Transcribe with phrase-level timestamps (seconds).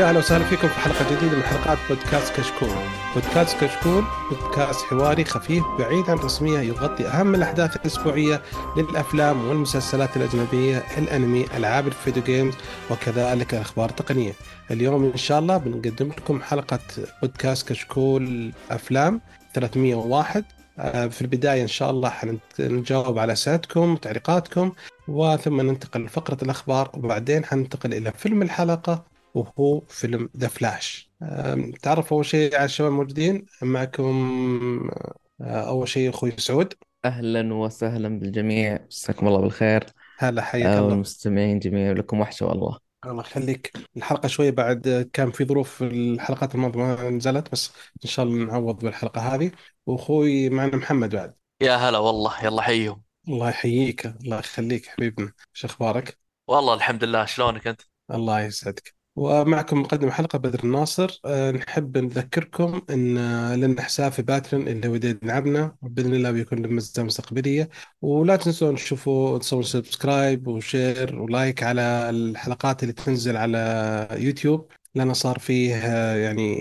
[0.00, 2.68] يا أهلا وسهلا فيكم في حلقة جديدة من حلقات بودكاست كشكول.
[3.14, 8.42] بودكاست كشكول بودكاست حواري خفيف بعيد عن الرسميه يغطي أهم الأحداث الأسبوعية
[8.76, 12.54] للأفلام والمسلسلات الأجنبية، الأنمي، ألعاب الفيديو جيمز
[12.90, 14.32] وكذلك الأخبار التقنية.
[14.70, 16.78] اليوم إن شاء الله بنقدم لكم حلقة
[17.22, 19.20] بودكاست كشكول أفلام
[19.54, 20.44] 301
[20.78, 22.08] آه، في البداية إن شاء الله
[22.58, 24.72] حنجاوب على أسئلتكم وتعليقاتكم
[25.08, 31.10] وثم ننتقل لفقرة الأخبار وبعدين حننتقل إلى فيلم الحلقة وهو فيلم ذا فلاش.
[31.82, 34.90] تعرف أول شيء على الشباب الموجودين؟ معكم
[35.40, 36.74] آه، أول شيء أخوي سعود.
[37.04, 38.78] أهلا وسهلا بالجميع.
[38.86, 39.86] مساكم الله بالخير.
[40.18, 40.88] هلا حياك آه، الله.
[40.88, 42.78] والمستمعين جميعا لكم وحشه والله.
[43.06, 43.72] الله يخليك.
[43.96, 47.72] الحلقة شوية بعد كان في ظروف الحلقات الماضية ما نزلت بس
[48.04, 49.50] إن شاء الله نعوض بالحلقة هذه.
[49.86, 51.34] وأخوي معنا محمد بعد.
[51.62, 55.32] يا هلا والله يلا حيهم الله يحييك الله يخليك حبيبنا.
[55.56, 58.99] إيش أخبارك؟ والله الحمد لله شلونك أنت؟ الله يسعدك.
[59.16, 61.20] ومعكم مقدم الحلقة بدر الناصر.
[61.24, 66.58] أه نحب نذكركم أن آه، لنا حساب في Patreon اللي هو يدعمنا بإذن الله بيكون
[66.62, 67.68] له ميزة مستقبلية.
[68.02, 73.58] ولا تنسون تشوفوا تسوون subscribe و share و like على الحلقات اللي تنزل على
[74.12, 74.68] يوتيوب.
[74.94, 76.56] لأنه صار فيه آه، يعني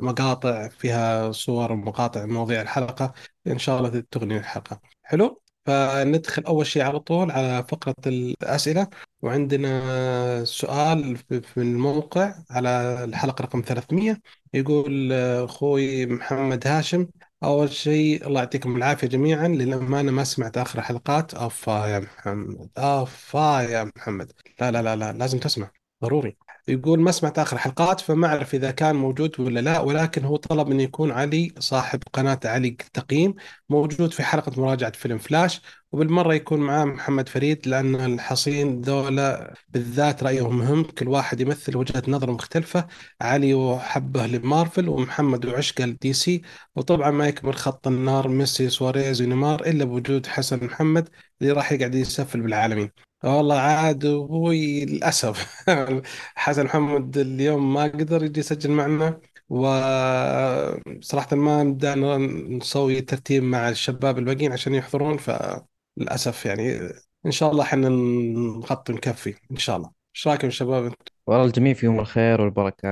[0.00, 3.12] مقاطع فيها صور ومقاطع مواضيع الحلقة.
[3.46, 4.80] إن شاء الله تغني الحلقة.
[5.02, 8.88] حلو؟ فندخل أول شيء على طول على فقرة الأسئلة
[9.22, 14.16] وعندنا سؤال في الموقع على الحلقة رقم 300
[14.54, 17.06] يقول أخوي محمد هاشم
[17.44, 21.34] أول شيء الله يعطيكم العافية جميعا للأمانة ما سمعت آخر حلقات.
[21.34, 24.32] أفا يا محمد أفا يا محمد.
[24.60, 25.70] لا لا لا لا لازم تسمع
[26.02, 26.47] ضروري.
[26.68, 30.70] يقول ما سمعت آخر حلقات فما أعرف إذا كان موجود ولا لا ولكن هو طلب
[30.70, 33.34] أن يكون علي صاحب قناة علي تقييم
[33.68, 35.60] موجود في حلقة مراجعة فيلم فلاش
[35.92, 40.84] وبالمرة يكون معاه محمد فريد لأن الشخصين ذولا بالذات رأيهم مهم.
[40.84, 42.86] كل واحد يمثل وجهة نظر مختلفة.
[43.20, 46.42] علي وحبه لمارفل ومحمد وعشقه ل DC
[46.76, 51.08] وطبعا ما يكمل خط النار ميسي سواريز ونيمار إلا بوجود حسن محمد
[51.42, 53.07] اللي راح يقعد يسفل بالعالمين.
[53.24, 55.64] والله عاد أبوي للأسف
[56.36, 62.16] حسن محمد اليوم ما قدر يجي يسجل معنا وصراحة ما بدأنا
[62.56, 66.78] نسوي ترتيب مع الشباب الباقيين عشان يحضرون فللأسف يعني
[67.26, 70.96] إن شاء الله إحنا نغطي نكفي إن شاء الله إيش رأيكم يا شباب أنتم؟
[71.26, 72.88] والله الجميع فيهم الخير والبركة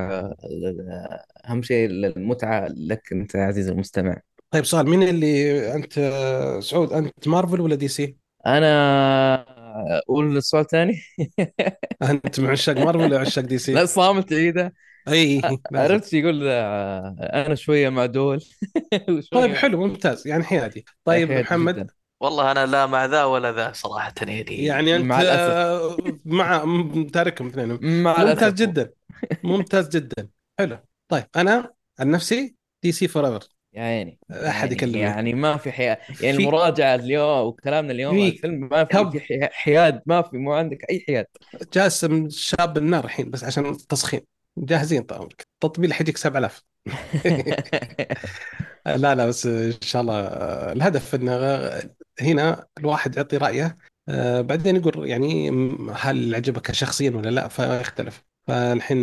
[1.47, 4.21] أهم شيء المتعه لك أنت يا عزيزي المستمع
[4.51, 5.93] طيب سؤال مين اللي أنت
[6.63, 8.17] سعود أنت مارفل ولا دي سي؟
[8.47, 9.56] أنا
[9.87, 11.01] أقول السؤال ثاني
[12.03, 14.73] أنت من عشاق مارفل ولا عشاق دي لا سي؟ صامت عيده
[15.09, 18.45] أي لازم عرفت يقول آه، أنا شوية مع دول.
[19.33, 20.27] طيب حلو ممتاز.
[20.27, 20.85] يعني حيادي.
[21.05, 21.95] طيب محمد؟ جدا.
[22.21, 24.15] والله أنا لا مع ذا ولا ذا صراحة.
[24.21, 26.65] يعني يعني أنت مع آه، مع
[27.13, 28.91] تاركهم اثنين مع ممتاز جدا.
[29.45, 30.29] ممتاز جدا.
[30.59, 30.79] حلو.
[31.09, 35.33] طيب أنا عن نفسي دي سي فور ايفر يا عيني يا احد عيني يكلمني يعني
[35.35, 35.99] ما في حياة.
[36.21, 40.23] يعني في المراجعة اليوم وكلامنا اليوم في الفيلم ما في كب في حي- حياد ما
[40.23, 41.27] في مو عندك أي حياد.
[41.75, 44.21] جاسم شاب النار الحين بس عشان التسخين.
[44.59, 46.63] جاهزين طال عمرك التطبيل حيجيك 7000
[48.87, 50.21] لا لا بس إن شاء الله
[50.73, 51.33] الهدف إنه
[52.21, 53.77] هنا الواحد يعطي رأيه.
[54.09, 55.51] آه، بعدين يقول يعني
[55.95, 58.25] هل عجبك شخصيا ولا لا؟ فيختلف.
[58.47, 58.99] فالحين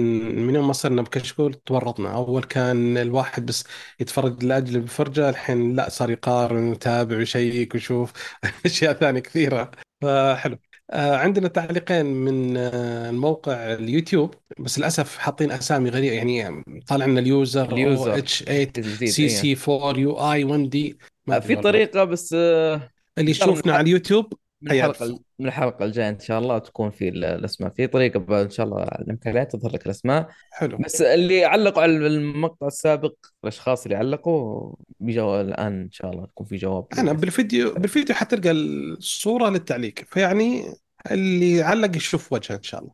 [0.48, 2.14] من يوم ما صرنا بكشكول تورطنا.
[2.16, 3.64] أول كان الواحد بس
[4.00, 8.14] يتفرج لأجل الفرجة الحين لا صار يقارن ويتابع ويشيك ويشوف
[8.66, 9.72] أشياء ثانية كثيرة.
[10.02, 10.58] فحلو.
[10.92, 17.20] آه، عندنا تعليقين من آه، الموقع اليوتيوب بس للأسف حاطين أسامي غريبة يعني طالع لنا
[17.20, 18.18] ال user ال user.
[18.18, 20.98] H 8 جديد CC 4 U A 1 D
[21.42, 26.20] في طريقة بس آه، اللي يشوفنا على اليوتيوب من الحلقة حيعرف من الحلقة الجاية إن
[26.20, 27.74] شاء الله تكون في ال- الأسماء.
[27.74, 30.30] في طريقة ب- إن شاء الله اعلمك عليها تظهر لك الأسماء.
[30.52, 30.78] حلو.
[30.78, 33.14] بس اللي علقوا على المقطع السابق
[33.44, 36.86] الأشخاص اللي علقوا بيجوا الآن إن شاء الله يكون في جواب.
[36.98, 37.14] أنا.
[37.14, 39.94] بالفيديو بالفيديو حتلقى الصورة للتعليق.
[40.08, 40.66] فيعني
[41.12, 42.92] اللي علق يشوف وجهه إن شاء الله.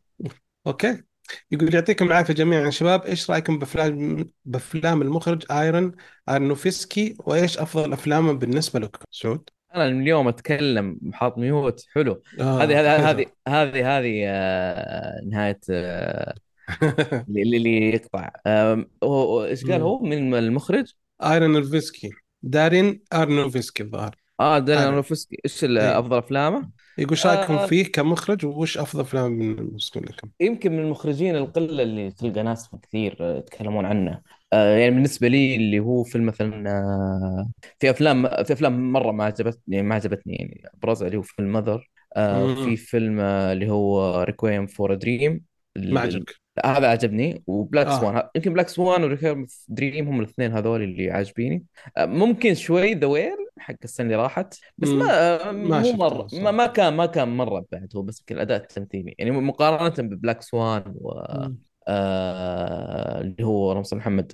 [0.66, 1.02] أوكي؟
[1.50, 3.02] يقول يعطيكم العافية جميعا يا شباب.
[3.04, 5.92] إيش رأيكم بافلام بأفلام المخرج آيرون
[6.28, 9.48] ارنوفسكي وإيش أفضل افلامه بالنسبة لكم؟ سعود.
[9.74, 12.22] أنا اليوم أتكلم حاط mute حلو.
[12.40, 16.34] هذه هذه هذه هذه هذه آه، نهاية آه،
[17.28, 18.30] اللي اللي يقطع.
[18.46, 22.10] إيش قال هو؟ من المخرج؟ ايرون ارنوفسكي
[22.42, 24.16] دارين ارنوفسكي الظاهر.
[24.40, 27.66] آه داني ايرون أرونوفسكي إيش اي أفضل أفلامه؟ يقول إيش رايكم آه.
[27.66, 33.16] فيه كمخرج؟ وش أفضل أفلام بالنسبة لكم؟ يمكن من المخرجين القلة اللي تلقى ناس كثير
[33.20, 34.10] آه، يتكلمون عنه.
[34.10, 34.22] آه
[34.52, 39.82] يعني بالنسبة لي اللي هو فيلم مثلا آه في أفلام في أفلام مرة ما عجبتني
[39.82, 42.54] ما عجبتني يعني ابرزها اللي هو فيلم Mother آه مم.
[42.54, 45.40] في فيلم آه اللي هو Requiem for Dream
[45.76, 46.34] ما عجبك.
[46.64, 47.42] هذا عجبني.
[47.46, 48.00] و Black آه.
[48.00, 51.64] Swan يمكن Black Swan و Requiem for Dream هم الاثنين هذول اللي عاجبيني.
[51.96, 55.06] آه، ممكن شوي The Whale حق السنة اللي راحت بس ما
[55.48, 58.62] آه، ما مو مرة ما, ما كان ما كان مرة بعد هو بس يمكن الاداء
[58.62, 61.69] التمثيلي يعني مقارنة ب Black Swan و مم.
[61.90, 64.32] آه اللي هو على محمد.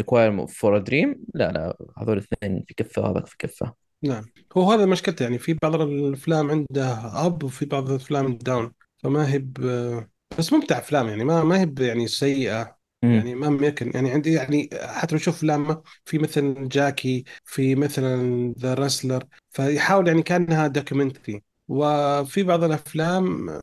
[0.00, 3.74] Requiem for Dream لا لا هذول الاثنين في كفة وهذاك في كفة.
[4.02, 4.24] نعم.
[4.56, 6.94] هو هذا مشكلته يعني في بعض الأفلام عنده
[7.26, 9.38] up وفي بعض الأفلام down فما هي.
[10.38, 12.82] بس ممتع أفلام يعني ما ما هي يعني سيئة.
[13.02, 18.54] يعني ما يمكن يعني عندي يعني حتى لو أشوف أفلام في مثل Jackie في مثلا
[18.58, 23.62] The Wrestler فيحاول يعني كأنها documentary وفي بعض الأفلام آه،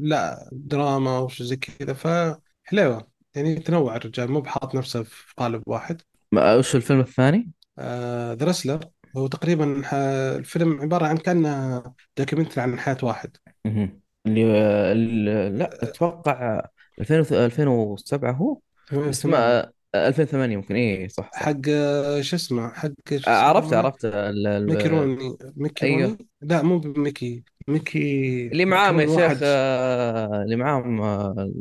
[0.00, 2.40] لا دراما وش زي كذا.
[2.70, 6.02] فحلوه يعني يتنوع الرجال مو بحاط نفسه في قالب واحد.
[6.34, 8.84] وش الفيلم الثاني؟ The Wrestler
[9.16, 11.82] هو تقريبا ح- الفيلم عبارة عن كأنه
[12.18, 13.36] documentary عن حياة واحد.
[13.64, 14.00] مهم.
[14.26, 14.44] اللي
[14.92, 16.66] ال- لا أتوقع
[17.00, 18.60] 2000 2007 هو؟
[18.92, 20.74] اسمه ثمانية 2008 ممكن.
[20.74, 21.42] إيه صح صح.
[21.42, 24.66] حق آه، شو اسمه حق شو عرفت اسمه؟ عرفت ال...
[24.66, 24.92] ميكي ال...
[24.92, 26.02] روني ميكي أيوه.
[26.02, 27.98] روني لا مو بميكي ميكي
[28.46, 31.52] اللي ميكي معاهم يا شيخ آه، اللي معاهم آه،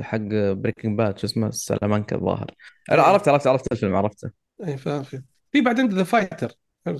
[0.00, 0.18] حق
[0.52, 2.50] Breaking Bad شو اسمه سلامانكا الظاهر.
[2.92, 4.30] اي عرفت عرفت عرفت الفيلم عرفته.
[4.66, 6.52] أي فاهم في بعدين The Fighter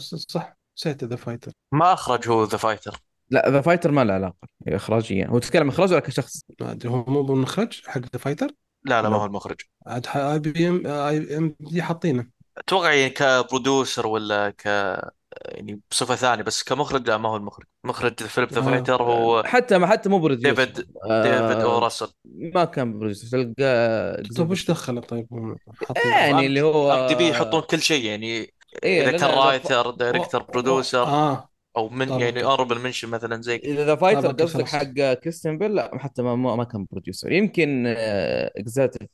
[0.05, 4.49] صح نسيت The Fighter ما اخرج هو The Fighter لا The Fighter ما له علاقة
[4.69, 8.51] اخراجيا هو تتكلم إخراج ولا كشخص؟ ما أدري هو مو بالمخرج حق The Fighter
[8.87, 9.61] لا لا ما هو المخرج.
[9.87, 12.27] عاد آي بي إم آي إم دي حاطينه.
[12.59, 14.67] أتوقع يعني ك producer ولا ك
[15.45, 17.67] يعني بصفة ثانية بس كمخرج لا ما هو المخرج.
[17.85, 20.75] مخرج فيلم The آه Fighter هو حتى ما حتى مو producer ديفيد
[21.23, 22.13] ديفيد أو آه راسل.
[22.25, 25.57] ما كان producer تلقى طيب وش دخله طيب؟
[25.97, 28.55] يعني اللي هو MDB يحطون كل شيء يعني
[28.85, 29.31] اذا كان.
[29.31, 29.93] writer و...
[30.53, 31.49] producer آه.
[31.77, 33.83] أو من طب يعني honorable mention مثلا زي كذا.
[33.83, 39.09] The Fighter قصدك حق كريستيان بيل لا حتى ما ما كان producer يمكن executive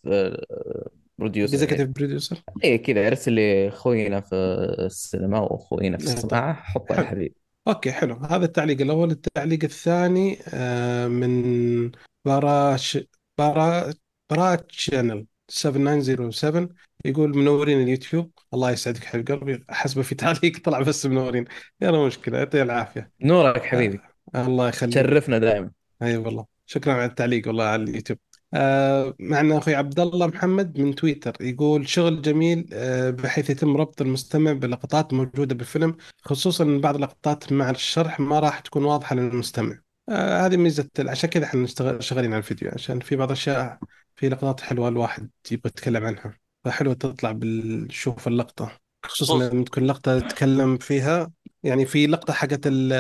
[1.18, 4.34] producer executive producer إيه كذا ارسل لي اخوينا في
[4.78, 7.34] السينما واخوينا في الصناعه حطه يا حبيبي
[7.68, 8.14] أوكي حلو.
[8.14, 9.10] هذا التعليق الأول.
[9.10, 11.90] التعليق الثاني آه من
[12.24, 12.98] باراش
[13.38, 13.94] بارا
[14.30, 16.68] برا تشانل 7907
[17.04, 18.30] يقول منورين اليوتيوب.
[18.54, 19.64] الله يسعدك حبيب قلبي.
[19.70, 21.44] حسب في تعليق طلع بس منورين.
[21.80, 22.38] يلا مشكلة.
[22.38, 23.10] يعطيه العافية.
[23.20, 24.00] نورك آه حبيبي
[24.36, 24.94] الله يخليك.
[24.94, 25.70] تشرفنا دائما
[26.02, 26.46] أي والله.
[26.66, 28.18] شكرا على التعليق والله على اليوتيوب.
[28.54, 31.36] آه معنا أخوي عبد الله محمد من تويتر.
[31.40, 37.52] يقول شغل جميل آه بحيث يتم ربط المستمع بلقطات موجودة بالفيلم خصوصا ان بعض اللقطات
[37.52, 39.78] مع الشرح ما راح تكون واضحة للمستمع.
[40.08, 41.66] آه هذه ميزة عشان كذا إحنا
[42.00, 43.78] شغالين على الفيديو عشان في بعض الأشياء
[44.16, 46.41] في لقطات حلوة الواحد يبغى يتكلم عنها.
[46.64, 51.32] فحلوة تطلع بالشوف اللقطة خصوصا خصوص لما تكون لقطة تتكلم فيها
[51.62, 52.92] يعني في لقطة حقت ال-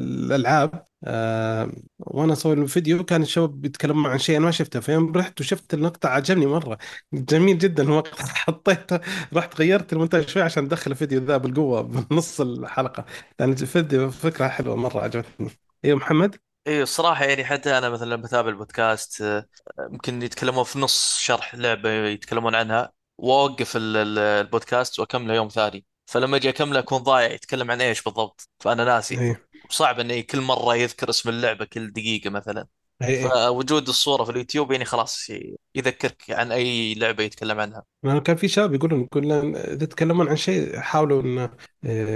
[0.00, 5.40] الألعاب آه وأنا أسوي الفيديو كان الشباب بيتكلمون عن شيء أنا ما شفته فيوم رحت
[5.40, 6.78] وشفت المقطع عجبني مرة
[7.12, 9.00] جميل جدا المقطع حطيته
[9.34, 11.80] رحت غيرت المونتاج شوي عشان أدخل الفيديو ذا بالقوة
[12.10, 13.04] بنص الحلقة
[13.40, 15.50] لأن الفيديو فكرة حلوة مرة عجبتني.
[15.84, 16.36] أيوه محمد؟
[16.66, 19.48] اي الصراحة يعني حتى أنا مثلا بتابع البودكاست آه،
[19.92, 25.84] يمكن يتكلمون في نص شرح لعبة يتكلمون عنها واوقف ال- ال- البودكاست واكمله يوم ثاني.
[26.06, 29.20] فلما أجي اكمله اكون ضايع يتكلم عن إيش بالضبط؟ فأنا ناسي.
[29.20, 29.36] أيوه.
[29.70, 32.66] وصعب إني كل مرة يذكر اسم اللعبة كل دقيقة مثلا.
[33.02, 33.28] أي أي.
[33.28, 35.30] فوجود الصورة في اليوتيوب يعني خلاص
[35.74, 37.84] يذكرك عن أي لعبة يتكلم عنها.
[38.02, 41.50] لأنه كان في شباب يقولون يقول لن إذا تتكلمون عن شيء حاولوا ان آه،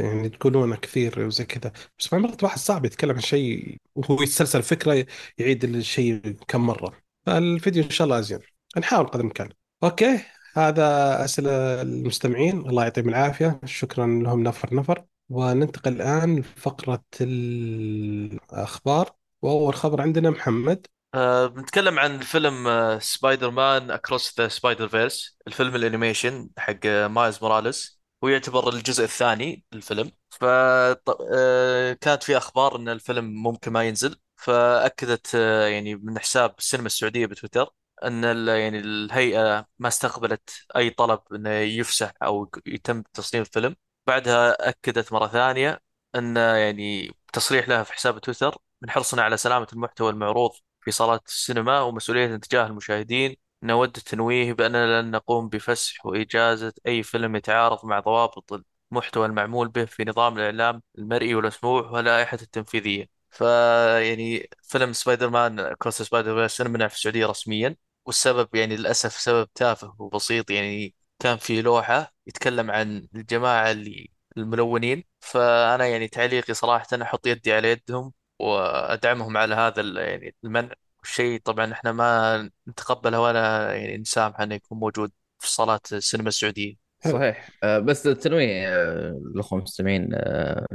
[0.02, 1.73] يعني تقولونه كثير وزي كذا.
[1.99, 5.07] بس مع الوقت واحد صعب يتكلم عن شيء وهو يتسلسل فكرة
[5.38, 6.92] يعيد الشيء كم مرة.
[7.26, 8.38] فالفيديو إن شاء الله أزين.
[8.78, 9.49] نحاول قدر الإمكان.
[9.85, 10.21] أوكي؟
[10.54, 13.61] هذا أسئلة المستمعين الله يعطيهم العافية.
[13.64, 15.04] شكرا لهم نفر نفر.
[15.28, 19.11] وننتقل الآن لفقرة الأخبار.
[19.42, 20.87] وأول خبر عندنا محمد.
[21.14, 22.69] أه بنتكلم عن فيلم
[23.00, 28.00] Spider-Man Across the Spider-Verse الفيلم ال animation حق أه مايلز موراليس.
[28.25, 30.11] هو يعتبر الجزء الثاني للفيلم.
[30.30, 34.16] ف أه كانت في أخبار إن الفيلم ممكن ما ينزل.
[34.37, 37.66] فأكدت أه يعني من حساب السينما السعودية بتويتر
[38.04, 43.76] أن يعني الهيئة ما استقبلت أي طلب انه يفسح أو يتم تصنيف الفيلم
[44.07, 45.83] بعدها أكدت مرة ثانية
[46.14, 51.26] أن يعني تصريح لها في حساب تويتر من حرصنا على سلامة المحتوى المعروض في صالات
[51.28, 58.00] السينما ومسؤولية تجاه المشاهدين نود التنويه بأننا لن نقوم بفسح وإجازة أي فيلم يتعارض مع
[58.00, 63.07] ضوابط المحتوى المعمول به في نظام الإعلام المرئي والمسموع واللائحة التنفيذية.
[63.30, 67.76] فيعني فيلم Spider-Man Across Spider-Verse منع في السعودية رسميا.
[68.04, 75.04] والسبب يعني للأسف سبب تافه وبسيط يعني كان في لوحة يتكلم عن الجماعة اللي الملونين.
[75.21, 80.75] فأنا يعني تعليقي صراحة أحط يدي على يدهم وأدعمهم على هذا يعني المنع.
[81.00, 86.90] والشيء طبعا إحنا ما نتقبله ولا يعني نسامح إنه يكون موجود في صالات السينما السعودية.
[87.04, 87.50] صحيح.
[87.62, 90.66] آه، بس التنويه آه، الاخوه المستمعين آه،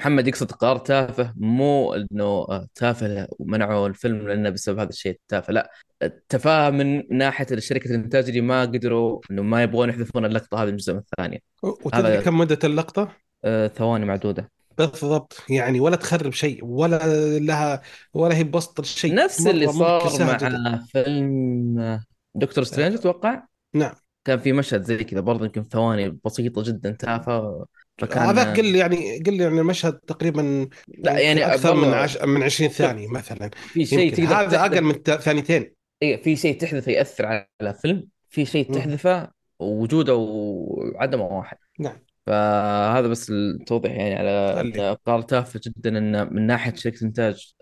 [0.00, 5.70] محمد يقصد قرار تافه مو إنه تافه ومنعوا الفيلم لأنه بسبب هذا الشيء التافه لا.
[6.02, 10.72] التفاهة من ناحية شركه الانتاج اللي ما قدروا إنه ما يبغون يحذفون اللقطة هذه من
[10.72, 13.08] الجزء الثاني وتدري كم مدة اللقطة؟
[13.44, 14.50] آه، ثواني معدودة.
[14.78, 15.44] بالضبط.
[15.50, 16.98] يعني ولا تخرب شيء ولا
[17.38, 17.82] لها
[18.14, 19.14] ولا هي بسط الشيء.
[19.14, 20.84] نفس اللي صار مع جدا.
[20.88, 22.00] فيلم
[22.34, 23.42] Doctor Strange أتوقع؟
[23.74, 23.94] نعم.
[24.28, 27.66] كان في مشهد زي كذا برضه يمكن ثواني بسيطة جدا تافهه
[27.98, 30.68] فكان هذاك قل يعني قل يعني المشهد تقريبا
[30.98, 33.50] لا يعني أكثر من عش من 20 شوف ثانية مثلا.
[33.54, 35.74] في شيء تقدر هذا أقل تحذف من ثانيتين.
[36.02, 38.72] اي في شيء تحذفه يأثر على فيلم في شيء.
[38.72, 39.30] تحذفه
[39.60, 41.56] وجوده وعدمه واحد.
[41.78, 41.98] نعم.
[42.28, 47.54] فهذا بس التوضيح يعني على قرار تافه جدا إن من ناحية شركة إنتاج.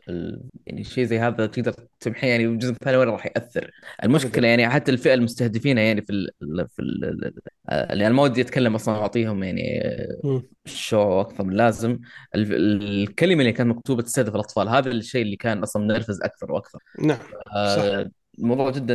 [0.67, 3.71] يعني شيء زي هذا تقدر تمحيه يعني الجزء الثاني وين راح يأثر؟
[4.05, 6.29] المشكلة يعني حتى الفئة المستهدفينها يعني في ال...
[6.69, 7.33] في ال...
[7.69, 9.83] يعني أنا ما ودي أتكلم أصلا أعطيهم يعني.
[10.67, 11.99] الشو أكثر من لازم.
[12.35, 12.83] ال...
[12.83, 16.79] الكلمة اللي كانت مكتوبة تستهدف الأطفال هذا الشيء اللي كان أصلا منرفز أكثر وأكثر.
[17.01, 17.57] نعم صح.
[17.57, 18.95] آه، الموضوع جدا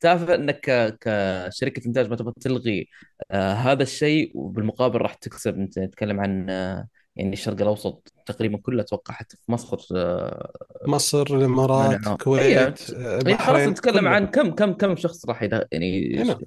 [0.00, 0.60] تافه إنك
[1.00, 2.88] كشركة إنتاج ما تبغى تلغي
[3.30, 5.54] آه، هذا الشيء وبالمقابل راح تكسب.
[5.58, 10.50] أنت نتكلم عن آه، يعني الشرق الأوسط تقريبا كله أتوقع حتى في مصر آه،
[10.86, 15.42] مصر الإمارات اي الكويت آه، اي خلاص نتكلم عن كم كم كم شخص راح
[15.72, 16.38] يعني ش- هنا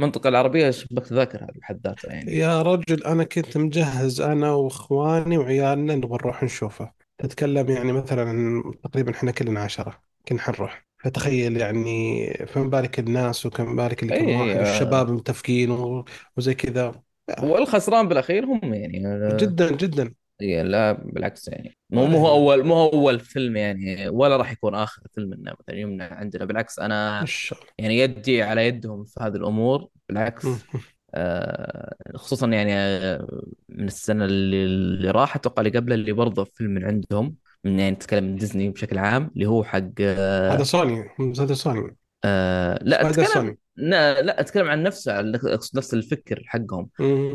[0.00, 2.32] المنطقة العربية شبك تذاكر هذه بحد ذاتها يعني.
[2.32, 6.92] يا رجل أنا كنت مجهز أنا وإخواني وعيالنا نبغى نروح نشوفه.
[7.18, 10.87] تتكلم يعني مثلا تقريبا إحنا كلنا عشرة كنا حنروح.
[10.98, 16.04] فتخيل يعني فما بالك الناس وكم بالك اللي اي كم اي آه، والشباب متفقين و-
[16.36, 17.02] وزي كذا.
[17.42, 20.14] والخسران بالأخير هم يعني آه، جدا جدا.
[20.40, 21.78] إيه لا بالعكس يعني.
[21.90, 25.54] مو مو هو اول مو هو أول فيلم يعني ولا راح يكون آخر فيلم إنه
[25.60, 26.44] مثلا يمنع عندنا.
[26.44, 26.78] بالعكس
[27.20, 29.88] إن أنا شاء يعني يدي على يدهم في هذه الأمور.
[30.08, 30.66] بالعكس
[31.14, 36.70] آه خصوصا يعني آه من السنة اللي, اللي راحت أتوقع اللي قبلها اللي برضه فيلم
[36.70, 37.36] من عندهم.
[37.68, 41.08] من يعني نتكلم من ديزني بشكل عام اللي هو حق هذا آه سوني
[41.40, 41.96] هذا سوني.
[42.24, 43.58] آه لا أتكلم سوني.
[43.76, 46.88] لا, لا أتكلم عن نفسه اقصد نفس الفكر حقهم.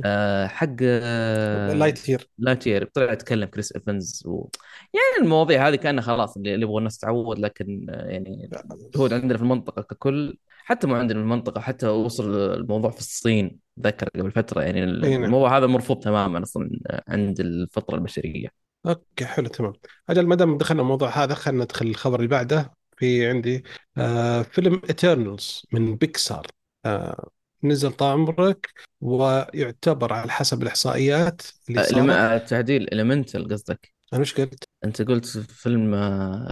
[0.05, 4.47] آه حق آه Lightyear Lightyear طلع يتكلم كريس إيفنز و...
[4.93, 8.49] يعني المواضيع هذه كأنها خلاص اللي يبغى الناس تعود لكن آه، يعني
[8.85, 13.59] الجهود عندنا في المنطقة ككل حتى مو عندنا في المنطقة حتى وصل الموضوع في الصين
[13.79, 15.23] ذكر قبل فترة يعني نعم.
[15.23, 16.69] الموضوع هذا مرفوض تماما أصلا
[17.07, 18.62] عند الفطرة البشرية.
[18.85, 19.73] أوكي حلو تمام.
[20.09, 22.73] أجل ما دام دخلنا الموضوع هذا خلينا ندخل الخبر اللي بعده.
[22.97, 23.63] في عندي
[23.97, 26.47] آه فيلم Eternals من بيكسار
[26.85, 27.29] آه
[27.63, 28.69] نزل طال عمرك
[29.01, 32.09] ويعتبر على حسب الإحصائيات اللي آه، صارت.
[32.09, 35.93] آه، تعني Elemental قصدك؟ أنا إيش قلت؟ انت قلت فيلم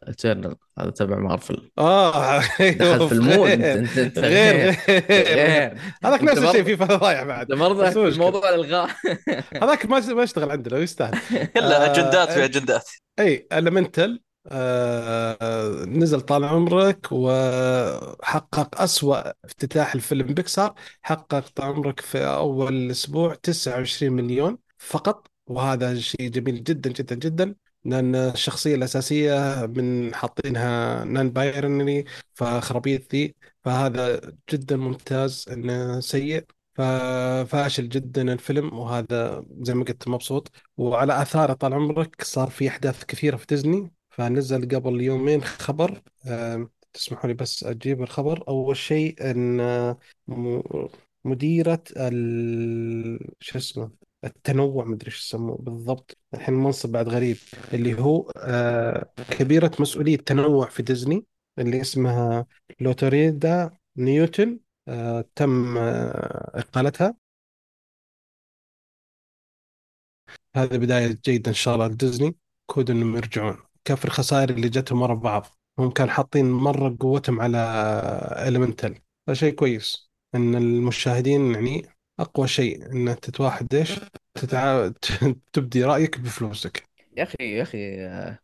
[0.03, 1.71] Eternal هذا تبع مارفل.
[1.77, 2.39] آه
[2.75, 3.61] دخلت أيوه في ال mood.
[3.61, 4.75] انت غير انت غير.
[5.35, 5.77] غير.
[6.03, 7.47] هذاك نفس الشيء في فضايح بعد.
[7.47, 8.25] برضه بس مو في مشكلة.
[8.25, 8.89] موضوع الإلغاء.
[9.63, 11.19] هذاك ما ما يشتغل عندنا يستاهل.
[11.55, 12.89] كلها أجندات في آه أجندات.
[13.19, 20.73] إي المنتل آه نزل طال عمرك وحقق أسوأ افتتاح الفيلم بيكسار.
[21.01, 25.30] حقق طال عمرك في أول أسبوع 29 مليون فقط.
[25.51, 27.55] وهذا شيء جميل جدا جدا جدا.
[27.85, 36.45] لأن الشخصية الأساسية من حاطينها نان بايرنري فخرابيط ذي فهذا جدا ممتاز إنه سيء.
[36.75, 40.51] ففاشل جدا الفيلم وهذا زي ما قلت مبسوط.
[40.77, 43.91] وعلى آثاره طال عمرك صار في أحداث كثيرة في ديزني.
[44.09, 46.01] فنزل قبل يومين خبر.
[46.93, 48.43] تسمحوا لي بس أجيب الخبر.
[48.47, 49.95] أول شيء إن
[51.25, 53.19] مديرة ال...
[53.39, 53.91] شو اسمه؟
[54.23, 56.17] التنوع مدري إيش يسموه بالضبط.
[56.33, 57.37] الحين المنصب بعد غريب
[57.73, 61.25] اللي هو آه، كبيرة مسؤولية التنوع في ديزني
[61.59, 62.45] اللي اسمها
[62.79, 67.15] لوتوريدا نيوتن آه، تم آه، إقالتها.
[70.55, 72.35] هذه بداية جيدة إن شاء الله لديزني
[72.65, 73.57] كود إنهم يرجعون.
[73.85, 75.45] كيف الخسائر اللي جتهم ورا بعض.
[75.79, 77.57] هم كانوا حاطين مرة قوتهم على
[78.47, 81.90] Elemental فشيء كويس إن المشاهدين يعني
[82.21, 83.99] أقوى شيء إن أنت واحد إيش؟
[84.33, 84.91] تتع...
[85.53, 86.83] تبدي رأيك بفلوسك.
[87.17, 88.39] يا أخي يا أخي آه،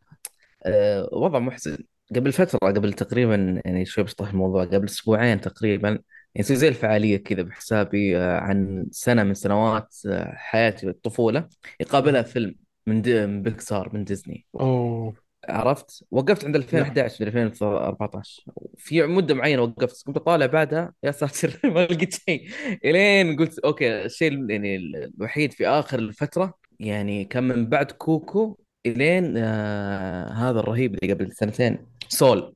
[0.66, 1.78] آه، وضع محزن.
[2.16, 5.88] قبل فترة قبل تقريبا يعني شوي بشطح الموضوع قبل أسبوعين تقريبا
[6.34, 11.48] يعني زي الفعالية كذا بحسابي آه، عن سنة من سنوات آه، حياتي والطفولة
[11.80, 12.54] يقابلها فيلم
[12.86, 14.46] من, من بيكسار من ديزني.
[14.60, 15.27] أوه.
[15.48, 16.62] عرفت؟ وقفت عند نعم.
[16.64, 18.44] 2011 ل 2014
[18.76, 20.06] في مدة معينة وقفت.
[20.06, 22.48] كنت اطالع بعدها يا ساتر ما لقيت شيء.
[22.84, 28.58] إلين قلت أوكي الشيء ال- يعني الوحيد في آخر الفترة يعني كان من بعد كوكو
[28.86, 31.78] إلين آه هذا الرهيب اللي قبل سنتين
[32.08, 32.54] Soul.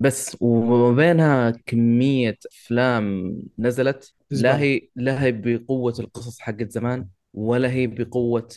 [0.00, 7.70] بس وما بينها كمية أفلام نزلت لا هي لا هي بقوة القصص حقت زمان ولا
[7.70, 7.86] هي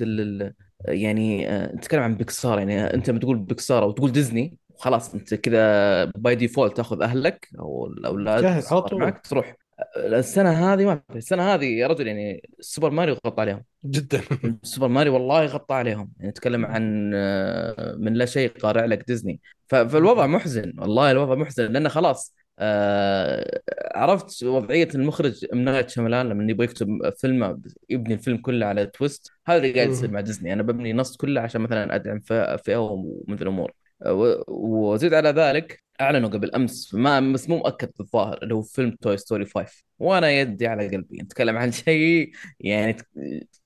[0.01, 0.53] ال-
[0.85, 5.33] يعني آه، نتكلم عن بيكسار يعني أنت لما تقول بيكسار أو تقول ديزني خلاص أنت
[5.33, 8.99] كذا by default تاخذ أهلك أو الأولاد جاهز على طول.
[8.99, 9.55] معك تروح.
[9.97, 13.63] السنة هذه ما في السنة هذه يا رجل يعني سوبر ماريو غطى عليهم.
[13.85, 14.21] جدا.
[14.63, 16.11] سوبر ماريو والله غطى عليهم.
[16.17, 19.41] يعني نتكلم عن آه، من لا شيء قارع لك ديزني.
[19.67, 23.61] فالوضع محزن والله الوضع محزن لأنه خلاص آه،
[23.95, 26.87] عرفت وضعية المخرج ام نايت شاملان لما يبغى يكتب
[27.17, 30.11] فيلم يبني الفيلم كله على twist هذا اللي قاعد يصير.
[30.11, 33.71] مع ديزني أنا ببني نص كله عشان مثلا أدعم فئة فئة ومن الأمور.
[34.05, 38.91] آه، وزيد على ذلك أعلنوا قبل أمس ما بس مو مؤكد الظاهر اللي هو فيلم
[39.01, 41.17] Toy Story 5 وأنا يدي على قلبي.
[41.21, 42.97] نتكلم عن شيء يعني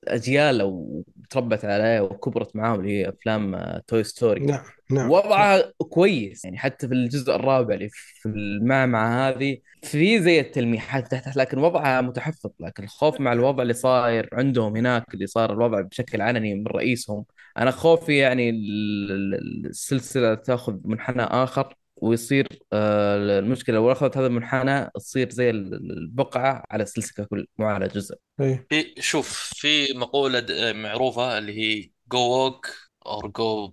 [0.08, 5.12] أجيال لو تربت عليه وكبرت معاه اللي هي أفلام توي ستوري نعم نعم.
[5.12, 6.46] وضعها كويس.
[6.46, 12.02] يعني حتى في الجزء الرابع اللي في المعمعة هذه في زي التلميحات تحت لكن وضعها
[12.02, 12.50] متحفظ.
[12.60, 17.26] لكن الخوف مع الوضع اللي صاير عندهم هناك اللي صار الوضع بشكل علني من رئيسهم
[17.58, 21.76] أنا خوفي يعني ال- ال- السلسلة تأخذ منحنى آخر.
[21.98, 27.66] ويصير آه، المشكلة لو أخذت هذا المنحنى تصير زي ال- البقعة على السلسلة ككل مو
[27.66, 28.16] على جزء.
[28.42, 32.68] اي في شوف في مقولة د- معروفة اللي هي go woke
[33.06, 33.68] or go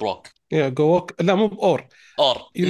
[0.00, 1.86] broke يا go woke لا مو power
[2.18, 2.66] or you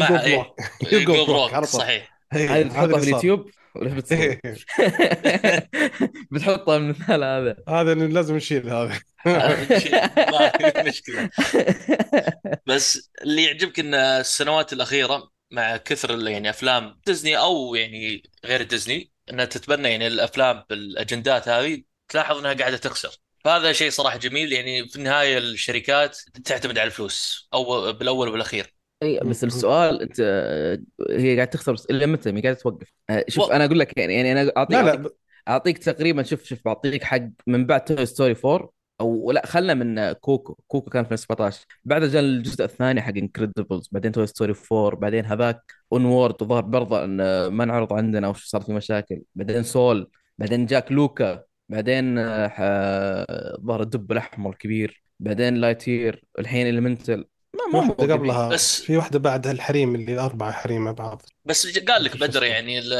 [1.04, 2.16] go مع broke صحيح.
[2.32, 3.50] هذه هذا بتحطها اللي في اليوتيوب.
[3.76, 4.40] ولا؟ إيه.
[6.30, 7.56] بتحطها المثال هذا.
[7.68, 9.00] هذا اللي لازم نشيل هذا.
[9.26, 11.30] ما في مشكلة.
[12.66, 18.62] بس اللي يعجبك إن السنوات الأخيرة مع كثر ال- يعني أفلام ديزني أو يعني غير
[18.62, 23.16] ديزني إنها تتبنى يعني الأفلام بالأجندات هذه تلاحظ إنها قاعدة تخسر.
[23.44, 24.52] فهذا شيء صراحة جميل.
[24.52, 28.75] يعني في النهاية الشركات تعتمد على الفلوس أو بالأول والأخير.
[29.02, 30.20] أي بس السؤال أنت
[31.10, 32.92] هي قاعدة تخسر إلى متى؟ هي قاعدة توقف.
[33.10, 33.52] آه، شوف و...
[33.52, 35.10] أنا أقول لك يعني يعني أنا أعطيك لا لا
[35.48, 40.12] أعطيك تقريبا شوف شوف بعطيك حق من بعد Toy Story 4 أو لا خلنا من
[40.12, 40.56] كوكو.
[40.66, 45.24] كوكو كان في 2017 بعدها جاء الجزء الثاني حق Incredibles بعدين Toy Story 4 بعدين
[45.24, 49.22] هذاك Onward وظهر برضه إن ما انعرض عندنا وش صار في مشاكل.
[49.34, 55.02] بعدين Soul بعدين جاك لوكا بعدين آه، ظهر الدب الأحمر الكبير.
[55.20, 57.24] بعدين Lightyear الحين Elemental
[57.72, 61.22] ما مو قبلها بس في واحدة بعدها الحريم اللي أربعة حريم مع بعض.
[61.44, 62.92] بس قال لك بدر يعني ال-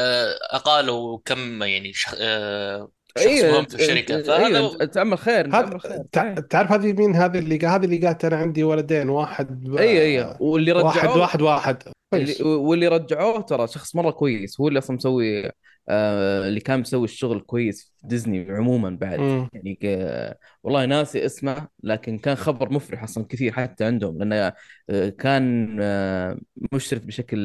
[0.51, 2.15] اقالوا كم يعني شخ...
[2.19, 4.21] آه، شخص أيوه مهم في الشركة.
[4.23, 8.25] فهذا أنت تعمل خير هذا صحيح تعرف هذه مين؟ هذه اللي قا- هذه اللي قالت
[8.25, 9.77] أنا عندي ولدين واحد ب...
[9.77, 11.83] أيوه أيوه واللي واحد رجعوه واحد واحد.
[12.13, 12.41] اللي كويس.
[12.41, 15.51] واللي رجعوه ترى شخص مرة كويس هو اللي أصلا مسوي
[15.89, 19.19] آه اللي كان مسوي الشغل كويس في ديزني عموما بعد.
[19.19, 20.37] امم يعني.
[20.63, 24.53] والله ناسي اسمه لكن كان خبر مفرح أصلا كثير حتى عندهم لأنه
[24.89, 26.39] آه، كان آه،
[26.73, 27.37] مشرف بشكل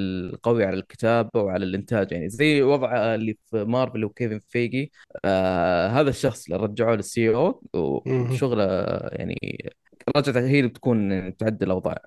[0.43, 2.13] قوي على الكتابة وعلى الإنتاج.
[2.13, 4.93] يعني زي وضع اللي في مارفل وكيفن فيجي
[5.25, 8.65] آه هذا الشخص اللي رجعوه لل CEO وشغله
[9.13, 9.71] يعني
[10.17, 11.99] رجعت هي اللي بتكون تعدل الأوضاع.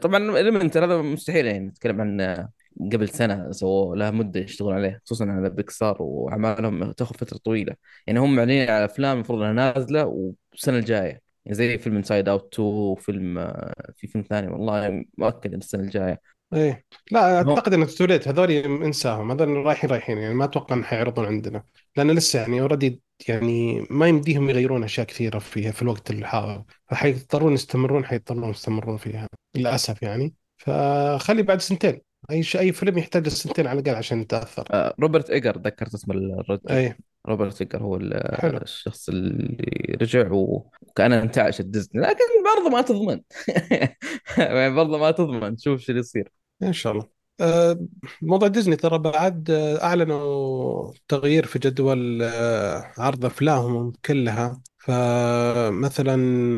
[0.00, 2.48] طبعا Elemental هذا مستحيل يعني نتكلم عن
[2.92, 7.74] قبل سنة سووا لها مدة يشتغلون عليه خصوصا على بيكسار وأعمالهم تاخذ فترة طويلة.
[8.06, 10.06] يعني هم معلنين على أفلام المفروض إنها نازلة
[10.52, 11.20] والسنة الجاية.
[11.44, 16.20] يعني زي فيلم Inside Out 2 وفيلم آه، في فيلم ثاني والله مؤكد السنة الجاية.
[16.54, 16.84] إيه.
[17.10, 19.30] لا أعتقد إن too late هذول انساهم.
[19.30, 20.18] هذول رايحين رايحين.
[20.18, 21.62] يعني ما أتوقع ان حيعرضون عندنا.
[21.96, 26.64] لأن لسه يعني already يعني ما يمديهم يغيرون أشياء كثيرة فيها في الوقت الحاضر.
[26.90, 29.28] فحيضطرون يستمرون حيضطرون يستمرون فيها.
[29.54, 30.34] للأسف يعني.
[30.56, 32.07] فخلي بعد سنتين.
[32.30, 34.64] أي شيء أي فيلم يحتاج سنتين على الأقل عشان يتأثر.
[34.70, 36.68] آه، روبرت إيجر ذكرت اسم الرجل.
[36.70, 36.96] أي.
[37.28, 38.58] روبرت إيجر هو ال- حلو.
[38.58, 42.24] الشخص اللي رجع وكان انتعش الديزني لكن
[42.56, 43.20] برضه ما تضمن.
[44.38, 45.56] يعني برضه ما تضمن.
[45.56, 46.32] شوف شو اللي يصير.
[46.62, 47.08] إن شاء الله.
[47.40, 47.86] آه،
[48.22, 54.60] موضوع ديزني ترى بعد آه، أعلنوا تغيير في جدول آه، عرض أفلامهم كلها.
[54.78, 56.14] فمثلا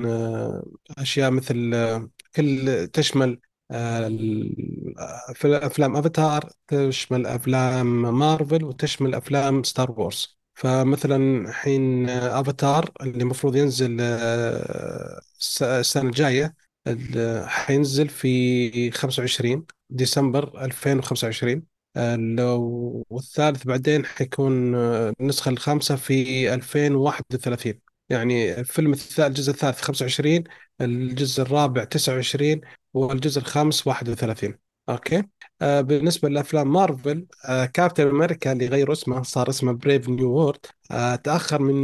[0.09, 0.65] آه،
[0.99, 3.41] أشياء مثل آه، كل تشمل
[5.35, 10.39] في أفلام أفاتار تشمل أفلام مارفل وتشمل أفلام Star Wars.
[10.55, 16.55] فمثلا حين أفاتار اللي المفروض ينزل آه، الس- السنة الجاية
[16.87, 21.63] ال- حينزل في 25 ديسمبر 2025
[21.97, 29.81] آه، لو والثالث بعدين حيكون آه، النسخة الخامسة في 2031 يعني الفيلم الثالث الجزء الثالث
[29.81, 30.45] 25
[30.81, 32.61] الجزء الرابع 29
[32.95, 35.23] والجزء الخامس 31 أوكي؟
[35.63, 40.67] آه بالنسبة لأفلام مارفل آه Captain America اللي غير اسمه صار اسمه Brave New World
[40.91, 41.75] آه تأخر من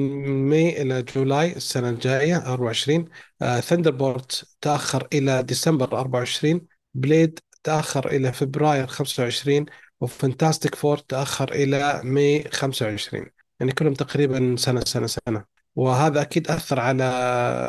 [0.48, 3.04] May إلى July السنة الجاية 24
[3.42, 9.66] آه Thunderbolts تأخر إلى ديسمبر 24 Blade تأخر إلى فبراير 25
[10.00, 13.26] و Fantastic Four تأخر إلى May 25
[13.60, 15.44] يعني كلهم تقريبا سنة سنة سنة.
[15.76, 17.04] وهذا أكيد أثر على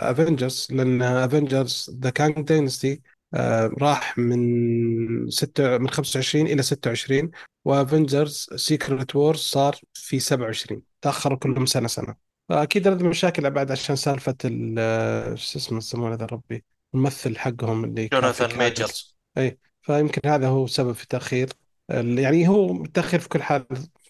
[0.01, 3.01] Avengers لأن Avengers The Kang Dynasty
[3.33, 7.31] آه، راح من ستة من 25 إلى 26
[7.65, 12.15] و Avengers Secret Wars صار في 27 تأخروا كلهم سنة سنة.
[12.49, 16.63] فأكيد هذه مشاكل بعد عشان سالفة ال آه، شو اسمه يسمونه ذا ربي
[16.93, 21.07] الممثل حقهم اللي جوناثان ميجرز أي فيمكن هذا هو سبب في
[21.91, 23.65] ال- يعني هو التأخير في كل حال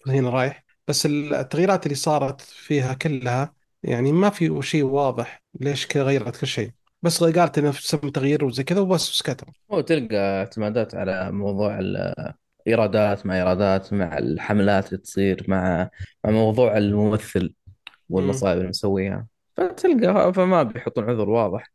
[0.06, 6.02] هنا رايح بس التغييرات اللي صارت فيها كلها يعني ما في شيء واضح ليش كذا
[6.02, 6.70] غيرت كل شيء.
[7.02, 13.26] بس قالت انه سم تغيير وزي كذا وبس وسكتوا هو تلقى اعتمادات على موضوع الإيرادات
[13.26, 15.90] مع إيرادات مع الحملات اللي تصير مع
[16.24, 17.74] مع موضوع الممثل مم.
[18.08, 19.26] والمصايب اللي مسويها.
[19.56, 21.72] فتلقى فما بيحطون عذر واضح.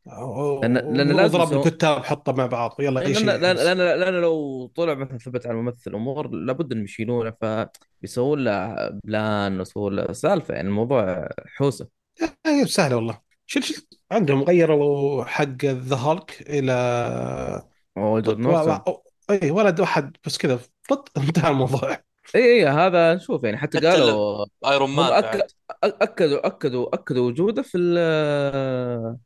[0.62, 3.62] لأن لأن لازم واضرب يسوون الكتاب حطه مع بعض يلا اي لأن شيء لأن احبس
[4.00, 9.96] لأن لو طلع مثلا ثبت على الممثل أمور لابد إنهم يشيلونه فبيسوون له plan ويسوون
[9.96, 11.88] له سالفة يعني الموضوع حوسة.
[12.46, 13.23] اي سهله والله.
[13.46, 16.72] شيل شيل عندهم غيروا حق The Hulk إلى.
[19.30, 21.98] اي ولد واحد بس كذا فط انتهى الموضوع.
[22.36, 25.48] اي اي هذا نشوف يعني حتى حتى قالوا Iron Man أك...
[25.84, 27.98] اكدوا اكدوا أكدوا وجوده في ال...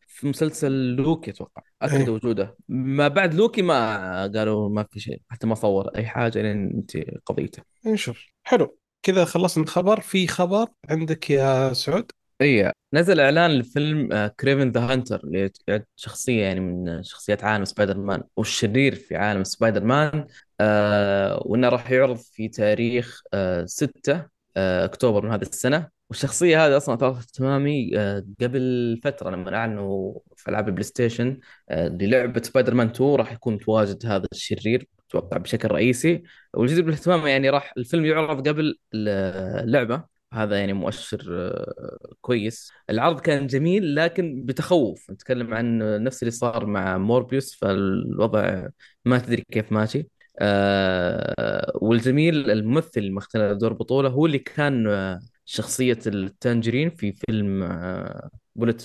[0.07, 1.61] في مسلسل لوكي أتوقع.
[1.81, 2.55] أكدوا وجوده.
[2.69, 6.97] ما بعد لوكي ما قالوا ما في شيء حتى ما صور أي حاجة لين أنت
[7.25, 7.63] قضيته.
[7.85, 8.77] نشوف حلو.
[9.03, 10.01] كذا خلصنا الخبر.
[10.01, 15.51] في خبر عندك يا سعود؟ اي نزل إعلان لفيلم Kraven the Hunter اللي
[15.95, 20.27] شخصية يعني من شخصيات عالم سبايدر مان والشرير في عالم سبايدر مان
[20.59, 24.25] آه وإنه راح يعرض في تاريخ آه 6
[24.57, 25.89] آه أكتوبر من هذه السنة.
[26.09, 31.87] والشخصية هذه أصلا أثارت اهتمامي آه قبل فترة لما أعلنوا في ألعاب ال PlayStation آه
[31.87, 36.23] للعبة سبايدر مان 2 راح يكون متواجد هذا الشرير أتوقع بشكل رئيسي.
[36.53, 40.16] والجدير بالاهتمام يعني راح الفيلم يعرض قبل اللعبة.
[40.33, 42.71] هذا يعني مؤشر آه، كويس.
[42.89, 45.11] العرض كان جميل لكن بتخوف.
[45.11, 48.67] نتكلم عن نفس اللي صار مع Morbius فالوضع
[49.05, 50.09] ما تدري كيف ماشي.
[50.39, 57.11] آه والجميل الممثل اللي مختار دور بطولة هو اللي كان آه، شخصية ال Tangerine في
[57.13, 58.81] فيلم آه Bullet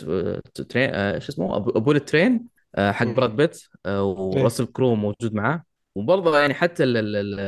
[0.69, 2.47] Train آه شو اسمه؟ Bullet Train
[2.79, 3.63] حق براد بيت.
[3.87, 4.03] إيه.
[4.03, 5.63] وراسل كرو موجود معاه.
[5.95, 7.41] وبرضه يعني حتى ال- ال- ال-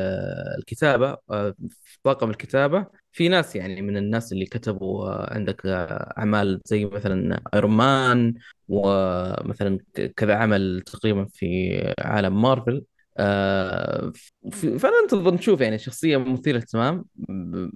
[0.58, 6.60] الكتابة في طاقم الكتابة في ناس يعني من الناس اللي كتبوا آه، عندك آه، أعمال
[6.66, 8.34] زي مثلا Iron Man
[8.68, 9.78] ومثلا
[10.16, 12.84] كذا عمل تقريبا في عالم مارفل
[13.18, 14.12] آه،
[14.52, 17.04] ف- فننتظر نشوف يعني شخصية مثيرة للاهتمام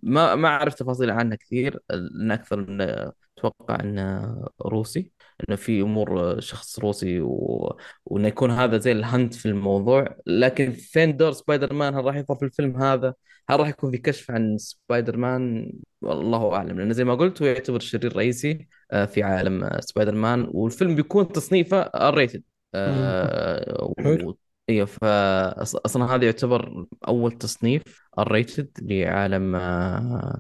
[0.03, 2.81] ما ما أعرف تفاصيل عنها كثير لأن أكثر من
[3.39, 5.13] أتوقع أنه روسي
[5.49, 7.77] إنه في أمور شخص روسي و...
[8.07, 10.17] وإنه يكون هذا زي ال hint في الموضوع.
[10.27, 13.15] لكن فين دور سبايدر مان هل راح يظهر في الفيلم هذا؟
[13.51, 17.49] هل راح يكون في كشف عن سبايدر مان والله أعلم لأنه زي ما قلت هو
[17.49, 22.43] يعتبر شرير رئيسي آه، في عالم آه، سبايدر مان والفيلم بيكون تصنيفه R rated.
[23.99, 24.35] حلو و...
[24.69, 27.83] أيوه فاصلا هذا يعتبر أول تصنيف
[28.19, 30.39] R rated لعالم آه،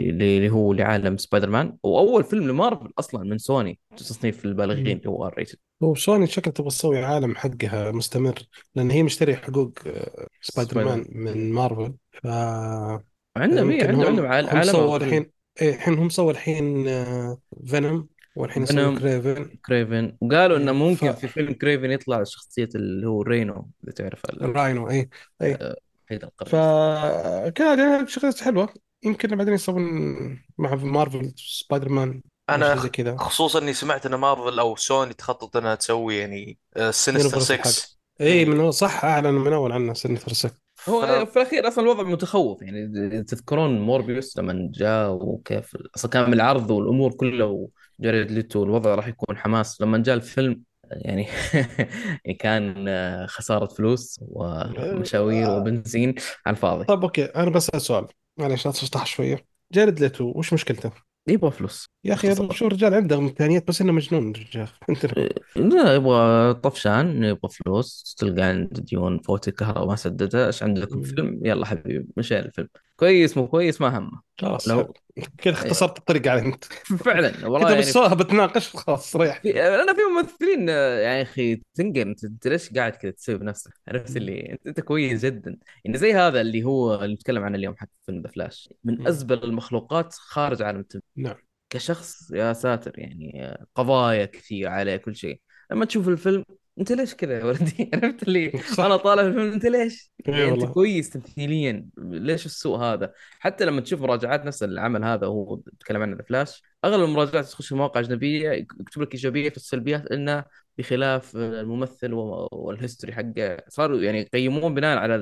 [0.00, 4.86] اللي هو لعالم سبايدر مان وأول فيلم لمارفل أصلا من سوني تصنيف البالغين.
[4.86, 8.34] اللي هو R rated هو سوني شكل تبغى تسوي عالم حقها مستمر
[8.74, 12.26] لأن هي مشتري حقوق آه، سبايدر مان من مارفل ف
[13.36, 15.30] عندهم يمكن عندهم هم عندهم عال- هم عالمهم سووا كله الحين
[15.62, 16.84] إيه، الحين هم سووا الحين
[17.66, 22.68] فينوم والحين فينوم كريفن كريفن وقالوا إنه إيه، ف ممكن في فيلم كريفن يطلع شخصية
[22.74, 25.08] اللي هو رينو إذا تعرف ال- راينو اي
[25.42, 25.76] اي آه،
[26.08, 28.74] حيد القرية فكان يعني شغلات حلوة.
[29.04, 29.82] يمكن بعدين يسوون
[30.58, 33.16] مع مارفل سبايدر مان أنا زي كذا.
[33.16, 37.96] خصوصا إني سمعت إن مارفل أو سوني تخطط إنها تسوي يعني سينستر يونيفرسال حق 6
[38.20, 40.46] اي من صح اعلن من أول عنه سنة سكس
[40.88, 46.32] هو ف في الأخير أصلا الوضع متخوف يعني تذكرون موربيوس لما جاء وكيف أصلا كان
[46.32, 49.80] العرض والأمور كلها وجاريد ليتو الوضع راح يكون حماس.
[49.80, 51.26] لما جاء الفيلم يعني
[52.40, 56.14] كان آه، خسارة فلوس ومشاوير وبنزين
[56.46, 56.84] على الفاضي.
[56.84, 57.24] طيب أوكي.
[57.24, 58.06] أنا بسأل سؤال
[58.38, 59.44] معلش لا تشطح شوية.
[59.72, 61.86] جارد ليتو وش مشكلته؟ يبغى فلوس.
[62.04, 65.06] يا أخي شو الرجال عنده إمكانيات بس إنه مجنون الرجال أنت
[65.56, 68.14] لا يبغى طفشان يبغى فلوس.
[68.18, 70.46] تلقى عند ديون فواتير الكهرباء ما سددها.
[70.46, 72.68] إيش عندكم فيلم؟ يلا حبيبي مشي الفيلم.
[73.00, 74.22] كويس مو كويس ما همه.
[74.40, 74.68] خلاص.
[74.68, 76.64] لو كذا إيه، اختصرت الطريق علي انت.
[77.04, 81.62] فعلا والله كذا يعني بالسؤال بتناقش خلاص في ريحتني أنا في ممثلين آه، يا أخي
[81.74, 84.16] تنقل انت, ليش قاعد كذا تسوي بنفسك؟ عرفت.
[84.16, 85.58] اللي انت, كويس جدا.
[85.84, 88.72] يعني زي هذا اللي هو اللي نتكلم عنه اليوم حق فيلم The Flash.
[88.84, 89.06] من.
[89.06, 91.08] أزبل المخلوقات خارج عالم التمثيل.
[91.16, 91.36] نعم.
[91.70, 95.40] كشخص يا ساتر يعني قضايا كثير عليه كل شيء.
[95.70, 96.44] لما تشوف الفيلم
[96.78, 100.64] انت ليش كذا يا ولدي؟ عرفت اللي أنا طالع الفيلم انت ليش؟ اي يعني انت
[100.64, 106.16] كويس تمثيليا ليش السوء هذا؟ حتى لما تشوف مراجعات نفس العمل هذا وهو بيتكلم عنه
[106.16, 110.44] The Flash أغلب المراجعات تخش في مواقع أجنبية يكتب لك إيجابية في السلبيات إنه
[110.78, 113.56] بخلاف الممثل وال history حقه.
[113.68, 115.14] صاروا يعني يقيمون بناء على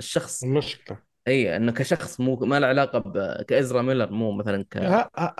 [0.00, 0.44] الشخص.
[0.44, 1.12] المشكلة.
[1.28, 3.42] إي إنه كشخص مو ما له علاقة ب...
[3.42, 4.76] كإزرا ميلر مو مثلا ك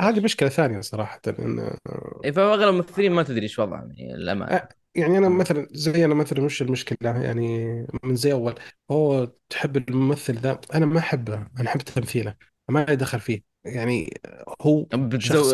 [0.00, 1.76] هذه مشكلة ثانية صراحة إن
[2.24, 6.44] إي فاغلب الممثلين ما تدري إيش وضعهم يعني الامانه يعني أنا مثلا زي أنا مثلا
[6.44, 7.68] وش المشكلة؟ يعني
[8.02, 8.54] من زي أول
[8.90, 12.34] هو تحب الممثل ذا؟ أنا ما أحبه أنا أحب تمثيله
[12.68, 13.42] ما لي دخل فيه.
[13.64, 14.20] يعني
[14.62, 15.52] هو بتزو...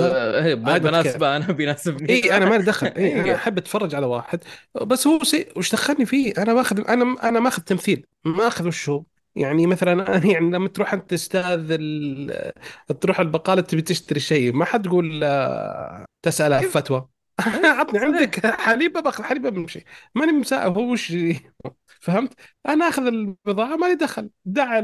[0.55, 2.09] ب- عادي بتكيف بناسبه أنا بيناسبني.
[2.11, 2.87] إي أنا ما لي دخل.
[2.87, 4.44] إي أنا أحب أتفرج على واحد.
[4.83, 8.88] بس هو سي وش دخلني فيه؟ أنا ماخذ أنا أنا ماخذ تمثيل ما أخذ وش
[8.88, 9.05] هو.
[9.37, 12.53] يعني مثلا يعني لما تروح أنت أستاذ ال...
[13.01, 17.09] تروح البقالة تبي تشتري شيء ما حد تقول آه، تسال فتوى.
[17.64, 18.03] عطني صحيح.
[18.03, 19.85] عندك حليب باخذ حليب بمشي.
[20.14, 21.12] ماني مسائل هو وش
[22.01, 22.33] فهمت؟
[22.68, 24.31] أنا آخذ البضاعه مالي دخل.
[24.44, 24.81] دع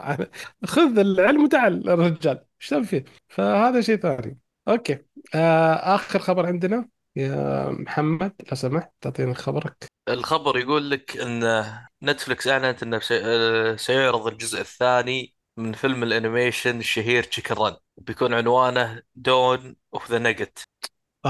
[0.66, 2.44] خذ العلم ودع الرجال.
[2.60, 4.38] إيش تبي فيه؟ فهذا شيء ثاني.
[4.68, 4.98] أوكي.
[5.34, 6.88] آه آخر خبر عندنا.
[7.16, 9.86] يا محمد لو سمحت تعطينا خبرك.
[10.08, 11.64] الخبر يقول لك إن
[12.02, 17.76] نتفلكس أعلنت انه سي- آه، سيعرض الجزء الثاني من فيلم ال animation الشهير Chicken Run
[17.96, 20.68] بيكون عنوانه Dawn of the Nugget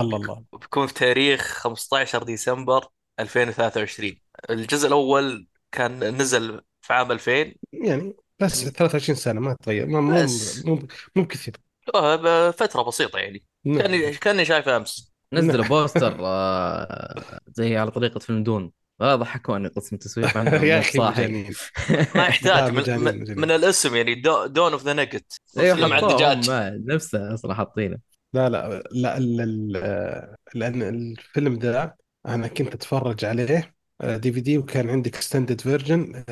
[0.00, 0.44] الله الله.
[0.52, 2.88] وبيكون في تاريخ 15 ديسمبر
[3.20, 4.12] 2023
[4.50, 10.24] الجزء الأول كان نزل في عام 2000 يعني بس 23 سنة ما تغير ما- مو
[10.24, 10.64] بس.
[10.66, 10.82] مو
[11.16, 11.56] مو كثير
[11.94, 13.42] آه، فترة بسيطة يعني.
[13.64, 13.78] نعم.
[13.78, 15.12] كاني كاني شايفه أمس.
[15.32, 15.68] نزلوا نعم.
[15.68, 18.72] poster آه، زي على طريقة فيلم Dune.
[19.00, 20.98] والله ضحكوني قسم التسويق يا أخي
[22.14, 23.50] ما يحتاج من, من مجانين من مجانين.
[23.50, 24.14] الاسم يعني
[24.46, 27.98] Dawn of the Nugget أيوه فيلم عن حطوه هم دجاج بعد نفسه أصلا حاطينه.
[28.36, 31.96] لا لا لا ال- لأن الفيلم ده
[32.26, 36.24] أنا كنت أتفرج عليه DVD وكان عندي extended version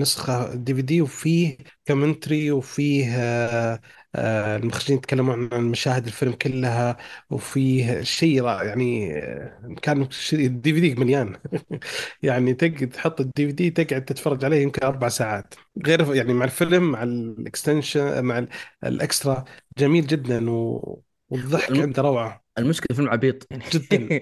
[0.00, 3.80] نسخة DVD وفيه commentary وفيه آه،
[4.14, 6.96] آه، المخرجين يتكلمون عن مشاهد الفيلم كلها
[7.30, 11.36] وفيه شيء رائع يعني آه، كان ال DVD مليان.
[12.22, 15.54] يعني تقعد تحط ال DVD تقعد تتفرج عليه يمكن أربع ساعات.
[15.86, 18.48] غير يعني مع الفيلم مع ال extension مع ال-
[18.84, 19.44] ال extra
[19.78, 21.02] جميل جدا و...
[21.30, 22.42] والضحك الم- عنده روعة.
[22.58, 23.46] المشكلة الفيلم عبيط.
[23.50, 24.20] يعني جدا.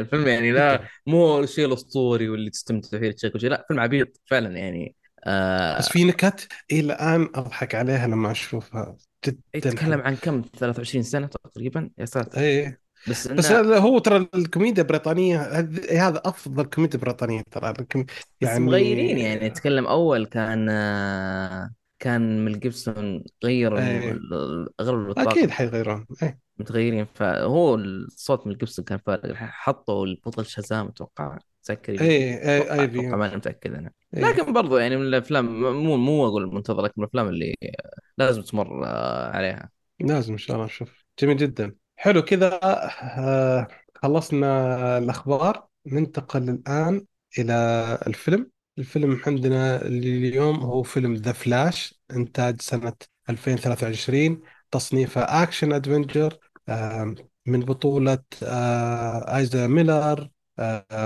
[0.00, 4.94] الفيلم يعني لا مو الشيء الأسطوري واللي تستمتع فيه تشيك لا فيلم عبيط فعلا يعني.
[5.18, 8.96] بس آه في نكت إلى الآن أضحك عليها لما أشوفها.
[9.26, 12.40] جدا يتكلم عن كم؟ 23 سنة تقريبا؟ يا ساتر.
[12.40, 12.80] إيه.
[13.08, 17.70] بس بس هذا هو ترى الكوميديا البريطانية هذ- هذا أفضل كوميديا بريطانية ترى.
[17.70, 18.02] الكم-
[18.40, 19.46] بس يعني مغيرين يعني.
[19.46, 26.38] يتكلم أول كان آه كان ميل جيبسون غير ال- أغلب أكيد الطاقم حيغيرون إيه.
[26.58, 27.06] متغيرين.
[27.14, 29.34] فهو الصوت ميل جيبسون كان فارق.
[29.34, 33.90] حطوا البطل شازام أتوقع تذكر يجي أتوقع أي أتوقع بي ماني متأكد أنا.
[34.16, 34.24] إيه.
[34.24, 37.54] لكن برضو يعني من الأفلام مو مو أقول المنتظر لكن من الأفلام اللي
[38.18, 39.70] لازم تمر آه، عليها.
[40.00, 41.04] لازم إن شاء الله نشوف.
[41.20, 41.74] جميل جدا.
[41.96, 45.66] حلو كذا آه خلصنا الأخبار.
[45.86, 47.04] ننتقل الآن
[47.38, 47.54] إلى
[48.06, 48.50] الفيلم.
[48.78, 52.92] الفيلم عندنا اليوم هو فيلم The Flash إنتاج سنة
[53.30, 56.38] 2023 تصنيفه action adventure
[57.46, 58.18] من بطولة
[59.36, 60.28] آيزرا ميلر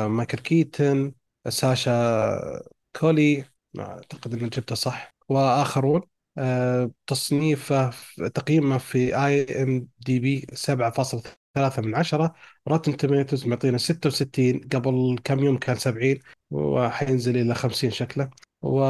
[0.08, 1.12] مايكل كيتن
[1.48, 1.92] ساشا
[2.96, 3.44] كولي
[3.78, 6.00] أعتقد أني جبته صح وآخرون
[6.38, 7.90] آه، تصنيفه
[8.34, 10.46] تقييمه في IMDb
[11.58, 12.34] 7.3 من عشرة.
[12.68, 16.18] Rotten Tomatoes معطينا 66 قبل كم يوم كان 70
[16.50, 18.30] وحينزل إلى 50 شكله.
[18.62, 18.80] و...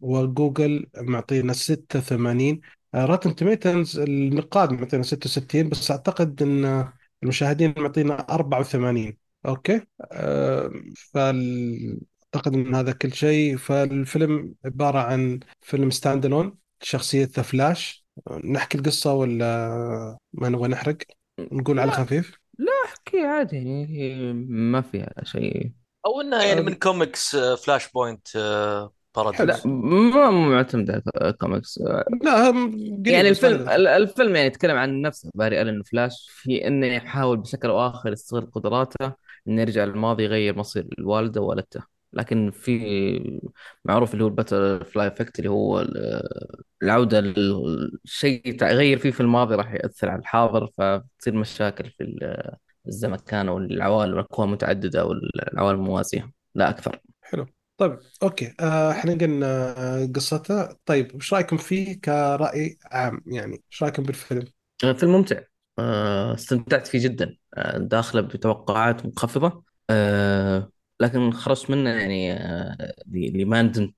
[0.00, 2.60] وجوجل معطينا 86
[2.94, 6.88] Rotten Tomatoes النقاد معطينا 66 بس أعتقد إن
[7.22, 9.80] المشاهدين معطينا 84 أوكي؟
[10.12, 10.70] أه
[11.14, 12.00] فال...
[12.34, 13.56] اعتقد إن هذا كل شيء.
[13.56, 18.06] فالفيلم عبارة عن فيلم stand alone شخصية The Flash
[18.44, 20.96] نحكي القصة ولا ما نبغى نحرق؟
[21.52, 21.96] نقول على لا.
[21.96, 25.72] خفيف لا احكي عادي يعني هي ما فيها شيء.
[26.06, 28.28] أو إنها يعني من comics Flashpoint
[29.32, 29.46] حلو.
[29.48, 31.78] لا Paradox ما معتمد على كوميكس
[32.22, 32.48] لا
[33.06, 37.86] يعني الفيلم الفيلم يعني يتكلم عن نفسه باري ألين فلاش في إنه يحاول بشكل أو
[37.86, 39.12] آخر يستغل قدراته
[39.48, 41.99] إنه يرجع للماضي يغير مصير الوالدة والدته.
[42.12, 43.40] لكن في
[43.84, 46.22] معروف اللي هو ال butterfly effect اللي هو ال-
[46.82, 52.56] العودة للشيء تغير فيه في الماضي راح يأثر على الحاضر فتصير مشاكل في ال-
[52.88, 55.12] الزمكان أو العوالم الأكوان المتعددة أو
[55.52, 56.32] العوالم الموازية.
[56.54, 57.00] لا أكثر.
[57.22, 57.46] حلو.
[57.76, 58.54] طيب أوكي.
[58.60, 60.76] آه، إحنا قلنا آه، قصته.
[60.86, 64.44] طيب وش رأيكم فيه كرأي عام؟ يعني إيش رأيكم بالفيلم؟
[64.78, 65.40] فيلم ممتع.
[65.78, 67.36] آه، استمتعت فيه جدا.
[67.54, 69.64] آه، داخله بتوقعات منخفضة.
[69.90, 70.70] آه،
[71.00, 73.94] لكن خرجت منه يعني آه، اللي اللي ما ندمت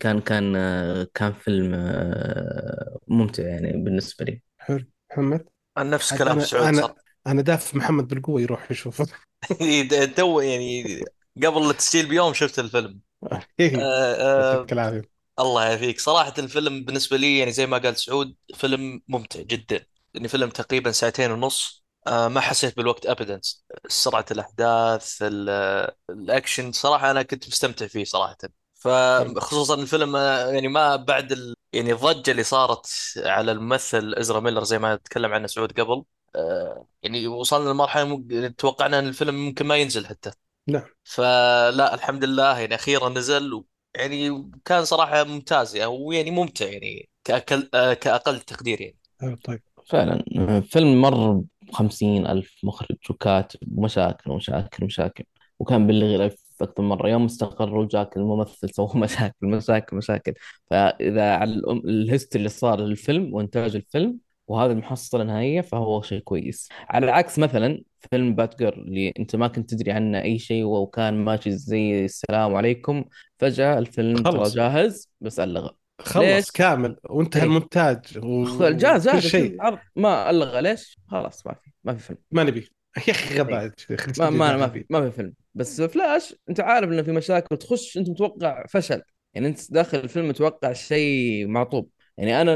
[0.00, 4.42] كان كان آه، كان فيلم آه، ممتع يعني بالنسبة لي.
[4.58, 4.84] حلو.
[5.10, 6.94] محمد؟ عن نفس كلام سعود أنا
[7.26, 9.06] أنا دافع محمد بالقوة يروح يشوفه.
[10.16, 11.04] تو يعني
[11.44, 13.00] قبل التسجيل بيوم شفت الفيلم.
[13.22, 15.02] آه آه يعطيك العافية.
[15.38, 16.00] الله يعافيك.
[16.00, 19.86] صراحة الفيلم بالنسبة لي يعني زي ما قال سعود فيلم ممتع جدا.
[20.14, 21.85] يعني فيلم تقريبا ساعتين ونص.
[22.06, 23.40] آه ما حسيت بالوقت ابدا.
[23.88, 28.36] سرعة الأحداث ال- الأكشن صراحة أنا كنت مستمتع فيه صراحة.
[28.42, 31.54] حلو فخصوصا الفيلم آه، يعني ما بعد ال...
[31.72, 36.02] يعني الضجة اللي صارت على الممثل إزرا ميلر زي ما تكلم عنه سعود قبل.
[36.36, 40.30] آه يعني وصلنا لمرحلة ممكن- توقعنا إن الفيلم ممكن ما ينزل حتى.
[40.66, 46.66] لا فلا الحمد لله يعني أخيرا نزل و- يعني كان صراحة ممتاز يعني ويعني ممتع
[46.66, 48.98] يعني كأقل آه، كأقل تقدير يعني.
[49.44, 49.62] طيب.
[49.86, 50.24] فعلا
[50.60, 55.24] فيلم مر بخمسين ألف مخرج وكاتب ومشاكل ومشاكل ومشاكل
[55.58, 57.08] وكان بالغ يلف أكثر من مرة.
[57.08, 60.32] يوم استقر وجاك الممثل سوى مشاكل مشاكل مشاكل.
[60.70, 66.68] فإذا على الأم- الهيستوري اللي صار للفيلم وإنتاج الفيلم وهذه المحصلة النهائية فهو شيء كويس.
[66.88, 71.14] على العكس مثلا فيلم بات جيرل اللي أنت ما كنت تدري عنه أي شيء وكان
[71.24, 73.04] ماشي زي السلام عليكم
[73.38, 75.85] فجأة الفيلم ترى جاهز بس ألغى.
[75.98, 77.48] خلص ليش؟ كامل وانتهى إيه.
[77.48, 79.56] المونتاج وكل جاهز الفيلم شيء
[79.96, 82.18] ما ألغى ليش؟ خلاص ما في ما في فيلم.
[82.30, 82.68] ما نبي.
[83.08, 84.12] يا أخي غباء أخي.
[84.18, 85.34] ما ما ما في ما في فيلم.
[85.54, 89.02] بس فلاش أنت عارف إنه في مشاكل تخش أنت متوقع فشل.
[89.34, 91.88] يعني أنت داخل الفيلم متوقع شيء معطوب.
[92.18, 92.54] يعني أنا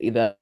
[0.00, 0.36] إذا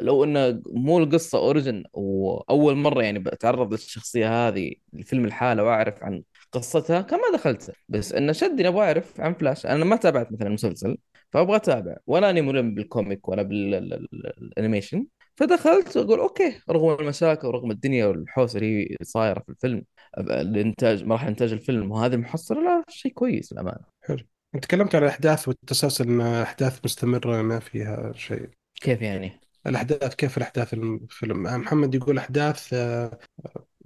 [0.00, 6.22] لو انه مو القصة origin وأول مرة يعني بتعرض للشخصية هذه الفيلم الحالة وأعرف عن
[6.52, 7.72] قصتها كان ما دخلت.
[7.88, 10.96] بس انه شدني أبغى أعرف عن فلاش أنا ما تابعت مثلا المسلسل
[11.32, 11.96] فأبغى أتابع.
[12.06, 15.06] ولا أني ملم بال comic ولا بال animation
[15.36, 19.82] فدخلت أقول okay رغم المشاكل ورغم الدنيا والحوسة اللي صايرة في الفيلم
[20.18, 23.84] الإنتاج مراحل انتاج الفيلم وهذه المحصلة لا شيء كويس للأمانة.
[24.02, 24.18] حلو.
[24.54, 28.48] أنت تكلمت عن الأحداث والتسلسل إن احداث مستمرة ما فيها شيء.
[28.80, 33.18] كيف يعني؟ الأحداث كيف الأحداث الفيلم؟ محمد يقول أحداث آه،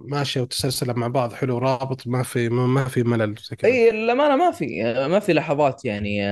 [0.03, 3.35] ماشيه وتسلسل مع بعض حلو رابط ما في ما في ملل
[3.65, 6.23] إي للأمانة ما في ما في لحظات يعني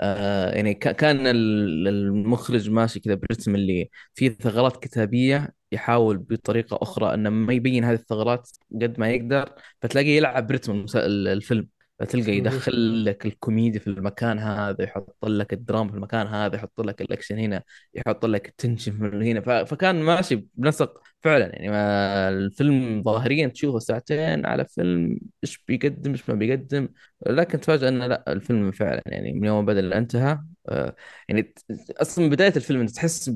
[0.00, 7.14] آه يعني كان ال- المخرج ماشي كذا برتم اللي فيه ثغرات كتابية يحاول بطريقة أخرى
[7.14, 8.50] إنه ما يبين هذه الثغرات
[8.82, 11.68] قد ما يقدر فتلاقيه يلعب برتم الفيلم.
[12.06, 12.32] فتلقى.
[12.36, 17.38] يدخل لك الكوميديا في المكان هذا يحط لك الدراما في المكان هذا يحط لك الأكشن
[17.38, 17.62] هنا
[17.94, 19.64] يحط لك ال tension هنا.
[19.64, 21.46] فكان ماشي بنسق فعلا.
[21.46, 26.88] يعني ما الفيلم ظاهريا تشوفه ساعتين على فيلم إيش بيقدم إيش ما بيقدم.
[27.26, 30.38] لكن تفاجأ إنه لا الفيلم فعلا يعني من يوم بدأ انتهى.
[30.68, 30.96] آه،
[31.28, 31.54] يعني
[31.90, 33.30] أصلا من بداية الفيلم أنت تحس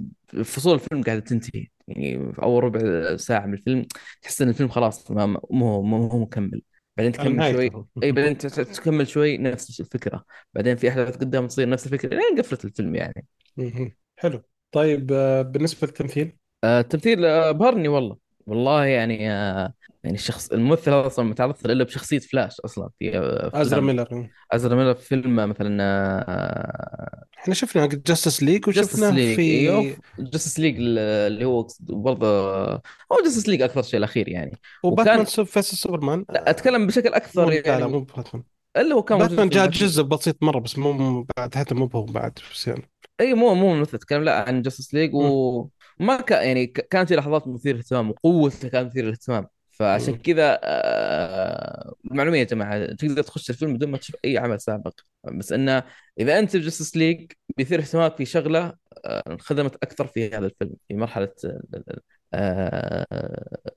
[0.45, 1.67] فصول الفيلم قاعدة تنتهي.
[1.89, 3.87] يعني في أول ربع ساعة من الفيلم
[4.23, 6.63] تحس إن الفيلم خلاص ما مو مو مكمل.
[6.97, 7.71] بعدين تكمل شوي.
[8.03, 10.25] إي بعدين تكمل شوي نفس الفكرة.
[10.55, 13.27] بعدين في أحداث قدام تصير نفس الفكرة لين قفلت الفيلم يعني.
[13.57, 13.97] مهم.
[14.17, 14.43] حلو.
[14.73, 18.26] طيب آه، بالنسبة للتمثيل؟ آه، التمثيل آه، بهرني والله.
[18.47, 19.73] والله يعني آه،
[20.05, 24.95] يعني الشخص الممثل أصلا متعرض إلا بشخصية فلاش أصلا في آه، أزرا ميلر أزرا ميلر
[24.95, 25.83] في فيلم مثلا
[27.39, 32.27] إحنا شفنا جاستس ليج ليج في جاستس ليج اللي هو برضه
[33.13, 34.59] هو جاستس ليج أكثر شيء الأخير يعني.
[34.85, 36.25] وباتمان وكان فيس سوبرمان.
[36.31, 38.45] لا أتكلم بشكل أكثر لا لا مو يعني باتمان.
[38.77, 42.39] اللي هو كان باتمان جاء جزء بسيط مرة بس مو بعد حتى مو هو بعد
[42.53, 42.91] بس يعني.
[43.21, 45.69] اي مو مو مثل اتكلم لا عن جاستس ليج مم.
[46.01, 50.17] وما كان يعني كانت في لحظات مثيرة للاهتمام وقوته كانت مثيرة للاهتمام فعشان.
[50.17, 55.53] كذا آه، معلومية يا جماعة تقدر تخش الفيلم بدون ما تشوف أي عمل سابق بس
[55.53, 55.83] إنه
[56.21, 58.75] إذا أنت في Justice League بيثير اهتمامك في شغلة
[59.05, 61.29] آه، خدمت أكثر في هذا الفيلم في مرحلة
[62.35, 63.07] آه،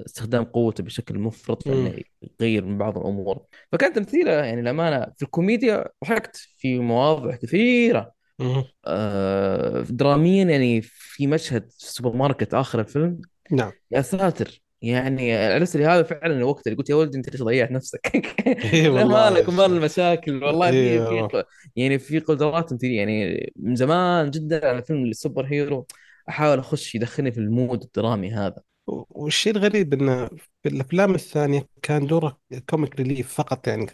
[0.05, 1.67] استخدام قوته بشكل مفرط.
[1.67, 1.93] إنه
[2.41, 8.18] يغير من بعض الأمور فكان تمثيله يعني الامانه في الكوميديا ضحكت في مواضع كثيرة
[8.85, 13.21] آه، دراميا يعني في مشهد في السوبرماركت آخر الفيلم.
[13.51, 13.71] نعم.
[13.91, 14.61] يا ساتر.
[14.81, 18.11] يعني لي هذا فعلا الوقت اللي قلت يا ولدي أنت ليش ضيعت نفسك؟
[18.73, 21.43] اي لا والله يا مالك ومال المشاكل والله في اي
[21.75, 25.87] يعني في قدرات تمثيليه يعني من زمان جدا على فيلم ال superhero
[26.29, 28.61] أحاول أخش يدخلني في ال mood الدرامي هذا.
[29.09, 30.27] والشيء الغريب إنه
[30.63, 32.37] في الأفلام الثانية كان دوره
[32.69, 33.87] comic relief فقط يعني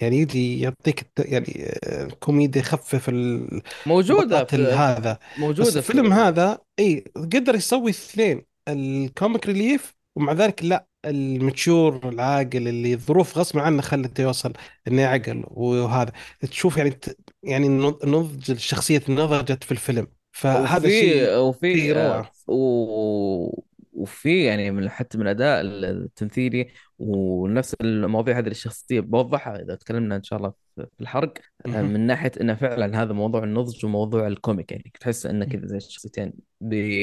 [0.00, 3.62] يعني يجي يعطيك الت- يعني آه، كوميديا يخفف ال-
[4.10, 5.18] ال- في هذا.
[5.58, 11.19] بس الفيلم في هذا إي قدر يسوي اثنين ال comic relief ومع ذلك لا ال
[11.19, 14.52] mature العاقل اللي الظروف غصب عنه خلته يوصل
[14.88, 16.12] إنه يعقل وهذا.
[16.40, 17.68] تشوف يعني ت- يعني
[18.04, 20.06] نضج الشخصية نضجت في الفيلم.
[20.32, 22.32] فهذا وفي شيء وفي شيء روعة.
[22.48, 23.62] و-
[23.92, 26.68] وفي يعني من حتى من اداء التمثيلي
[26.98, 31.32] ونفس المواضيع هذه الشخصية بوضحها إذا تكلمنا إن شاء الله في الحرق
[31.66, 31.82] آه،.
[31.82, 35.76] من ناحية إنه فعلا هذا موضوع النضج وموضوع ال comic يعني تحس انه كذا زي
[35.76, 36.32] الشخصيتين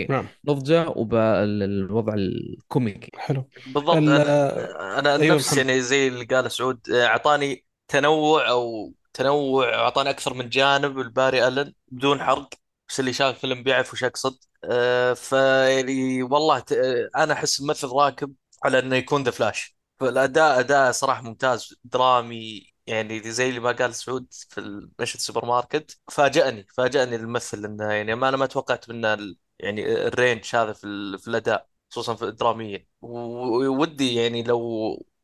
[0.09, 0.25] نعم.
[0.43, 3.11] بنضجه وبالوضع الكوميكي.
[3.17, 3.49] حلو.
[3.73, 8.93] بالضبط ال- أنا أنا أيوه نفس يعني زي اللي قال سعود آه، أعطاني تنوع أو
[9.13, 12.49] تنوع أعطاني أكثر من جانب لباري ألن بدون حرق.
[12.89, 17.87] بس اللي شاف الفيلم بيعرف وش اقصد آه، فيعني والله ت- آه، أنا أحس الممثل
[17.87, 18.33] راكب
[18.63, 19.77] على إنه يكون The Flash.
[19.99, 24.61] فالاداء أداء صراحة ممتاز درامي يعني زي اللي ما قال سعود في
[24.99, 25.99] مشهد السوبر ماركت.
[26.11, 29.17] فاجأني فاجأني الممثل إنه يعني ما أنا ما توقعت منه
[29.59, 32.87] يعني ال range هذا في ال- في الأداء خصوصا في الدرامية.
[33.01, 34.59] وودي يعني لو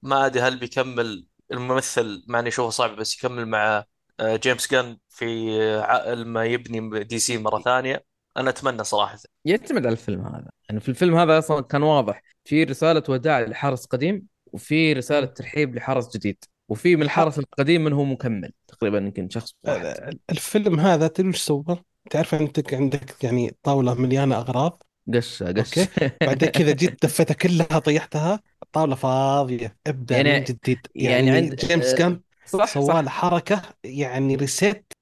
[0.01, 3.86] ما أدري هل بيكمل الممثل مع إني أشوفه صعب بس يكمل مع
[4.22, 5.26] جيمس جان في
[5.61, 8.05] آه، ع- لما يبني دي سي مرة ثانية.
[8.38, 9.18] أنا أتمنى صراحة.
[9.45, 10.49] يعتمد على الفيلم هذا.
[10.70, 12.22] يعني في الفيلم هذا أصلا كان واضح.
[12.45, 15.26] في رسالة وداع لحارس قديم وفي رسالة.
[15.26, 16.43] ترحيب لحارس جديد.
[16.70, 18.51] وفي من الحارس القديم من هو مكمل.
[18.68, 20.20] تقريبا يمكن شخص واحد.
[20.30, 21.66] الفيلم هذا تدري وش سوى؟
[22.11, 26.11] تعرف انت عندك يعني طاولة مليانة أغراض؟ قش قش أوكي.
[26.26, 28.39] بعدين كذا جيت دفتها كلها طيحتها.
[28.63, 29.78] الطاولة فاضية.
[29.88, 30.88] ابدأ من يعني جديد.
[30.95, 33.08] يعني يعني عند جيمس آه، جان صح سوى صح.
[33.08, 34.93] حركة يعني reset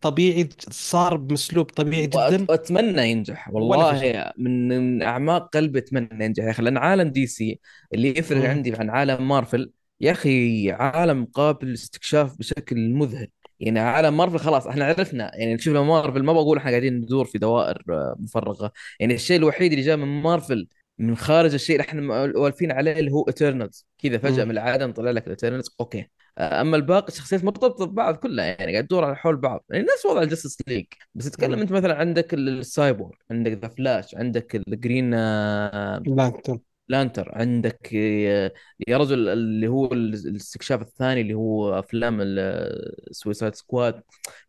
[0.00, 2.46] طبيعي صار باسلوب طبيعي جدا.
[2.48, 4.32] وأتمنى ينجح والله.
[4.38, 6.44] من من أعماق قلبي أتمنى ينجح.
[6.44, 7.60] يا أخي لأن عالم دي سي
[7.94, 8.48] اللي يفرق.
[8.48, 9.70] عندي عن عالم مارفل
[10.00, 13.28] يا أخي عالم قابل للاستكشاف بشكل مذهل.
[13.60, 15.30] يعني عالم مارفل خلاص إحنا عرفنا.
[15.34, 19.72] يعني شفنا مارفل ما بقول إحنا قاعدين ندور في دوائر آه، مفرغه يعني الشيء الوحيد
[19.72, 20.68] اللي جاء من مارفل
[20.98, 24.44] من خارج الشيء اللي إحنا والفين عليه اللي هو Eternals كذا فجأة.
[24.44, 26.06] من العدم طلع لك ال Eternals okay.
[26.38, 29.64] أما الباقي الشخصيات مرتبطة ببعض كلها يعني قاعد تدور على حول بعض.
[29.70, 31.58] يعني نفس وضع ال Justice League بس تتكلم.
[31.58, 38.52] أنت مثلا عندك السايبور عندك The Flash عندك ال Green Lantern Lantern عندك آه،
[38.88, 44.02] يا رجل اللي هو ال- الاستكشاف الثاني اللي هو أفلام ال Suicide Squad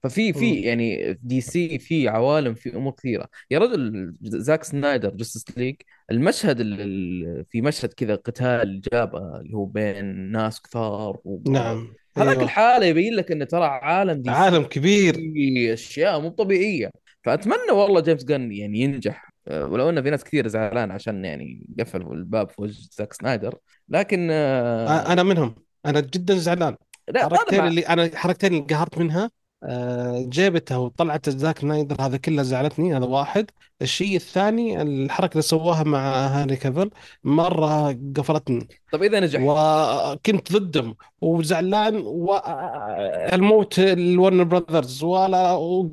[0.04, 0.62] ففي في.
[0.62, 3.28] يعني دي سي في عوالم في أمور كثيرة.
[3.52, 5.76] يا رجل زاك سنايدر Justice League
[6.12, 11.52] المشهد ال- ال- في مشهد كذا قتال جابه اللي هو بين ناس كثار و...
[11.52, 11.94] نعم.
[12.18, 12.44] هذاك أيوه.
[12.44, 15.14] الحالة يبين لك انه ترى عالم دي عالم كبير.
[15.14, 16.92] في أشياء مو طبيعية.
[17.24, 19.33] فأتمنى والله جيمس جن يعني ينجح.
[19.48, 23.56] ولو انه في ناس كثير زعلان عشان يعني قفلوا الباب في وجه زاك سنايدر
[23.90, 25.56] لكن آه، أنا منهم.
[25.86, 26.76] أنا جدا زعلان.
[27.08, 29.32] لا حركتين اللي أنا حركتين اللي قهرت منها
[29.66, 33.52] آه، جيبته وطلعت زاك سنايدر هذا كله زعلتني هذا واحد.
[33.82, 36.90] الشيء الثاني الحركة اللي سواها مع هانري كافيل
[37.24, 38.68] مرة قفلتني.
[38.92, 45.90] طب إذا نجح وكنت ضدهم وزعلان والموت الورنر براذرز ولا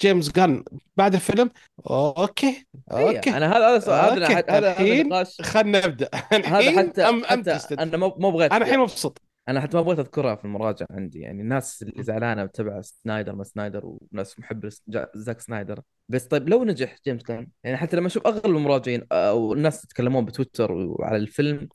[0.00, 0.64] جيمس جان
[0.96, 1.50] بعد الفيلم.
[1.90, 5.40] أوكي اي أوكي أنا هذا هذا هذا هذا هذا الحين نقاش.
[5.40, 6.08] خلنا نبدأ.
[6.14, 8.52] هذا الحين حتى ام حتى أنا ما بغيت.
[8.52, 9.22] أنا الحين مبسوط.
[9.48, 13.44] أنا حتى ما بغيت أذكرها في المراجعة عندي يعني الناس اللي زعلانة بتبع سنايدر ما
[13.44, 14.68] سنايدر وناس محب
[15.14, 15.80] زاك سنايدر.
[16.08, 20.24] بس طيب لو نجح جيمس جان يعني حتى لما أشوف أغلب المراجعين أو الناس يتكلمون
[20.24, 21.68] بتويتر وعلى الفيلم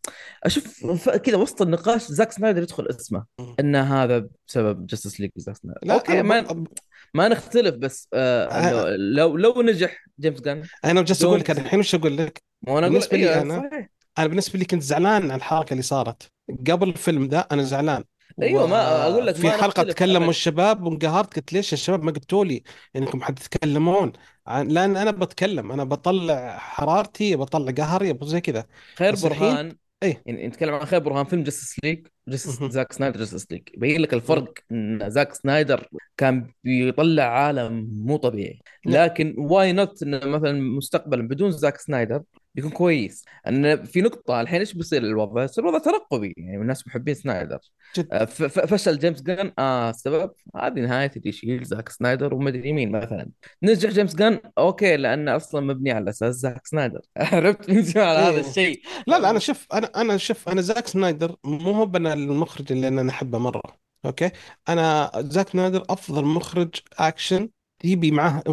[0.43, 3.25] أشوف كذا وسط النقاش زاك سنايدر يدخل اسمه.
[3.59, 5.79] إن هذا بسبب Justice League زاك سنايدر.
[5.83, 6.67] لا okay ما ب...
[7.13, 9.37] ما نختلف بس آه لو.
[9.37, 10.63] لو, نجح جيمس جان.
[10.85, 13.92] أنا جالس أقول لك أنا الحين وش أقول لك؟ أقول بالنسبة لي أيوه أنا صحيح.
[14.17, 16.31] أنا بالنسبة لي كنت زعلان على الحركة اللي صارت.
[16.71, 18.03] قبل الفيلم ده أنا زعلان.
[18.41, 22.11] أيوه ما أقول لك وفي ما حلقة تكلموا الشباب وانقهرت قلت ليش يا شباب ما
[22.11, 22.63] قلتوا لي؟
[22.95, 24.11] إنكم حتتكلمون.
[24.47, 28.65] عن لأن أنا بتكلم أنا بطلع حرارتي بطلع قهري زي كذا.
[28.95, 30.23] خير برهان إيه.
[30.25, 32.07] يعني نتكلم عن خير برهان فيلم Justice League.
[32.27, 32.63] Justice.
[32.63, 33.61] زاك سنايدر Justice League.
[33.73, 34.13] يبين لك.
[34.13, 35.87] الفرق إن زاك سنايدر
[36.17, 38.59] كان بيطلع عالم مو طبيعي.
[38.85, 42.23] لا لكن why not إنه مثلا مستقبلا بدون زاك سنايدر
[42.55, 43.25] بيكون كويس.
[43.47, 46.33] أن في نقطة الحين إيش بيصير الوضع؟ يصير وضع ترقبي.
[46.37, 47.59] يعني الناس محبين سنايدر.
[47.97, 48.07] جد.
[48.11, 49.51] آه، فشل جيمس جان.
[49.59, 53.29] آه السبب؟ هذه نهاية اللي يشيل زاك سنايدر ومدري مين مثلا.
[53.63, 54.39] نجح جيمس جان.
[54.57, 57.01] okay لأنه أصلا مبني على أساس زاك سنايدر.
[57.17, 61.71] عرفت على هذا الشيء؟ لا لا أنا شوف أنا أنا شوف أنا زاك سنايدر مو
[61.71, 63.63] هو أنا المخرج اللي أنا احبه مرة.
[64.05, 64.31] okay؟
[64.69, 67.49] أنا زاك سنايدر أفضل مخرج أكشن.
[67.83, 68.43] يبي معاه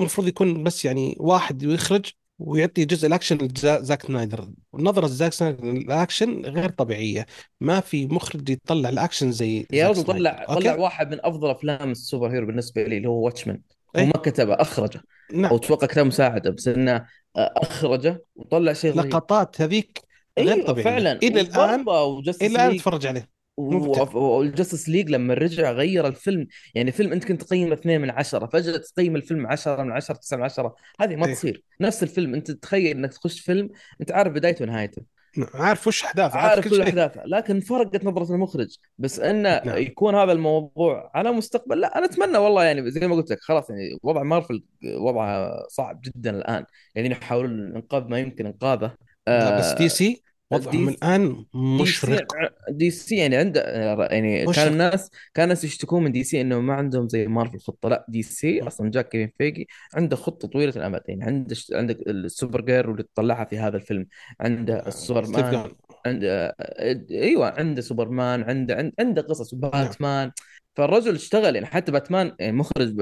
[0.00, 4.48] المفروض يكون بس يعني واحد يخرج ويعطي جزء الأكشن لزاك سنايدر.
[4.74, 7.26] نظرة زاك سنايدر للأكشن غير طبيعية.
[7.60, 10.18] ما في مخرج يطلع الأكشن زي يا زاك رجل سنايدر.
[10.18, 13.60] طلع طلع واحد من أفضل أفلام ال superhero بالنسبة لي اللي هو Watchmen
[13.96, 14.98] هو ما إيه كتبه أخرجه.
[15.30, 17.06] أو نعم أتوقع كتاب مساعدة بس إنه
[17.36, 20.00] آه، أخرجه وطلع شيء لقطات هذيك
[20.38, 20.90] غير أيوه طبيعية.
[20.90, 21.12] فعلا.
[21.12, 21.84] إلى الان
[22.42, 23.33] إلى الآن League تتفرج عليه.
[23.56, 28.46] وال Justice League لما رجع غير الفيلم يعني فيلم أنت كنت تقيمه 2 من 10
[28.46, 31.34] فجأة تقيم الفيلم 10 من 10 9 من 10 هذه ما إيه.
[31.34, 31.62] تصير.
[31.80, 35.02] نفس الفيلم أنت تخيل إنك تخش فيلم أنت عارف بدايته ونهايته.
[35.36, 35.48] نعم.
[35.54, 38.76] عارف وش أحداثه عارف عارف كل أحداثه لكن فرقت نظرة المخرج.
[38.98, 39.78] بس إنه نعم.
[39.78, 43.70] يكون هذا الموضوع على مستقبل لا أنا أتمنى والله يعني زي ما قلت لك خلاص
[43.70, 44.64] يعني وضع مارفل
[44.96, 46.64] وضعها صعب جدا الآن.
[46.94, 48.94] يعني يحاولون إنقاذ ما يمكن إنقاذه.
[49.26, 50.22] لا بس دي آه سي
[50.54, 52.26] وضعهم دي الآن مشرق.
[52.68, 53.60] دي سي يعني عنده
[54.10, 54.66] يعني كان مشرق.
[54.66, 57.88] الناس كان الناس يشتكون من دي سي إنه ما عندهم زي مارفل خطة.
[57.88, 61.00] لا دي سي أصلا جاك كيفن فيجي عنده خطة طويلة الأمد.
[61.08, 64.06] يعني عنده عندك السوبر جير واللي تطلعها في هذا الفيلم.
[64.40, 65.72] عنده ستيف السوبرمان جان
[66.06, 66.56] عنده
[67.10, 69.64] أيوه عنده سوبرمان عنده عنده, قصص نعم.
[69.64, 70.32] وباتمان
[70.76, 73.00] فالرجل اشتغل يعني حتى باتمان يعني مخرج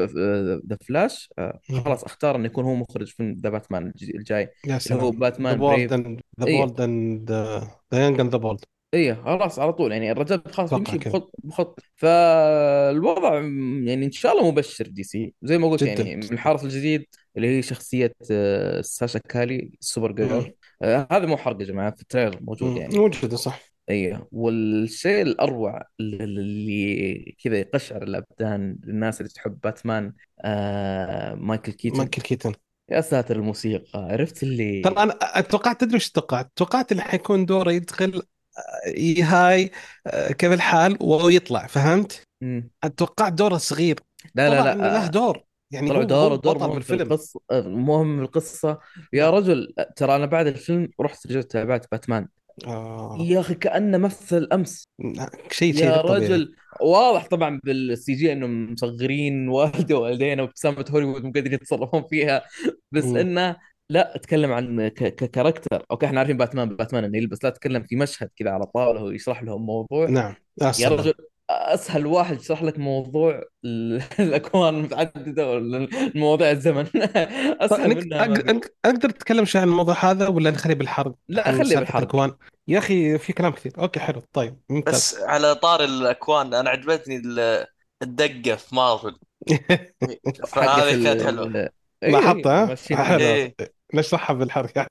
[0.69, 1.81] ذا فلاش مم.
[1.85, 4.41] خلاص اختار إنه يكون هو مخرج فيلم ذا باتمان الجاي.
[4.43, 5.11] يا اللي هو سلام.
[5.11, 7.31] ذا باتمان ذا اي بولد اند
[7.95, 8.61] ذا يانج اند ذا بولد
[8.95, 9.93] إيه خلاص على طول.
[9.93, 10.97] يعني الرجال خلاص كذا.
[10.97, 11.81] بخط بخط.
[11.97, 13.35] فالوضع
[13.85, 15.35] يعني إن شاء الله مبشر DC.
[15.43, 16.03] زي ما قلت جدا.
[16.03, 20.53] يعني من الجديد اللي هي شخصية آه، ساشا كالي ال Supergirl
[20.83, 22.77] آه، هذا مو حرق يا جماعة في التريلر موجود.
[22.77, 22.99] يعني.
[22.99, 23.73] موجودة صح.
[23.89, 32.23] إيه والشيء الاروع اللي كذا يقشعر الأبدان للناس اللي تحب باتمان آه مايكل كيتن مايكل
[32.23, 32.53] كيتن
[32.91, 37.73] يا ساتر الموسيقى عرفت ترى اللي أنا اتوقعت تدري وش توقعت؟ توقعت اللي حيكون دوره
[37.73, 38.23] يدخل
[38.59, 39.71] آه، هاي
[40.07, 42.23] آه، كيف الحال؟ ويطلع فهمت؟
[42.85, 44.01] اتوقعت دوره صغير.
[44.35, 45.45] لا لا انه له لا دور.
[45.73, 48.79] يعني طلع هو دور دور بطل مهم في بالفيلم القصة مهم في القصة.
[49.13, 52.29] يا رجل ترى أنا بعد الفيلم رحت رجعت تابعت باتمان.
[52.67, 53.17] آه.
[53.21, 54.85] يا أخي كأنه مثل أمس.
[55.51, 61.33] شيء شيء يا رجل واضح طبعا بال CGI إنهم مصغرين والده ووالدينا وابتسامة هوليوود مو
[61.33, 62.43] قادرين يتصرفون فيها.
[62.93, 63.17] بس مم.
[63.17, 63.57] إنه
[63.91, 65.87] لا أتكلم عن ك character.
[65.91, 69.43] okay إحنا عارفين باتمان باتمان انه يلبس لا أتكلم في مشهد كذا على طاولة ويشرح
[69.43, 70.09] لهم موضوع.
[70.09, 70.35] نعم.
[70.63, 71.15] يا يا رجل
[71.51, 76.85] أسهل واحد يشرح لك موضوع ال- الأكوان المتعددة والمواضيع الزمن.
[76.93, 77.03] طيب
[77.61, 81.59] اسهل انك منها ما أقدر اتكلم شوي عن الموضوع هذا ولا نخليه بالحرق لا عن
[81.65, 82.33] خليه بالحرق الأكوان.
[82.69, 83.73] يا أخي في كلام كثير.
[83.79, 84.23] okay حلو.
[84.33, 87.67] طيب بس ممتاز على طاري الأكوان أنا عجبتني ال-
[88.03, 89.19] الدقة في مارفل.
[89.51, 91.47] حقت فهذه كانت حلوة.
[91.47, 91.69] ال-
[92.03, 93.19] أيوه لاحظت أيوه ها ماشيين عليها.
[93.19, 93.53] حلو.
[93.61, 93.73] إيه.
[93.95, 94.87] نشرحها بالحرق يا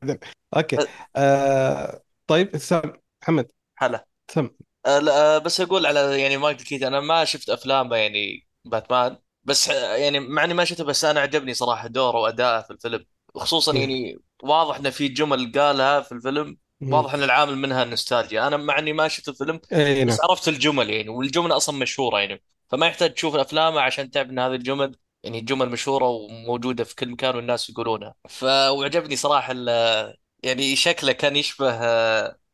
[0.57, 0.77] okay.
[1.15, 2.93] آه طيب سام
[3.23, 3.51] محمد.
[3.77, 4.05] هلا.
[4.31, 4.49] سم
[4.85, 9.17] أه لا، أه، بس أقول على يعني مايكل كيتن أنا ما شفت افلامه يعني باتمان
[9.43, 13.05] بس أه، يعني مع إني ما شفته بس أنا عجبني صراحة دوره وأداءه في الفيلم
[13.35, 13.79] خصوصا مم.
[13.79, 16.91] يعني واضح انه في جمل قالها في الفيلم مم.
[16.91, 20.47] واضح إن العامل منها النوستالجيا أنا مع إني ما شفت الفيلم اي نعم بس عرفت
[20.47, 24.95] الجمل يعني والجمل أصلا مشهورة يعني فما يحتاج تشوف افلامه عشان تعرف إن هذه الجمل
[25.23, 31.11] يعني جمل مشهورة وموجودة في كل مكان والناس يقولونها ف وعجبني صراحة ال- يعني شكله
[31.11, 31.71] كان يشبه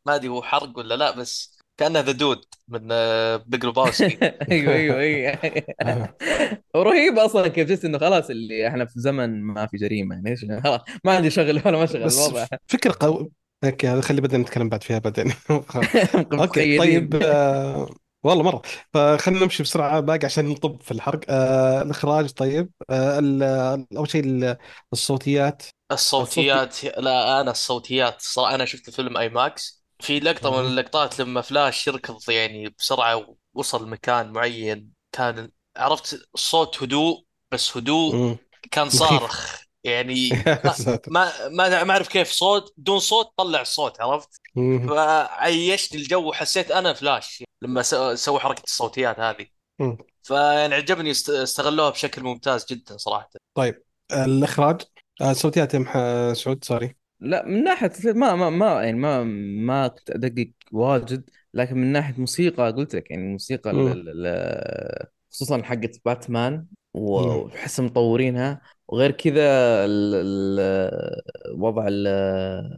[0.06, 2.88] ما أدري هو حرق ولا لا بس كأنه the Dude من
[3.38, 4.18] Big Lebowski
[4.52, 5.38] أيوه أيوه أيوه.
[6.76, 10.16] رهيب أصلا كيف جلست إنه خلاص اللي إحنا في زمن ما في جريمة.
[10.16, 12.48] يعني إيش؟ خلاص ما عندي شغل ولا ما شغل بس الوضع.
[12.68, 13.32] فكرة قوي.
[13.64, 15.34] okay هذا خلي بدنا نتكلم بعد فيها بعدين.
[16.34, 17.90] أوكي طيب آه...
[18.24, 18.62] والله مرة.
[18.94, 21.20] فخلينا نمشي بسرعة باقي عشان نطب في الحرق.
[21.30, 21.82] آه...
[21.82, 22.72] الإخراج طيب.
[22.90, 23.20] آه...
[23.20, 23.44] ال...
[23.98, 24.58] أول شيء ال-
[24.94, 25.64] الصوتيات.
[25.92, 28.22] الصوت الصوتيات لا أنا الصوتيات.
[28.22, 29.77] صراحة أنا شفت الفيلم IMAX.
[30.00, 30.68] في لقطة من.
[30.68, 38.38] اللقطات لما فلاش يركض يعني بسرعة ووصل مكان معين كان عرفت الصوت هدوء بس هدوء.
[38.72, 40.30] كان صارخ يعني
[41.08, 44.30] ما ما ما أعرف كيف صوت دون صوت طلع الصوت عرفت.
[44.90, 49.48] فعيشني الجو وحسيت أنا فلاش لما سو- سووا حركة الصوتيات هذه.
[50.24, 54.82] فيعني عجبني است- استغلوها بشكل ممتاز جدا صراحة طيب الإخراج
[55.22, 55.32] آه...
[55.32, 56.34] الصوتيات يا.
[56.34, 59.24] سعود سوري لا من ناحية ما ما ما يعني ما
[59.66, 63.72] ما كنت أدقق واجد لكن من ناحية موسيقى قلت لك يعني الموسيقى
[65.32, 66.66] خصوصا حقت باتمان.
[66.94, 69.42] وحس مطورينها وغير كذا
[69.86, 71.22] ال- ال-
[71.62, 72.78] وضع ال-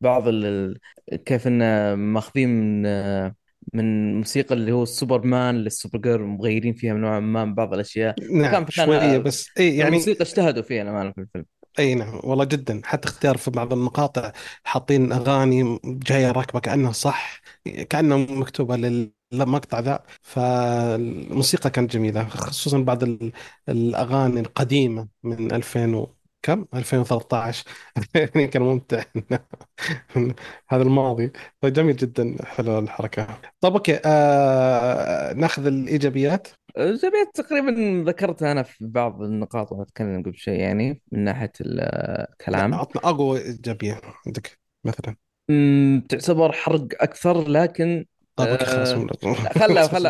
[0.00, 0.78] بعض ال-
[1.26, 3.32] كيف انه ماخذين من
[3.74, 8.14] من موسيقى اللي هو السوبرمان لل Supergirl مغيرين فيها نوعا ما من بعض الأشياء.
[8.32, 11.44] نعم شوية بس اي يعني الموسيقى اجتهدوا فيها أنا في الفيلم.
[11.78, 12.80] اي نعم والله جدا.
[12.84, 14.32] حتى اختيار في بعض المقاطع
[14.64, 17.40] حاطين أغاني جاية راكبة كأنها صح
[17.90, 18.76] كأنها مكتوبة
[19.32, 20.04] للمقطع ذا.
[20.22, 23.32] فالموسيقى كانت جميلة خصوصا بعض ال-
[23.68, 26.06] الأغاني القديمة من 2000
[26.44, 27.64] كم؟ 2013
[28.14, 29.02] يعني كان ممتع.
[30.70, 31.32] هذا الماضي.
[31.60, 33.40] طيب جميل جدا حلو الحركة.
[33.60, 37.70] طيب okay آه ناخذ الإيجابيات؟ زبيت تقريبا
[38.10, 43.02] ذكرتها أنا في بعض النقاط وأنا أتكلم قبل شيء يعني من ناحية لا الكلام عطنا
[43.10, 45.16] أقوى إيجابية عندك مثلا.
[46.08, 48.06] تعتبر حرق أكثر لكن
[48.38, 48.66] okay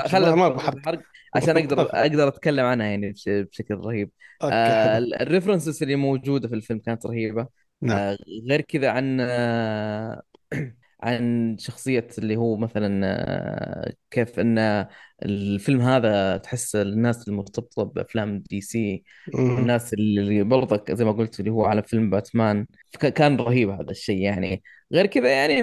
[0.07, 1.03] خلاص ما فقرة بحرق الحرق
[1.35, 4.11] عشان أقدر أقدر أتكلم عنها يعني بش- بشكل رهيب.
[4.51, 7.47] آه ال references اللي موجودة في الفيلم كانت رهيبة.
[7.83, 7.99] نعم.
[7.99, 8.19] آه
[8.51, 10.23] غير كذا عن آه
[11.03, 14.87] عن شخصية اللي هو مثلا كيف إن
[15.23, 19.05] الفيلم هذا تحس الناس المرتبطة بأفلام DC
[19.35, 19.57] مهم.
[19.57, 22.67] والناس اللي برضك زي ما قلت اللي هو على فيلم باتمان
[23.01, 24.63] كان رهيب هذا الشيء يعني.
[24.93, 25.63] غير كذا يعني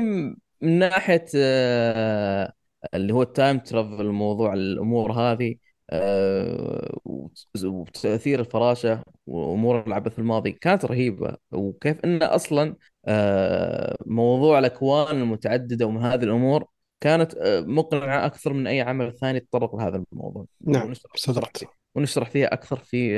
[0.62, 2.54] من ناحية آه
[2.94, 5.56] اللي هو ال time travel موضوع الأمور هذه
[5.94, 11.38] آه، وت- وتأثير الفراشة وأمور العبث الماضي كانت رهيبة.
[11.52, 16.66] وكيف إن أصلا آه، موضوع الأكوان المتعددة ومن هذه الأمور
[17.02, 17.34] كانت
[17.68, 20.46] مقنعة أكثر من أي عمل ثاني تطرق لهذا الموضوع.
[20.68, 21.64] نعم ونشرح صدقت.
[21.96, 23.18] ونشرح فيها أكثر في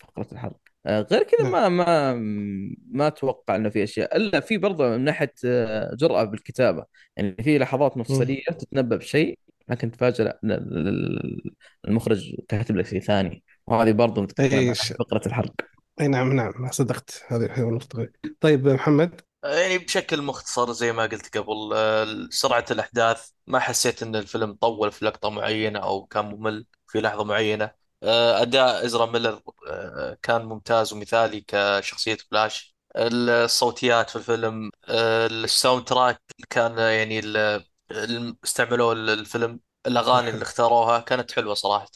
[0.00, 0.61] فقرة الحلقة.
[0.86, 1.52] غير كذا نعم.
[1.52, 2.14] ما ما
[2.90, 4.16] ما أتوقع إنه في أشياء.
[4.16, 6.84] إلا في برضه من ناحية آه، جرأة بالكتابة.
[7.16, 7.96] يعني في لحظات.
[7.96, 9.90] مفصليه تتنبأ بشيء لكن
[10.44, 11.54] ال-
[11.88, 13.44] المخرج كاتب لك شيء ثاني.
[13.66, 15.52] وهذه برضه إيش؟ في فقرة الحرق.
[16.00, 16.70] إي نعم نعم.
[16.70, 17.22] صدقت.
[17.28, 18.08] هذه النقطة
[18.40, 23.28] طيب محمد؟ يعني بشكل مختصر زي ما قلت قبل آه، سرعة الأحداث.
[23.46, 27.81] ما حسيت أن الفيلم طول في لقطة معينة أو كان ممل في لحظة معينة.
[28.02, 32.74] آه، أداء إزرا ميلر آه، كان ممتاز ومثالي كشخصية فلاش.
[32.96, 37.36] الصوتيات في الفيلم آه، ال soundtrack كان يعني ال-
[37.90, 41.86] ال- استعملوه الفيلم الأغاني اللي اختاروها كانت حلوة صراحة.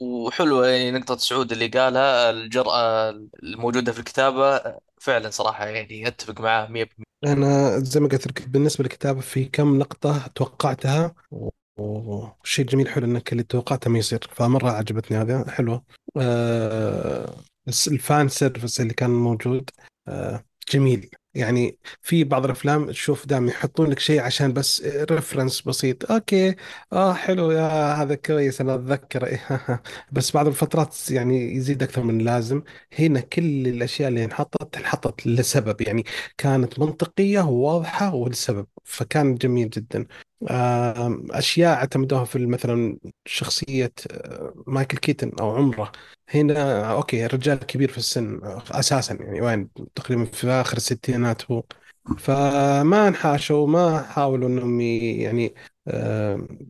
[0.00, 3.10] وحلوة يعني نقطة سعود اللي قالها الجرأة
[3.42, 4.60] الموجودة في الكتابة
[5.00, 9.78] فعلا صراحة يعني أتفق معاه 100% أنا زي ما قلت لك بالنسبة للكتابة في كم
[9.78, 11.14] نقطة توقعتها؟
[11.76, 15.84] وشيء جميل حلو إنك اللي توقعته ما يصير فمرة عجبتني هذا حلوة.
[16.16, 17.34] آه
[17.88, 19.70] ال fan service اللي كان موجود
[20.08, 21.10] آه جميل.
[21.34, 26.10] يعني في بعض الأفلام تشوف دائما يحطون لك شيء عشان بس reference بسيط.
[26.12, 26.56] okay.
[26.92, 27.50] آه حلو.
[27.50, 29.38] يا هذا كويس أنا أتذكر.
[30.12, 32.62] بس بعض الفترات يعني يزيد أكثر من اللازم.
[32.98, 35.80] هنا كل الأشياء اللي انحطت انحطت لسبب.
[35.80, 36.04] يعني
[36.38, 40.06] كانت منطقية وواضحة ولسبب فكان جميل جدا.
[40.50, 45.92] آم، أشياء أعتمدوها في مثلا شخصية آه، مايكل كيتن أو عمره.
[46.28, 51.62] هنا okay رجال كبير في السن آه، أساسا يعني وين؟ تقريبا في آخر الستينات هو.
[52.18, 55.54] فما انحاشوا ما حاولوا أنهم ي- يعني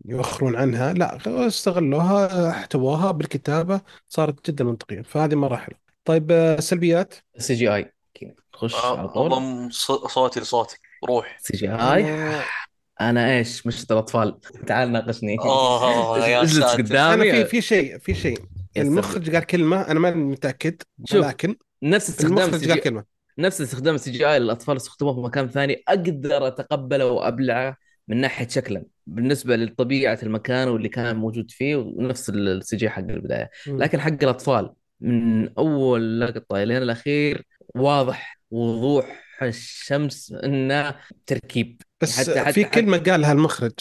[0.04, 0.92] يوخرون عنها.
[0.92, 5.02] لا استغلوها احتووها بالكتابة صارت جدا منطقية.
[5.02, 7.92] فهذه مرة حلوة طيب آه، سلبيات؟ CGI.
[8.52, 9.72] خش على آه، طول
[10.10, 10.80] صوتي لصوتك.
[11.08, 11.36] روح.
[11.40, 12.42] CG I.
[13.00, 14.40] أنا إيش؟ مشكلة الأطفال.
[14.66, 15.38] تعال ناقشني.
[15.38, 16.64] آه يا إجلس ساتر.
[16.74, 18.38] أنا قدامي في في شيء في شيء.
[18.76, 20.82] المخرج قال كلمة أنا ما متأكد
[21.14, 23.04] ولكن نفس استخدام السي المخرج قال جي كلمة.
[23.38, 25.82] نفس استخدام ال CGI للأطفال استخدموه في مكان ثاني.
[25.88, 27.76] أقدر أتقبله وأبلعه
[28.08, 33.50] من ناحية شكلا بالنسبة لطبيعة المكان واللي كان موجود فيه ونفس ال CG حق البداية.
[33.66, 40.94] لكن حق الأطفال من أول لقطة لين الأخير واضح وضوح الشمس إنه
[41.26, 41.82] تركيب.
[42.04, 43.72] بس حتى في حتى حتى كلمه قالها المخرج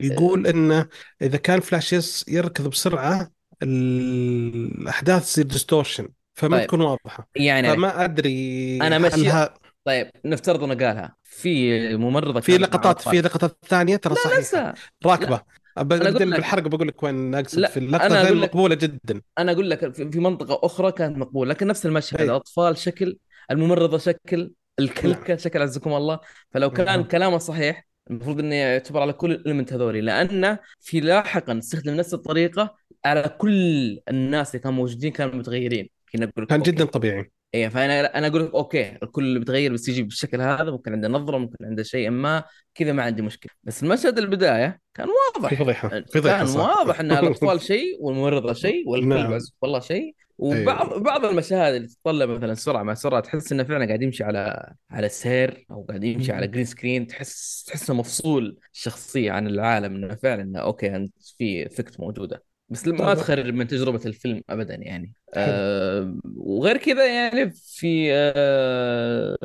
[0.00, 0.88] يقول إنه
[1.22, 3.30] إذا كان فلاش يركض بسرعة
[3.62, 6.66] الأحداث تصير distortion فما طيب.
[6.66, 7.28] تكون واضحة.
[7.36, 9.48] يعني فما أدري أنا ماشي هل
[9.84, 11.16] طيب نفترض إنه قالها.
[11.24, 14.74] في ممرضة في لقطات في لقطات ثانية؟ ترى صحيحه
[15.06, 15.40] راكبة.
[15.76, 15.82] لا.
[15.82, 18.42] ب- أنا أقول بعدين لك بالحرق بقول لك وين اقصد في لا اللقطه ذي أقول
[18.42, 19.22] لك مقبولة جدا.
[19.38, 22.20] أنا أقول لك في في منطقة أخرى كانت مقبولة لكن نفس المشهد.
[22.20, 23.18] اي الأطفال شكل
[23.50, 26.20] الممرضة شكل الكلكه شكل عزكم الله.
[26.50, 27.08] فلو كان مهم.
[27.08, 30.00] كلامه صحيح المفروض إنه يعتبر على كل ال elements هذولي.
[30.00, 35.88] لأنه في لاحقا استخدم نفس الطريقة على كل الناس اللي كانوا موجودين كانوا متغيرين.
[36.14, 37.30] أقول لك كان جدا طبيعي.
[37.54, 41.08] إيه فأنا أنا أقول لك okay الكل اللي بيتغير بس يجي بالشكل هذا ممكن عنده
[41.08, 43.52] نظرة ممكن عنده شيء ما كذا ما عندي مشكلة.
[43.64, 45.54] بس المشهد البداية كان في واضح.
[45.54, 46.78] فضيحه فضيحة كان صح.
[46.78, 49.38] واضح إن الأطفال شيء والممرضة شيء والكلب نعم.
[49.62, 50.14] والله شيء.
[50.42, 54.24] اي وبعض بعض المشاهد اللي تتطلب مثلا سرعة مع سرعة تحس إنه فعلا قاعد يمشي
[54.24, 59.94] على على سير أو قاعد يمشي على green screen تحس تحسه مفصول الشخصيه عن العالم
[59.94, 62.44] إنه فعلا إنه okay أنت في effect موجودة.
[62.68, 65.12] بس ما تخرج من تجربة الفيلم ابدا يعني.
[65.34, 69.36] آه وغير كذا يعني في آه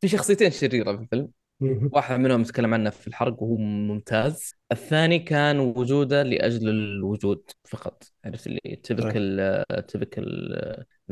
[0.00, 1.28] في شخصيتين شريرة في الفيلم.
[1.60, 4.54] واحد منهم نتكلم عنه في الحرق وهو ممتاز.
[4.72, 8.02] الثاني كان وجوده لأجل الوجود فقط.
[8.24, 10.56] عرفت اللي طيب typical typical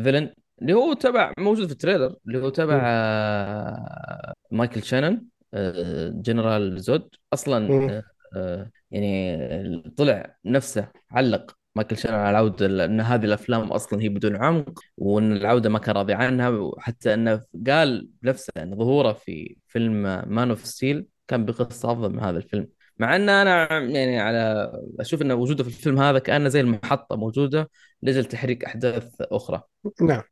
[0.02, 0.30] villain
[0.62, 2.16] اللي هو تبع موجود في ال trailer.
[2.26, 2.80] اللي هو تبع.
[2.84, 5.22] آه، مايكل شانون
[5.54, 7.08] آه، جنرال زود.
[7.32, 8.02] أصلا
[8.36, 14.36] آه، يعني طلع نفسه علق مايكل شانون على العوده ان هذه الأفلام أصلا هي بدون
[14.36, 20.02] عمق وإن العودة ما كان راضي عنها وحتى إنه قال بنفسه إن ظهوره في فيلم
[20.26, 22.68] Man of Steel كان بقصة أفضل من هذا الفيلم
[22.98, 27.70] مع إن أنا يعني على أشوف إن وجوده في الفيلم هذا كأنه زي المحطة موجودة
[28.02, 29.62] لاجل تحريك أحداث أخرى
[30.00, 30.22] نعم.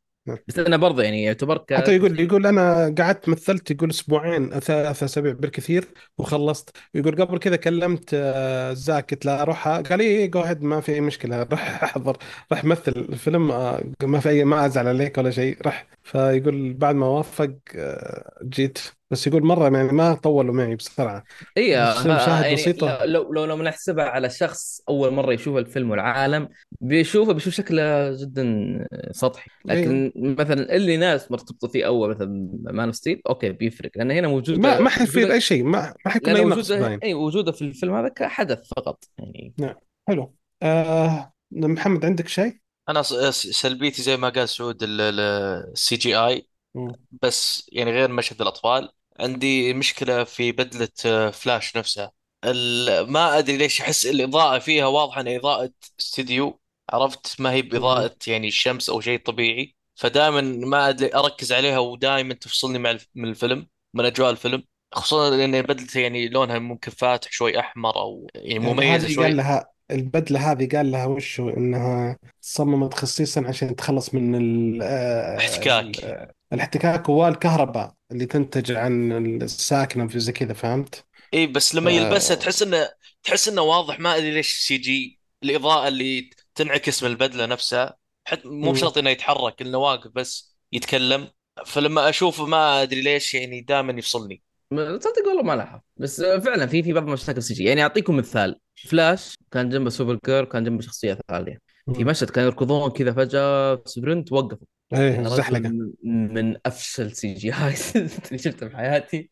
[0.48, 5.32] بس أنا برضه يعني يعتبر حتى يقول يقول أنا قعدت مثلت يقول أسبوعين ثلاث أسابيع
[5.32, 6.76] بالكثير وخلصت.
[6.94, 10.92] يقول قبل كذا كلمت آه، زاك قلت له أروح قال لي جو هيد ما في
[10.94, 12.16] أي مشكلة راح أحضر
[12.52, 15.86] راح مثل الفيلم آه، ما في أي ما أزعل عليك ولا شيء راح.
[16.02, 18.78] فيقول بعد ما وافق آه، جيت.
[19.10, 21.24] بس يقول مرة يعني ما طولوا معي بسرعة.
[21.56, 23.04] اي ها- مشاهد يعني بسيطة.
[23.04, 26.48] لو لو لو بنحسبها على شخص أول مرة يشوف الفيلم والعالم
[26.80, 29.50] بيشوفه بيشوف شكله جدا سطحي.
[29.70, 33.90] اي لكن مثلا اللي ناس مرتبطة فيه أول مثلا Man of Steel okay بيفرق.
[33.96, 35.64] لأن هنا ما ما موجودة حيفيد أي شيء.
[35.64, 39.54] ما ما حيكون اي نقص اي وجوده في الفيلم هذا كحدث فقط يعني.
[39.58, 39.74] نعم.
[40.08, 40.34] حلو.
[40.62, 42.56] آه محمد عندك شيء؟
[42.88, 46.92] أنا سلبيتي زي ما قال سعود ال CGI مم.
[47.22, 52.12] بس يعني غير مشهد الأطفال عندي مشكلة في بدلة آه، فلاش نفسها.
[52.44, 55.70] ال- ما أدري ليش أحس الإضاءة فيها واضحة انها إضاءة
[56.00, 56.60] استديو
[56.90, 57.70] عرفت؟ ما هي مم.
[57.70, 59.74] بإضاءة يعني الشمس أو شيء طبيعي.
[59.94, 64.64] فدائما ما أدري أركز عليها ودائما تفصلني مع الف- من الفيلم من أجواء الفيلم.
[64.94, 69.36] خصوصا لأن بدلته يعني لونها ممكن فاتح شوي أحمر أو يعني يعني مميزة هذه قال
[69.36, 75.36] شوي لها البدلة هذه قال لها وشو إنها صممت خصيصا عشان تخلص من ال آه،
[75.36, 81.74] ال- احتكاك آه، الاحتكاك والكهرباء اللي تنتج عن الساكنة في زي كذا فهمت؟ إي بس
[81.74, 82.36] لما يلبسها.
[82.36, 82.90] تحس انه
[83.22, 88.72] تحس إنه واضح ما أدري ليش CG الإضاءة اللي تنعكس من البدلة نفسها حتى مو.
[88.72, 91.28] بشرط إنه يتحرك إنه واقف بس يتكلم
[91.66, 94.42] فلما أشوفه ما أدري ليش يعني دائما يفصلني
[94.76, 95.80] تصدق والله ما لاحظ.
[95.96, 97.64] بس فعلا في في بعض المشاكل CG.
[97.64, 98.60] يعني أعطيكم مثال.
[98.88, 101.58] فلاش كان جنبه Supergirl كان جنبه شخصية ثانية.
[101.94, 102.04] في.
[102.04, 104.66] مشهد كانوا يركضون كذا فجأة sprint وقفوا.
[104.94, 107.50] إيه الزحلقة رجل من أفشل CGI.
[107.52, 109.28] هاي اللي شفته في حياتي.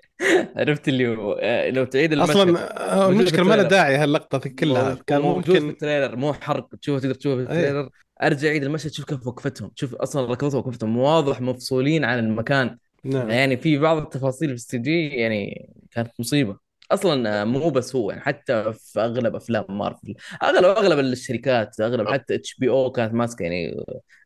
[0.56, 2.36] عرفت اللي هو آه، لو تعيد المشهد.
[2.36, 4.98] أصلا آه، في المشكلة ما لها داعي هاللقطة ذي كلها.
[5.06, 6.16] كان وموجود في ممكن ال trailer.
[6.16, 6.74] مو حرق.
[6.74, 7.58] تشوفه تقدر تشوفه في إيه.
[7.58, 7.88] ال trailer.
[8.22, 8.90] أرجع عيد المشهد.
[8.90, 9.68] تشوف كيف وقفتهم.
[9.68, 10.60] تشوف أصلا ركضتهم.
[10.60, 12.78] وقفتهم واضح مفصولين عن المكان.
[13.04, 13.30] نعم.
[13.30, 16.58] يعني في بعض التفاصيل في ال CG يعني كانت مصيبة.
[16.90, 22.34] أصلا مو بس هو يعني حتى في أغلب أفلام مارفل أغلب أغلب الشركات أغلب حتى
[22.34, 23.76] HBO كانت ماسكة يعني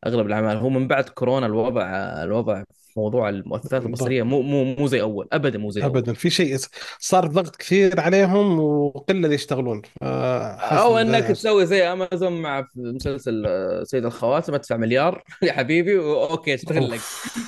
[0.07, 0.57] أغلب الأعمال.
[0.57, 1.83] هو من بعد كورونا الوضع
[2.23, 2.65] الوضع
[2.97, 5.91] في موضوع المؤثرات البصريه مو مو مو زي أول ابدا مو زي أول.
[5.91, 6.13] ابدا.
[6.13, 6.57] في شيء
[6.99, 9.83] صار ضغط كثير عليهم وقلة اللي يشتغلون.
[10.03, 15.23] أو إنك تسوي زي أمازون مع مسلسل آه، سيد الخواتم أدفع مليار.
[15.43, 17.01] يا حبيبي أوكي اشتغل لك.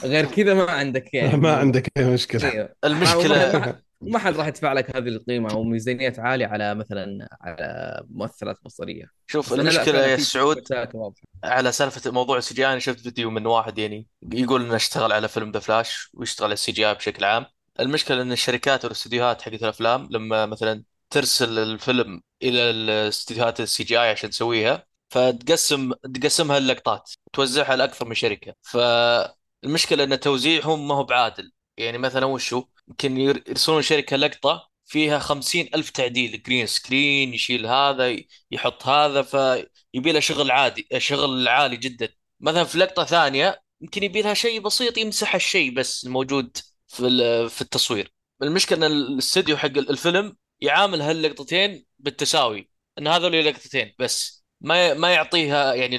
[0.04, 1.36] غير كذا ما عندك يعني.
[1.46, 2.42] ما عندك أي مشكلة.
[2.42, 8.00] ما المشكلة ما حد راح يدفع لك هذه القيمة أو ميزانيات عالية على مثلا على
[8.10, 10.64] مؤثرات بصريه شوف المشكلة يا سعود
[11.44, 15.28] على سالفة موضوع ال CG أنا شفت فيديو من واحد يعني يقول إنه اشتغل على
[15.28, 17.46] فيلم The Flash ويشتغل على ال CG بشكل عام.
[17.80, 24.30] المشكلة إن الشركات والاستديوهات حقت الأفلام لما مثلا ترسل الفيلم إلى الاستديوهات ال CGI عشان
[24.30, 28.54] تسويها فتقسم تقسمها اللقطات وتوزعها لأكثر من شركة.
[28.62, 31.52] فالمشكلة إن توزيعهم ما هو بعادل.
[31.78, 37.66] يعني مثلا وشو؟ يمكن ير- يرسلون شركة لقطة فيها خمسين ألف تعديل green screen يشيل
[37.66, 38.16] هذا
[38.50, 42.08] يحط هذا فيبي له شغل عادي شغل عالي جدا.
[42.40, 46.56] مثلا في لقطة ثانية يمكن يبي لها شيء بسيط يمسح الشيء بس الموجود
[46.88, 48.12] في في التصوير.
[48.42, 54.44] المشكلة إن الاستوديو حق الفيلم يعامل هاللقطتين بالتساوي إن هذول لقطتين بس.
[54.60, 55.98] ما ما يعطيها يعني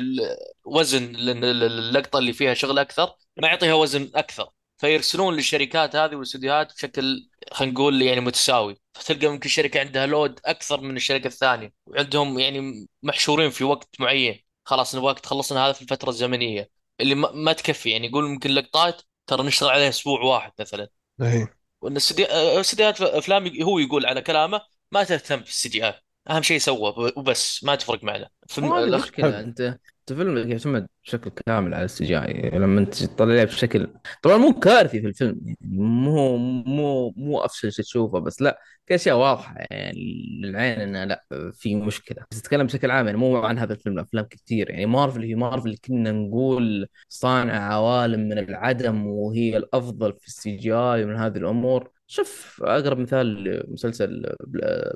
[1.02, 4.50] لأن اللقطة اللي فيها شغل أكثر ما يعطيها وزن أكثر.
[4.80, 8.78] فيرسلون للشركات هذه والاستديوهات بشكل خلينا نقول يعني متساوي.
[8.94, 14.44] فتلقى ممكن شركة عندها لود أكثر من الشركة الثانية وعندهم يعني محشورين في وقت معين.
[14.66, 16.70] خلاص نبغاك تخلصنا هذا في الفترة الزمنية.
[17.02, 20.90] اللي ما, ما تكفي يعني يقول ممكن لقطات ترى نشتغل عليها أسبوع واحد مثلا.
[21.22, 21.48] اي
[21.82, 24.62] وإن السدي- استديوهات أفلام هو يقول على كلامه
[24.92, 25.94] ما تهتم في ال CGI
[26.30, 28.30] أهم شيء سوى وبس ما تفرق معنا.
[28.48, 29.04] في الأخ...
[29.04, 29.80] مشكلة أنت
[30.10, 33.88] انت فيلمك يعتمد بشكل كامل على ال CGI لما انت تطلع بشكل
[34.24, 38.96] طبعا مو كارثي في الفيلم يعني مو مو مو أفشل شيء تشوفه بس لا في
[38.96, 42.26] اشياء واضحة يعني للعين إنه لا في مشكلة.
[42.32, 44.70] بس تتكلم بشكل عام يعني مو عن هذا الفيلم أفلام كثير.
[44.70, 51.04] يعني مارفل هي مارفل كنا نقول صانع عوالم من العدم وهي الأفضل في ال CGI
[51.04, 51.92] ومن هذه الأمور.
[52.08, 54.36] شوف أقرب مثال مسلسل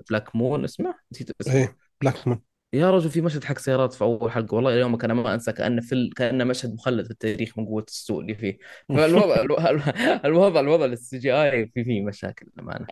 [0.09, 1.55] Black مون اسمه؟ نسيت اسمه.
[1.55, 1.69] اي
[2.01, 2.52] بلاك مون.
[2.73, 5.81] يا رجل في مشهد حق سيارات في أول حلقة والله يومك أنا ما أنسى كأنه
[5.81, 8.57] في كأنه مشهد مخلد في التاريخ من قوة السوء اللي فيه
[8.95, 9.41] فالوضع
[10.25, 12.87] الوضع الوضع ال CGI في فيه مشاكل للأمانة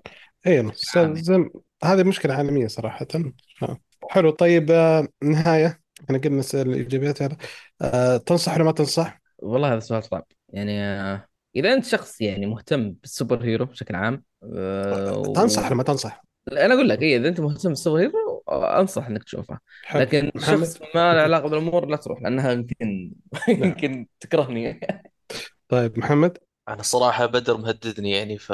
[0.47, 1.49] اي عامي زين
[1.83, 3.07] هذه مشكلة عالمية صراحة
[3.63, 3.77] آه.
[4.09, 7.37] حلو طيب آه، نهاية إحنا قلنا نسأل الإيجابيات هذا
[7.81, 12.45] آه، تنصح ولا ما تنصح؟ والله هذا سؤال صعب يعني آه، إذا أنت شخص يعني
[12.45, 14.23] مهتم بال superhero بشكل عام
[14.55, 15.65] آه، تنصح.
[15.65, 19.59] ولا ما تنصح؟ أنا أقول لك إيه إذا أنت مهتم بال superhero أنصح إنك تشوفه
[19.97, 23.13] لكن محمد؟ شخص ما له علاقة بالأمور لا تروح لأنها يمكن
[23.57, 24.79] لا يمكن تكرهني.
[25.69, 26.37] طيب محمد؟
[26.69, 28.51] أنا صراحة بدر مهددني يعني ف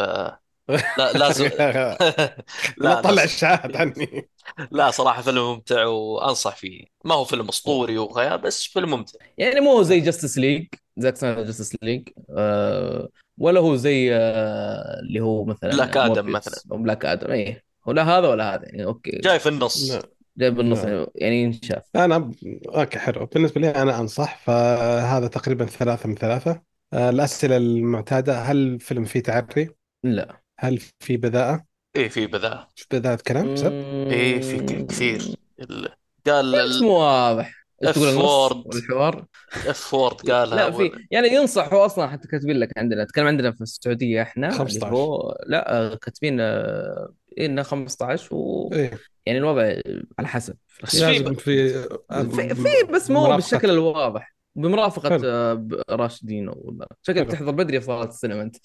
[0.98, 1.50] لا لازم
[2.78, 3.16] لا لا.
[3.18, 4.30] ص- اشاعات عني.
[4.72, 6.86] لا صراحة فيلم ممتع وأنصح فيه.
[7.06, 9.20] ما هو فيلم أسطوري وغير بس فيلم ممتع.
[9.38, 15.20] يعني مو زي Justice League Zack Snyder Justice League أه ولا هو زي أه اللي
[15.20, 16.62] هو Black مثلا آدم مثلا.
[16.72, 17.67] Black Adam إيه.
[17.88, 19.12] ولا هذا ولا هذا يعني okay.
[19.12, 19.92] جاي في النص.
[19.92, 20.02] لا.
[20.38, 21.08] جايب بالنص لا.
[21.16, 21.84] يعني ينشاف.
[21.96, 22.32] أنا.
[22.76, 23.26] okay حلو.
[23.26, 26.62] بالنسبة لي أنا أنصح فهذا تقريبا ثلاثة من ثلاثة.
[26.94, 29.70] آه، الأسئلة المعتادة هل الفيلم فيه تعري؟
[30.04, 30.42] لا.
[30.60, 31.66] هل في بذاءة؟
[31.96, 35.36] إيه في بذاء في بذاءة كلام سب؟ إيه في كثير.
[35.60, 35.90] ال...
[36.28, 37.68] قال بس مو واضح.
[37.84, 39.26] F word والحوار؟
[39.68, 40.92] F word قالها لا في.
[41.12, 44.88] يعني ينصح هو أصلا حتى كاتبين لك عندنا تكلم عندنا في السعودية إحنا اللي 15
[44.88, 47.14] هو لا كاتبين آه،
[47.46, 49.00] انه 15 و إيه.
[49.26, 49.74] يعني الوضع
[50.20, 50.58] على حسب.
[50.68, 51.24] في بس في.
[51.36, 51.94] في
[52.32, 53.36] في, في آه، بس مو مرافقة.
[53.36, 54.36] بالشكل الواضح.
[54.56, 55.22] بمرافقة حلو.
[55.26, 58.56] آه، راشدين ولا شكلك تحضر بدري في السينما أنت.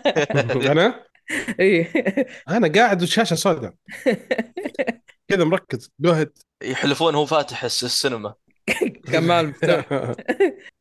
[0.72, 1.04] أنا؟
[1.60, 1.86] إي.
[2.48, 3.74] أنا قاعد والشاشة سوداء.
[5.28, 5.90] كذا مركز.
[6.00, 6.32] جهد
[6.64, 8.34] يحلفون هو فاتح الس- السينما
[9.40, 10.14] المفتاح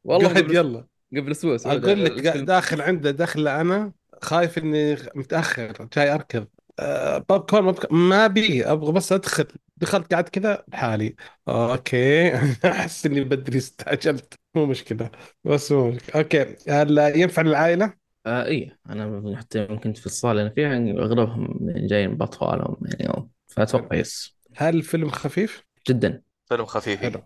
[0.04, 0.86] والله أس- يلا.
[1.18, 3.92] قبل أسبوع أقول لك داخل عنده داخل أنا
[4.22, 5.88] خايف إني متأخر.
[5.98, 6.48] جاي أركض.
[6.80, 7.96] أه بوب كورن بوب كورن.
[7.96, 9.48] ما بي أبغى بس أدخل.
[9.78, 11.16] دخلت قاعد كذا بحالي
[11.48, 12.32] okay.
[12.66, 14.34] أحس إني بدري استعجلت.
[14.56, 15.12] مو مشكلة.
[15.44, 16.22] بس مو مشكلة.
[16.22, 16.56] okay.
[16.70, 17.94] هل ينفع للعائلة؟
[18.26, 18.78] آه إي.
[18.90, 24.38] أنا حتى يوم كنت في الصالة اللي فيها يعني أغلبهم جايين بأطفالهم يعني فأتوقع yes.
[24.56, 26.22] هل الفيلم خفيف؟ جدا.
[26.50, 27.24] فيلم خفيفي حلو.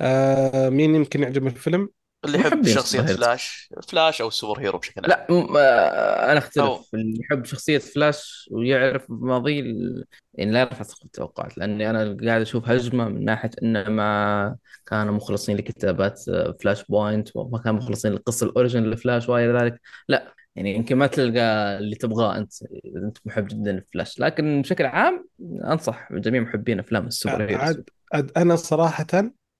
[0.00, 1.88] آه مين يمكن يعجبه الفيلم؟
[2.24, 5.10] اللي يحب محبين شخصية ال superheroes Flash Flash أو ال superhero بشكل عام.
[5.10, 10.04] لا م- آه، أنا أختلف اللي يحب شخصية فلاش ويعرف ماضيه ال-
[10.34, 14.56] يعني لا يرفع سقف التوقعات لأني أنا قاعد أشوف هجمة من ناحية انه ما
[14.86, 19.80] كانوا مخلصين لكتابات آه، Flashpoint وما كانوا مخلصين للقصه ال origin ل Flash والى ذلك
[20.08, 24.20] لا يعني يمكن ما تلقى اللي تبغاه أنت اذا أنت محب جدا لفلاش.
[24.20, 25.28] لكن بشكل عام
[25.64, 27.62] أنصح جميع محبين أفلام ال superheroes.
[27.62, 29.06] عاد عاد أنا صراحة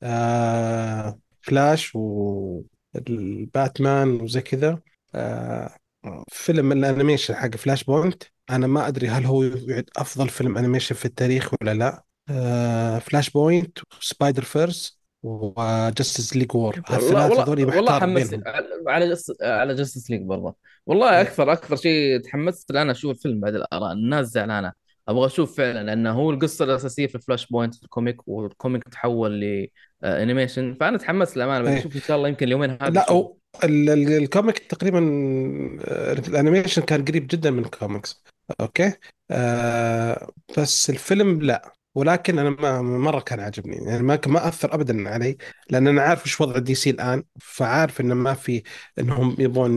[0.03, 1.93] آه Flash
[2.95, 4.81] وال Batman وزي كذا.
[5.15, 5.77] آه
[6.29, 11.05] فيلم ال animation حق Flashpoint أنا ما أدري هل هو يعد أفضل فيلم animation في
[11.05, 12.03] التاريخ ولا لا.
[12.99, 18.41] Flashpoint و Spider-Verse و Justice League War والله والله حمست
[18.87, 20.57] على جس على Justice League برضه.
[20.87, 21.21] والله إيه.
[21.21, 24.73] أكثر أكثر شيء تحمست الآن أشوف الفيلم بعد الآراء الناس زعلانة.
[25.09, 29.69] أبغى أشوف فعلا لأنه هو القصة الأساسية في Flashpoint في ال comic وال comic تحول
[30.11, 31.79] ل animation فأنا تحمست للأمانة إيه.
[31.79, 34.99] أشوف إن شاء الله يمكن اليومين هذه لا هو ال- ال- ال comic تقريبا
[35.85, 38.23] آه، ال animation كان قريب جدا من ال comics.
[38.61, 38.93] okay؟
[39.31, 41.73] آه بس الفيلم لا.
[41.95, 43.77] ولكن أنا ما مرة كان عاجبني.
[43.77, 45.37] يعني ما ما أثر ابدا علي
[45.71, 48.63] لأن أنا عارف إيش وضع DC الآن فعارف إنه ما في
[48.99, 49.71] إنهم يبغون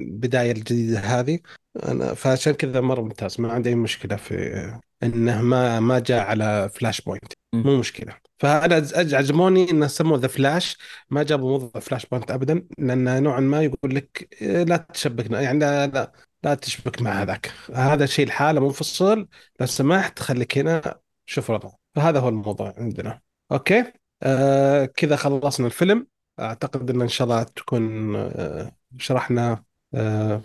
[0.00, 1.38] البدايه الجديده هذه.
[1.84, 3.40] أنا فعشان كذا مرة ممتاز.
[3.40, 7.32] ما عندي أي مشكلة في إنه ما ما جاء على Flashpoint.
[7.54, 8.16] مو مشكلة.
[8.38, 10.78] فانا عجبوني انه سموه The Flash
[11.10, 15.86] ما جابوا موضوع Flashpoint ابدا لأن نوعا ما يقول لك إيه، لا تشبكنا يعني لا
[15.86, 17.52] لا لا تشبك مع هذاك.
[17.74, 19.28] هذا شيء لحاله منفصل.
[19.60, 23.20] لو سمحت خليك هنا شوف رضا فهذا هو الموضوع عندنا.
[23.52, 23.92] okay؟
[24.22, 26.06] آه كذا خلصنا الفيلم.
[26.40, 30.42] أعتقد إن إن شاء الله تكون آه شرحنا آه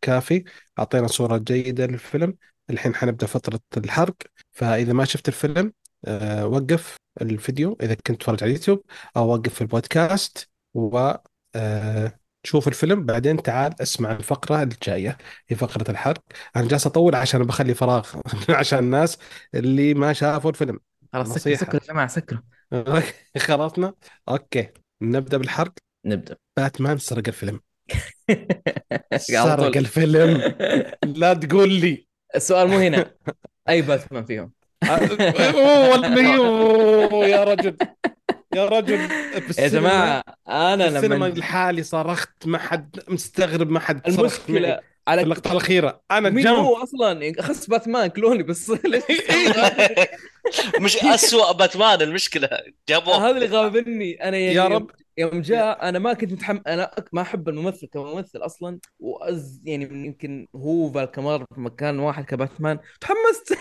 [0.00, 0.44] كافي.
[0.78, 2.34] أعطينا صورة جيدة للفيلم.
[2.70, 4.16] الحين حنبدأ فترة الحرق.
[4.52, 5.72] فإذا ما شفت الفيلم
[6.04, 7.78] آه وقف الفيديو.
[7.82, 8.82] إذا كنت تتفرج على اليوتيوب
[9.16, 11.12] أو وقف البودكاست و
[11.54, 13.06] آه شوف الفيلم.
[13.06, 16.22] بعدين تعال اسمع الفقرة الجاية هي فقرة الحرق.
[16.56, 18.08] أنا جالس أطول عشان بخلي فراغ
[18.58, 19.18] عشان الناس
[19.54, 20.80] اللي ما شافوا الفيلم.
[21.12, 22.40] خلاص سكر سكر يا جماعة سكروا.
[23.38, 23.94] خلصنا
[24.28, 24.68] أوكي
[25.02, 25.72] نبدأ بالحرق.
[26.04, 26.36] نبدأ.
[26.56, 27.60] باتمان سرق الفيلم.
[29.16, 30.54] سرق الفيلم.
[31.04, 32.07] لا تقول لي.
[32.36, 33.10] السؤال مو هنا.
[33.68, 34.52] أي باتمان فيهم؟
[34.84, 34.96] يا
[37.44, 37.76] رجل.
[38.54, 38.94] يا رجل.
[39.00, 44.80] يا السينما جماعة أنا السينما لما لحالي صرخت ما حد مستغرب ما حد صرخ المشكلة
[45.08, 46.02] على اللقطة الأخيرة.
[46.10, 46.54] أنا مين جنب.
[46.56, 49.02] هو أصلا؟ أخس باتمان كلوني بس ليش
[50.80, 52.48] مش أسوأ باتمان المشكلة.
[52.88, 53.16] جابوه.
[53.28, 54.24] هذا اللي غابني.
[54.28, 54.90] أنا يا يوم- رب.
[55.18, 60.46] يوم جاء أنا ما كنت متحمس أنا ما أحب الممثل كممثل أصلا وأز يعني يمكن
[60.56, 62.78] هو فالكمار في مكان واحد كباتمان.
[63.00, 63.58] تحمست!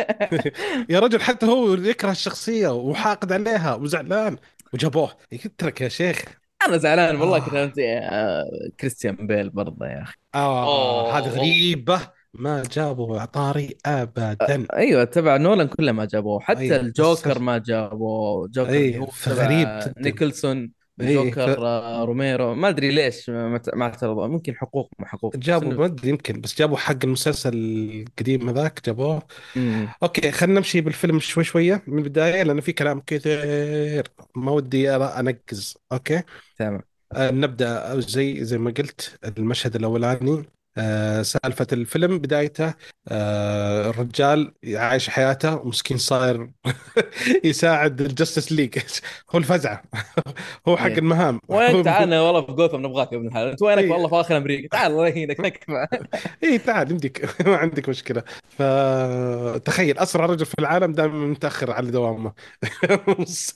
[0.90, 4.36] يا رجل حتى هو يكره الشخصية وحاقد عليها وزعلان.
[4.72, 5.12] وجابوه.
[5.32, 6.24] قلت لك يا شيخ.
[6.68, 7.40] أنا زعلان والله آه.
[7.40, 8.44] كنت أنت آه،
[8.80, 10.14] كريستيان بيل برضه يا أخي.
[10.34, 11.18] آه.
[11.18, 12.13] هذه غريبة.
[12.34, 14.66] ما جابوا طاري ابدا.
[14.76, 16.40] أيوه تبع نولان كله ما جابوه.
[16.40, 18.48] حتى أيوة، الجوكر ما جابوه.
[18.48, 19.00] جوكر أيوة،
[19.80, 19.94] جداً.
[19.98, 22.54] نيكلسون جوكر ف- آه، روميرو.
[22.54, 24.26] ما أدري ليش ما اعترضوا.
[24.26, 25.36] ممكن حقوق ما حقوق.
[25.36, 29.22] جابوا ما أدري يمكن بس جابوا حق المسلسل القديم هذاك جابوه.
[29.56, 29.88] مم.
[30.02, 34.08] okay خلينا نمشي بالفيلم شوي شوية من البداية لأنه في كلام كثير.
[34.36, 35.76] ما ودي أنقز.
[35.92, 36.22] okay؟
[36.58, 36.80] تمام.
[37.12, 40.44] آه نبدأ زي زي ما قلت المشهد الأولاني.
[40.78, 42.74] آه سالفة الفيلم بدايته
[43.08, 46.50] آه الرجال عايش حياته مسكين صاير
[47.44, 48.78] يساعد ال Justice League
[49.30, 49.82] هو الفزعة.
[50.68, 50.98] هو حق إيه.
[50.98, 51.40] المهام.
[51.48, 53.48] وين؟ تعال والله في جوثم نبغاك يا ابن الحلال.
[53.50, 53.90] أنت وينك؟ إيه.
[53.90, 54.68] والله في آخر أمريكا.
[54.68, 55.86] تعال الله يهينك نكفى
[56.44, 57.46] اي تعال يمديك.
[57.48, 58.22] ما عندك مشكلة.
[58.48, 62.32] فتخيل أسرع رجل في العالم دائما متأخر على دوامه.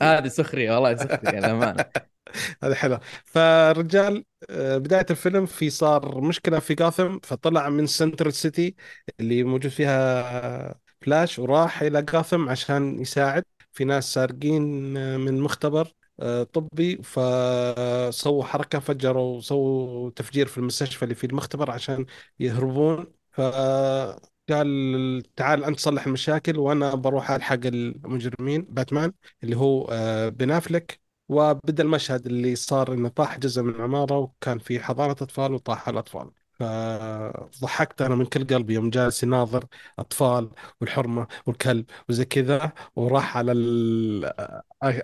[0.03, 1.85] هذه سخرية والله سخرية للأمانة.
[2.63, 2.99] هذا حلو.
[3.25, 8.75] فالرجال آه، بداية الفيلم في صار مشكلة في جاثم فطلع من سنترال سيتي
[9.21, 13.45] اللي موجود فيها فلاش وراح إلى جاثم عشان يساعد.
[13.73, 21.03] في ناس سارقين آه، من مختبر آه، طبي فسووا حركة فجروا سووا تفجير في المستشفى
[21.03, 22.07] اللي في المختبر عشان
[22.41, 23.13] يهربون.
[23.33, 29.13] فقال تعال أنت صلح المشاكل وأنا بروح ألحق المجرمين باتمان
[29.45, 29.87] اللي هو
[30.31, 31.08] بن أفلك.
[31.29, 36.31] وبدأ المشهد اللي صار إنه طاح جزء من عمارة وكان في حضانة أطفال وطاح الأطفال.
[36.61, 39.65] فضحكت أنا من كل قلبي يوم جالس يناظر
[39.99, 40.51] أطفال
[40.81, 44.33] والحرمة والكلب وزي كذا وراح على ال-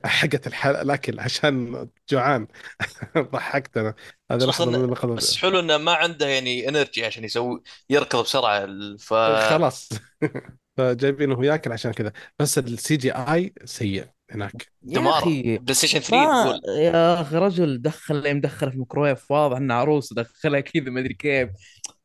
[0.04, 0.40] حقة
[0.82, 2.46] الأكل عشان جوعان.
[3.18, 3.94] ضحكت أنا.
[4.30, 8.66] هذه لحظة من اللحظات بس حلو إنه ما عنده يعني انرجي عشان يسوي يركض بسرعة
[8.98, 9.14] ف
[9.48, 9.88] خلاص.
[10.76, 12.12] فجايبينه هو ياكل عشان كذا.
[12.38, 14.13] بس ال CGI سيء.
[14.30, 14.66] هناك.
[14.86, 15.18] يا دمار.
[15.18, 19.74] أخي PlayStation 3 ما تقول يا أخي رجل دخل اللي مدخله في الميكرويف واضح إنه
[19.74, 21.48] عروس دخلها كذا ما أدري كيف.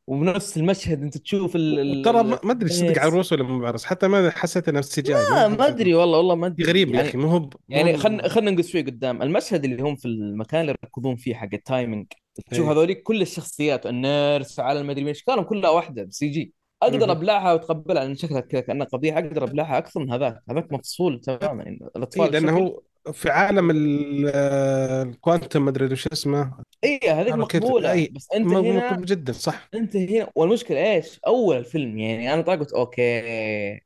[0.06, 2.68] وبنفس المشهد أنت تشوف ال ترى ما ما أدري.
[2.68, 6.34] صدق عروس ولا مو بعروس حتى ما حسيت إنه CG لا ما أدري والله والله
[6.34, 6.64] ما أدري.
[6.64, 9.22] غريب يا يعني أخي مو هو يعني خلينا خلينا ننقز شوي قدام.
[9.22, 12.06] المشهد اللي هم في المكان اللي يركضون فيه حق ال timing
[12.50, 12.72] تشوف إيه.
[12.72, 16.54] هذوليك كل الشخصيات ال nurse على المدري مين كانوا كلها واحدة ب CG.
[16.82, 17.12] أقدر.
[17.12, 21.62] ابلعها واتقبلها لأن شكلها كذا كأنها قضية أقدر ابلعها أكثر من هذاك هذاك مفصول تماما
[21.64, 22.80] يعني اي الأطفال لأنه شكل- هو
[23.12, 26.52] في عالم ال- آه، ال quantum ما أدري وش اسمه
[26.84, 31.56] اي هذيك مقبولة أي، بس أنت هنا مقبول جدا صح أنت هنا والمشكلة إيش؟ أول
[31.56, 33.02] الفيلم يعني أنا طالع قلت okay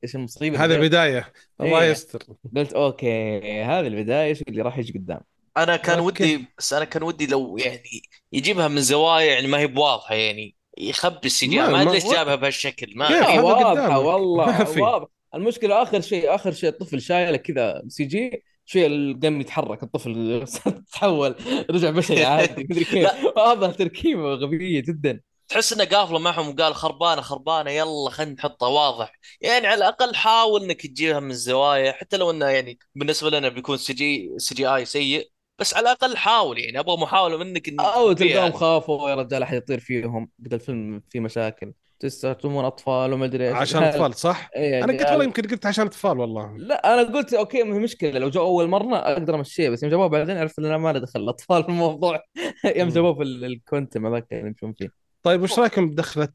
[0.04, 1.90] إيش المصيبة هذا؟ البداية الله إيه.
[1.90, 2.22] يستر
[2.56, 5.20] قلت okay هذه البداية إيش اللي راح يجي قدام
[5.56, 6.34] أنا كان okay.
[6.34, 10.54] ودي بس أنا كان ودي لو يعني يجيبها من زوايا يعني ما هي بواضحة يعني
[10.78, 13.06] يخبي ال CG ما- ما ادري ليش جابها بهالشكل ما.
[13.08, 14.04] هذا واضحة قدامك.
[14.04, 14.80] والله ما في.
[14.80, 20.44] واضح المشكلة آخر شيء آخر شيء الطفل شايله كذا CG شوية القلم يتحرك الطفل
[20.92, 21.34] تحول
[21.70, 27.20] رجع بشري عادي مدري كيف هذا تركيبة غبية جدا تحس إنه قافله معهم وقال خربانة
[27.22, 32.30] خربانة يلا خلينا نحطها واضح يعني على الأقل حاول إنك تجيبها من الزوايا حتى لو
[32.30, 36.58] إنه يعني بالنسبة لنا بيكون سي جي سي جي آي سيء بس على الأقل حاول
[36.58, 38.12] يعني أبغى محاولة منك إن أو.
[38.12, 43.48] تلقاهم خافوا يا رجال أحد يطير فيهم قد الفيلم في مشاكل تستخدمون أطفال وما أدري
[43.48, 47.02] إيش عشان أطفال صح؟ إيه أنا قلت والله يمكن قلت عشان أطفال والله لا أنا
[47.02, 50.36] قلت okay ما هي مشكلة لو جو أول مرة أقدر امشيه بس يوم جابوه بعدين
[50.38, 52.20] عرفت إن أنا ما له دخل الأطفال في الموضوع
[52.76, 52.88] يوم.
[52.88, 54.88] جابوه في ال- ال quantum هذاك اللي يمشون فيه
[55.22, 56.28] طيب وش رأيكم بدخلة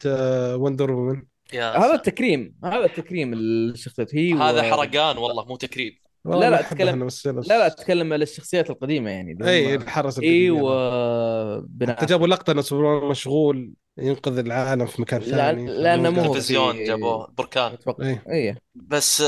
[0.55, 1.23] Wonder Woman؟
[1.53, 4.71] يا هذا التكريم هذا التكريم الشخصيات هي هذا و...
[4.71, 5.91] حرقان والله مو تكريم
[6.25, 10.61] لا، لا، بس لا لا أتكلم على الشخصيات القديمة يعني اللي إي الحرس إي القديم.
[10.65, 11.95] وبناء.
[11.95, 15.65] حتى جابوا لقطة إنه سوبرمان مشغول ينقذ العالم في مكان لا- ثاني.
[15.67, 17.71] لأنه مو- تلفزيون في- جابوه بركان.
[17.73, 18.05] أتوقع.
[18.05, 18.23] إيه.
[18.31, 18.55] إي.
[18.75, 19.21] بس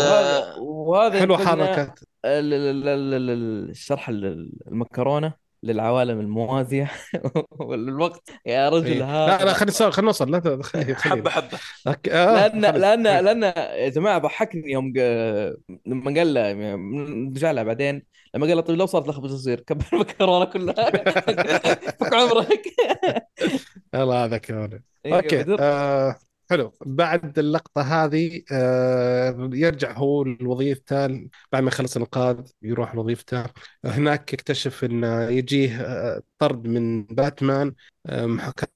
[0.60, 1.94] وهذا آه، حلوة ينقلنا حركه
[2.26, 5.34] ال- ال- ال- ال- ال- الشرح ال- المكرونة.
[5.64, 6.92] للعوالم الموازية
[7.60, 9.04] والوقت يا رجل إيه.
[9.04, 10.62] هذا لا لا خلينا نسوي خلينا نوصل لا
[10.96, 11.60] حبة حبة.
[12.12, 12.62] آه لأن.
[12.62, 13.44] لأن لأن
[13.84, 14.94] يا جماعة ضحكني يوم
[15.86, 18.04] لما قال له نرجع لها بعدين
[18.36, 20.92] لما قال له طيب لو صارت لخبطه تصير كبر المكرونه كلها
[22.00, 22.62] فك عمرك
[23.94, 25.46] يلا هذا كمان أيوة، أوكي.
[25.60, 26.16] آه
[26.52, 26.74] حلو.
[26.86, 31.08] بعد اللقطة هذه آه يرجع هو لوظيفته.
[31.52, 33.46] بعد ما يخلص الإنقاذ يروح لوظيفته.
[33.86, 37.76] هناك يكتشف إنه يجيه آه طرد من باتمان
[38.06, 38.68] آه محاكاة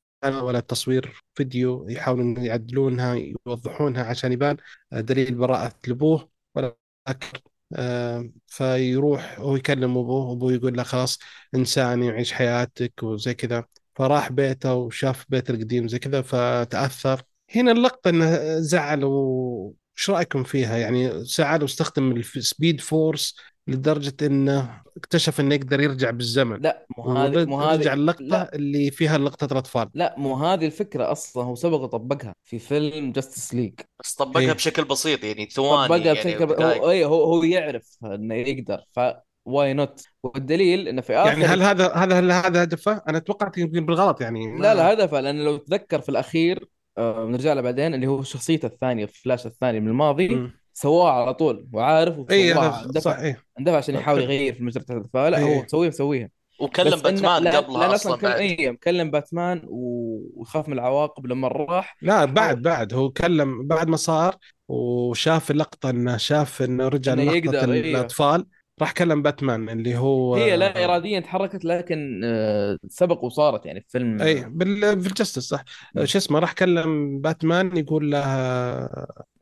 [0.43, 3.15] ولا تصوير فيديو يحاولون يعدلونها
[3.47, 4.57] يوضحونها عشان يبان
[4.91, 7.39] دليل براءة الأبوه ولكن
[7.75, 10.31] آه، فيروح هو يكلم أبوه.
[10.33, 11.19] أبوه يقول له خلاص
[11.55, 13.65] إنساني وعيش حياتك وزي كذا.
[13.95, 17.23] فراح بيته وشاف بيته القديم زي كذا فتأثر.
[17.49, 23.35] هنا اللقطة إنه زعل وش رأيكم فيها؟ يعني زعل واستخدم ال Speed Force
[23.67, 26.61] لدرجة إنه اكتشف إنه يقدر يرجع بالزمن.
[26.61, 28.55] لا مو هذه مو هذه اللقطة لا.
[28.55, 29.89] اللي فيها لقطة الأطفال.
[29.93, 34.53] لا مو هذه الفكرة أصلا هو سبق وطبقها في فيلم Justice League بس طبقها إيه
[34.53, 38.83] بشكل بسيط يعني ثواني طبقها يعني بشكل دقائق هو اي هو هو يعرف إنه يقدر
[38.91, 38.99] ف
[39.45, 43.57] why not والدليل إنه في يعني هل اخر هذا هذا هل هذا هدفه؟ أنا توقعت
[43.57, 44.59] يمكن بالغلط يعني.
[44.59, 46.67] لا لا هدفه لأنه لو تذكر في الأخير
[46.97, 50.49] بنرجع له بعدين اللي هو شخصيته الثانية في فلاش الثاني من الماضي.
[50.73, 54.83] سواه على طول وعارف اي اندفع صح إيه اندفع عشان يحاول يغير في مجرى
[55.13, 55.63] فلا هو إيه.
[55.63, 56.29] مسويه مسويها.
[56.59, 58.39] وكلم باتمان لا قبلها لأن أصلا كلم بعد.
[58.39, 61.97] اي مكلم باتمان و- ويخاف من العواقب لما راح.
[62.01, 62.93] لا بعد بعد.
[62.93, 64.35] هو كلم بعد ما صار
[64.67, 68.45] وشاف اللقطة إنه شاف إنه رجع إنه للقطة يقدر أيوه الأطفال.
[68.81, 73.87] راح كلم باتمان اللي هو هي لا اراديا تحركت لكن آه، سبق وصارت يعني في
[73.89, 75.01] فيلم أي آه، بال...
[75.01, 75.63] في الجستس صح.
[76.03, 78.19] شو اسمه راح كلم باتمان يقول له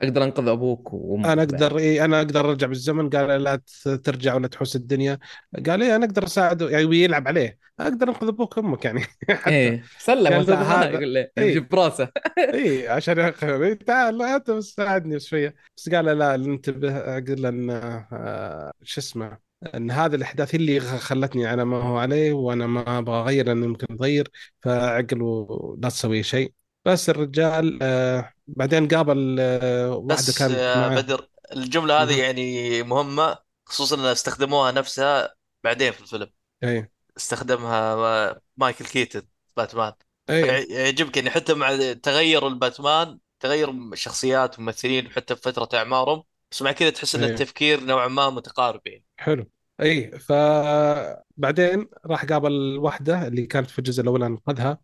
[0.04, 3.10] أقدر أنقذ أبوك وأمك أنا أقدر إيه أنا أقدر أرجع بالزمن.
[3.10, 3.62] قال لا
[4.04, 5.20] ترجع ولا تحوس الدنيا.
[5.68, 7.58] قال إيه أنا أقدر أساعده يعني يلعب عليه.
[7.80, 9.02] أقدر أنقذ أبوك وأمك يعني.
[9.30, 11.50] حتى إيه سلم هذا يقول له إي.
[11.50, 12.10] يجيب براسه.
[12.54, 15.56] إي عشان ياخذ تعال أنت بس ساعدني شوية.
[15.78, 17.00] بس قال لا انتبه.
[17.00, 19.38] قال له إن آه، شو اسمه
[19.76, 23.88] إن هذه الأحداث اللي خلتني على ما هو عليه وأنا ما أبغى أغير لأنه يمكن
[23.92, 24.32] اتغير
[24.62, 26.54] فعقل ولا تسوي شيء.
[26.86, 32.22] بس الرجال آه بعدين قابل آه واحدة بس كانت معه بدر الجملة هذه.
[32.22, 36.30] يعني مهمة خصوصا إن استخدموها نفسها بعدين في الفيلم.
[36.64, 36.92] أي.
[37.18, 39.22] استخدمها ما- مايكل كيتن
[39.58, 39.94] باتمان.
[40.30, 40.44] أي.
[40.44, 46.72] فيعجبك يعني حتى مع تغير الباتمان تغير شخصيات ممثلين حتى في فترة أعمارهم بس مع
[46.72, 47.30] كذا تحس أن أي.
[47.30, 49.04] التفكير نوعا ما متقارب يعني.
[49.18, 49.50] حلو.
[49.82, 54.72] أي فبعدين راح قابل واحدة اللي كانت في الجزء الأول أنقذها.
[54.72, 54.82] آه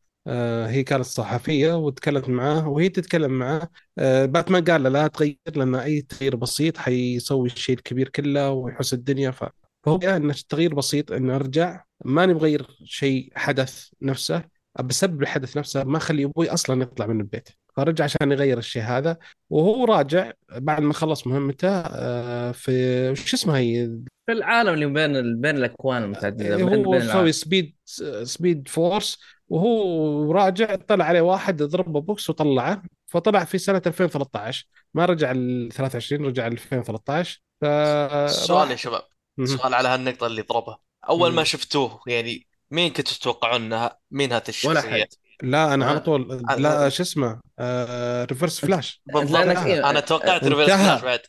[0.68, 3.70] هي كانت صحفية وتكلمت معاه وهي تتكلم معاه.
[3.98, 8.94] آه باتمان قال له لا تغير لأن أي تغيير بسيط حيسوي الشيء الكبير كله ويحس
[8.94, 9.32] الدنيا.
[9.32, 9.44] ف...
[9.84, 14.44] فهو قال ان التغيير بسيط إنه أرجع ما نبغى نغير شيء حدث نفسه.
[14.84, 17.50] بسبب الحدث نفسه ما خلي أبوي أصلا يطلع من البيت.
[17.78, 19.18] فرجع عشان يغير الشيء هذا
[19.50, 24.00] وهو راجع بعد ما خلص مهمته آه، في شو اسمها هي؟
[24.30, 27.76] في العالم اللي بين بين الأكوان المتعددة بين هو مسوي speed
[28.24, 35.06] Speed Force وهو راجع طلع عليه واحد ضربه بوكس وطلعه فطلع في سنة 2013 ما
[35.06, 39.02] رجع ل 23 رجع ل 2013 السؤال يا فراح شباب.
[39.44, 41.44] سؤال على هالنقطة اللي ضربها أول ما.
[41.44, 45.08] شفتوه يعني مين كنتوا تتوقعون انها مين هذه ولا الشخصية؟ حد.
[45.44, 49.58] لا أنا على طول لا شو اسمه آه Reverse Flash بالضبط.
[49.58, 51.20] إيه أنا توقعت Reverse Flash بعد.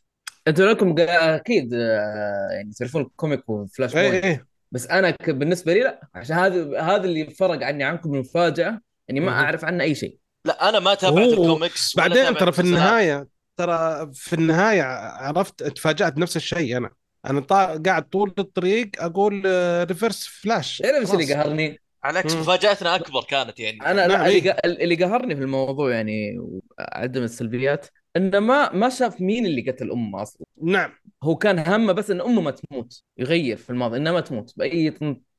[0.50, 5.16] أنتوا لكم أكيد آه، يعني تعرفون ال comic و Flash اي Point اي بس أنا
[5.28, 8.80] بالنسبة لي لا عشان هذا هذا اللي فرق عني عنكم المفاجاه
[9.10, 9.44] اني ما مهم.
[9.44, 10.18] أعرف عنه أي شيء.
[10.44, 14.82] لا أنا ما تابعت الكوميكس بعدين ترى في النهاية ترى في النهاية
[15.22, 16.90] عرفت تفاجأت نفس الشيء أنا.
[17.26, 22.34] أنا طا- قاعد طول الطريق أقول آه، Reverse Flash تعرف إيش اللي قهرني؟ على عكس.
[22.34, 23.78] مفاجأتنا أكبر كانت يعني.
[23.86, 26.40] أنا نعم لا اللي إيه قا- اللي قهرني في الموضوع يعني
[26.78, 27.86] عدم السلبيات
[28.16, 30.90] إنه ما ما شاف مين اللي قتل امه أصلا نعم.
[31.22, 34.90] هو كان همه بس إن أمه ما تموت يغير في الماضي إنها ما تموت بأي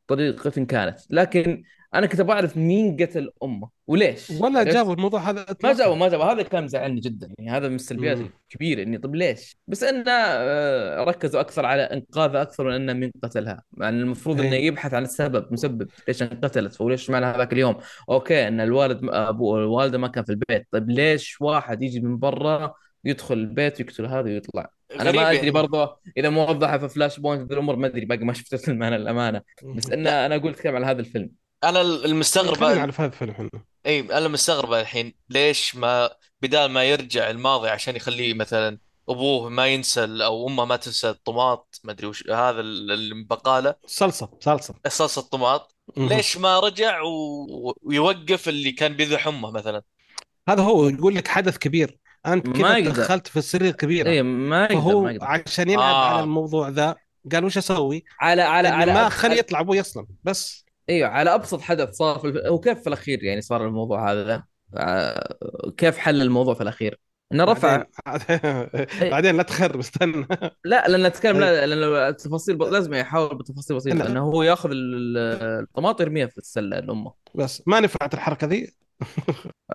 [0.07, 0.99] طريقة كانت.
[1.09, 1.63] لكن
[1.95, 6.21] أنا كنت بعرف مين قتل أمه وليش ولا؟ جابوا الموضوع هذا ما جاوب ما جاوب
[6.21, 8.17] هذا كان مزعلني جدا يعني هذا من السلبيات.
[8.17, 13.11] الكبيرة إني طب ليش؟ بس إنه آه، ركزوا أكثر على إنقاذها أكثر من إنه مين
[13.23, 17.75] قتلها، يعني المفروض إنه إيه يبحث عن السبب مسبب ليش انقتلت وليش معنى هذاك اليوم؟
[18.09, 22.73] أوكي إن الوالد أبو الوالدة ما كان في البيت، طيب ليش واحد يجي من برا
[23.05, 24.69] يدخل البيت ويقتل هذا ويطلع؟
[24.99, 28.33] أنا ما أدري يعني برضه إذا موضحه في Flashpoint ذي الأمور ما أدري باقي ما
[28.33, 29.41] شفت الفيلم أنا الامانه
[29.75, 31.29] بس ان لا أنا أقول أتكلم على هذا الفيلم
[31.63, 33.49] أنا المستغرب خلينا على هذا الفيلم إحنا
[33.85, 36.09] إي أنا مستغرب الحين ليش ما
[36.41, 38.77] بدال ما يرجع الماضي عشان يخليه مثلا
[39.09, 43.23] أبوه ما ينسى ال- أو أمه ما تنسى الطماط ما أدري وش هذا ال- اللي
[43.23, 44.29] بقاله صلصة.
[44.39, 46.09] صلصة أساس الطماط مهم.
[46.09, 47.75] ليش ما رجع و...
[47.83, 49.81] ويوقف اللي كان بيذبح أمه مثلا؟
[50.49, 51.97] هذا هو يقول لك حدث كبير.
[52.25, 52.95] أنت كذا ما يقدر.
[52.95, 54.09] تدخلت في السرير كبيرة.
[54.09, 55.25] إي ما يقدر ما فهو يقدر.
[55.25, 56.95] عشان يلعب على آه الموضوع ذا
[57.31, 59.09] قال وش أسوي؟ على على على ما.
[59.09, 60.65] خلي على يطلع أبوي أصلا بس.
[60.91, 62.37] إيوه على أبسط حدث صار في الف...
[62.47, 64.43] هو كيف في الأخير يعني صار الموضوع هذا؟
[64.77, 65.35] آه،
[65.77, 66.99] كيف حل الموضوع في الأخير؟
[67.33, 67.83] إنه رفع.
[68.05, 68.39] بعدين
[69.01, 70.27] إيه، بعدين لا تخرب استنى.
[70.65, 71.65] لا لأن نتكلم إيه.
[71.65, 72.63] لا لأن التفاصيل ب...
[72.63, 75.17] لازم يحاول بتفاصيل بسيطة انه هو ياخذ ال-
[75.63, 78.71] الطماط يرميها في السلة لامه بس ما نفعت الحركة ذي.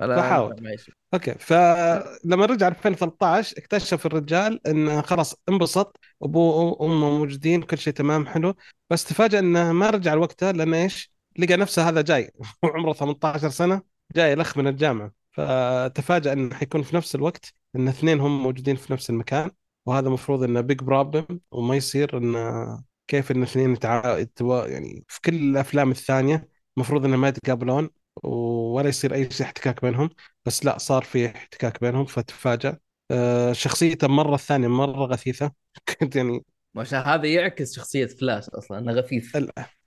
[0.00, 0.76] لا بحاول.
[1.14, 8.26] okay فلما رجع 2013 اكتشف الرجال انه خلاص انبسط أبوه وأمه موجودين كل شيء تمام
[8.26, 8.54] حلو.
[8.90, 12.30] بس تفاجأ إنه ما رجع لوقته لأنه إيش؟ لقى نفسه هذا جاي.
[12.62, 13.82] وعمره 18 سنة
[14.16, 15.12] جاي لخ من الجامعة.
[15.36, 19.50] فتفاجأ إنه حيكون في نفس الوقت إن اثنين هم موجودين في نفس المكان
[19.86, 24.18] وهذا المفروض إنه big problem وما يصير انه كيف إن اثنين يتع...
[24.18, 24.66] يتوا...
[24.66, 27.90] يعني في كل الأفلام الثانية المفروض انهم ما يتقابلون
[28.24, 30.10] ولا يصير أي شيء احتكاك بينهم
[30.44, 32.78] بس لا صار في احتكاك بينهم فتفاجأ.
[33.10, 35.52] آه، شخصيته مرة الثانية مرة غثيثة.
[36.00, 36.44] كنت يعني
[36.76, 39.36] عشان هذا يعكس شخصية فلاش أصلا إنه غثيث.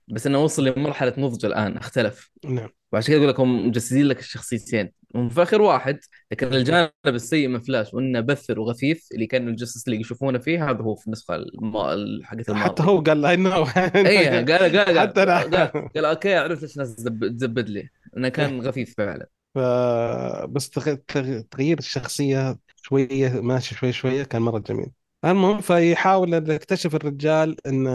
[0.08, 2.30] بس إنه وصل لمرحلة نضج الآن اختلف.
[2.44, 2.68] نعم.
[2.92, 4.92] وعشان كذا أقول لك هم مجسدين لك الشخصيتين.
[5.14, 5.98] هم في آخر واحد
[6.32, 10.70] لكن الجانب السيء من فلاش وإنه بثر وغثيث اللي كان ال Justice اللي يشوفونه فيه
[10.70, 11.72] هذا هو في النسخة الم...
[12.24, 13.64] حقت حتى الماضي هو قال I know
[13.96, 14.98] اي قال قال قال.
[14.98, 15.38] حتى أنا.
[15.38, 15.54] قال,
[15.94, 16.04] قال.
[16.04, 17.88] أوكي عرفت ليش الناس تزب- تزبد لي.
[18.16, 19.26] إنه كان غثيث فعلا.
[19.54, 19.58] ف...
[20.48, 24.90] بس تغ- تغ- تغيير الشخصية شوية ماشي شوي شوية كان مرة جميل.
[25.24, 27.86] المهم فيحاول يكتشف الرجال إن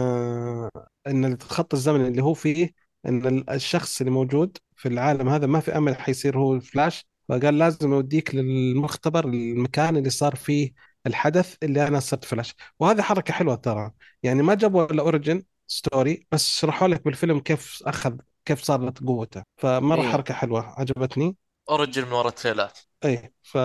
[1.06, 2.70] إن الخط الزمني اللي هو فيه
[3.06, 7.06] إن ال- الشخص اللي موجود في العالم هذا ما في أمل حيصير هو الفلاش.
[7.28, 10.72] فقال لازم أوديك للمختبر المكان اللي صار فيه
[11.06, 12.54] الحدث اللي أنا صرت فلاش.
[12.80, 13.90] وهذه حركة حلوة ترى.
[14.22, 19.42] يعني ما جابوا ال origin story بس شرحوا لك بالفيلم كيف أخذ كيف صارت قوته.
[19.56, 21.36] فمرة اي حركة حلوة عجبتني.
[21.70, 22.78] origin من ورا التريلات.
[23.04, 23.58] اي ف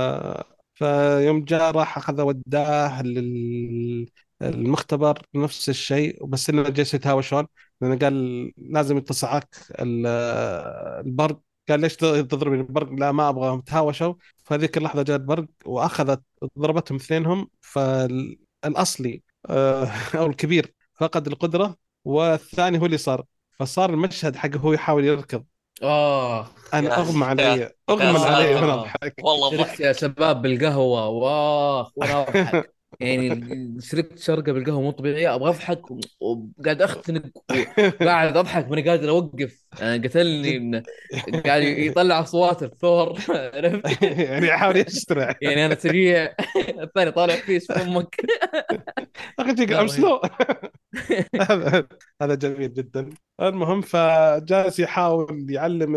[0.81, 3.01] فيوم جاء راح أخذ وداه
[4.41, 7.47] للمختبر نفس الشيء بس إنه جالس يتهاوشون
[7.81, 9.49] لأنه قال لازم يتصعك
[9.79, 10.07] ال-
[11.07, 11.41] البرق.
[11.69, 14.13] قال ليش تضربني البرق؟ لا ما أبغى تهاوشوا
[14.43, 16.23] فهذيك اللحظة جاء البرق وأخذت
[16.59, 19.85] ضربتهم اثنينهم فالأصلي آه،
[20.17, 21.75] أو الكبير فقد القدرة
[22.05, 23.25] والثاني هو اللي صار.
[23.59, 25.45] فصار المشهد حقه هو يحاول يركض.
[25.83, 26.47] آه.
[26.73, 28.81] أنا أغمى علي أغمى علي وأنا آه.
[28.81, 29.15] أضحك.
[29.23, 31.07] والله ضحك يا شباب بالقهوة.
[31.07, 32.73] واخ وأنا أضحك.
[32.99, 35.81] يعني شربت شرقة بالقهوة مو طبيعية أبغى أضحك
[36.21, 37.23] وقاعد أختنق
[38.01, 39.65] وقاعد أضحك ماني قادر أوقف.
[39.81, 43.19] أنا قتلني إن- قاعد يطلع أصوات الثور.
[43.29, 46.35] عرفت؟ يعني يحاول يسرع يعني أنا سريع.
[46.83, 48.15] الثاني طالع فيش في أمك.
[49.39, 50.21] أخي لا I'm slow
[51.41, 51.87] هذا
[52.21, 53.09] هذا جميل جدا.
[53.41, 55.95] المهم فجالس يحاول يعلم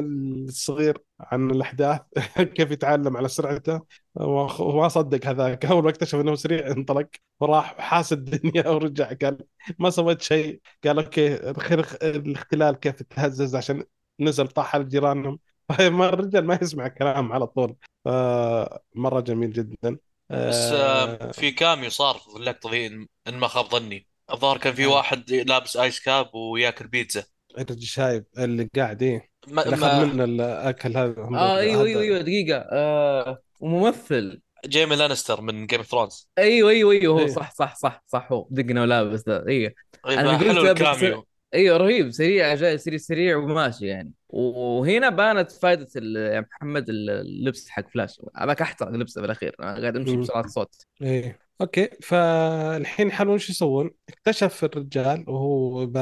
[0.48, 0.98] الصغير
[1.32, 2.00] عن الأحداث
[2.56, 3.80] كيف يتعلم على سرعته.
[4.14, 5.64] وما صدق هذاك.
[5.72, 7.08] أول ما اكتشف إنه سريع انطلق.
[7.40, 9.12] وراح حاس الدنيا ورجع.
[9.22, 9.38] قال
[9.78, 10.60] ما سويت شيء.
[10.84, 13.84] قال أوكي الخير الاختلال كيف تهزز عشان
[14.20, 15.38] نزل طاح على جيرانهم.
[15.80, 17.76] ما الرجال ما يسمع كلام على طول.
[18.04, 19.98] فمره جميل جدا.
[20.30, 22.86] بس آه، آه في cameo صار في اللقطة ذي
[23.28, 24.06] إن ما خاب ظني.
[24.32, 27.24] الظاهر كان في آه واحد لابس ice cap وياكل بيتزا.
[27.58, 32.02] الرجل شايب اللي قاعد إيه؟ ما, اللي أخذ ما منه الأكل هذا آه أيوه أيوه
[32.02, 32.58] أيوه دقيقة.
[32.72, 34.40] آه وممثل.
[34.66, 37.26] جيمي لانستر من Game of Thrones أيوه أيوه أيوه هو إيه.
[37.26, 38.46] صح صح صح صح هو.
[38.50, 39.72] دقنا ولابس ذا أيوه
[40.06, 41.24] أنا طيب حلو قلت
[41.54, 42.10] أيوه رهيب.
[42.10, 44.12] سريع جاي سريع سريع وماشي يعني.
[44.28, 48.20] وهنا بانت فائده ال- يا محمد اللبس حق فلاش.
[48.36, 49.54] هذاك أحترق لبسه بالأخير.
[49.60, 50.16] أنا قاعد أمشي.
[50.16, 50.74] بسرعة صوت.
[51.02, 51.43] إيه.
[51.60, 55.96] أوكي فالحين يحاولون شو يسوون؟ اكتشف الرجال وهو ب...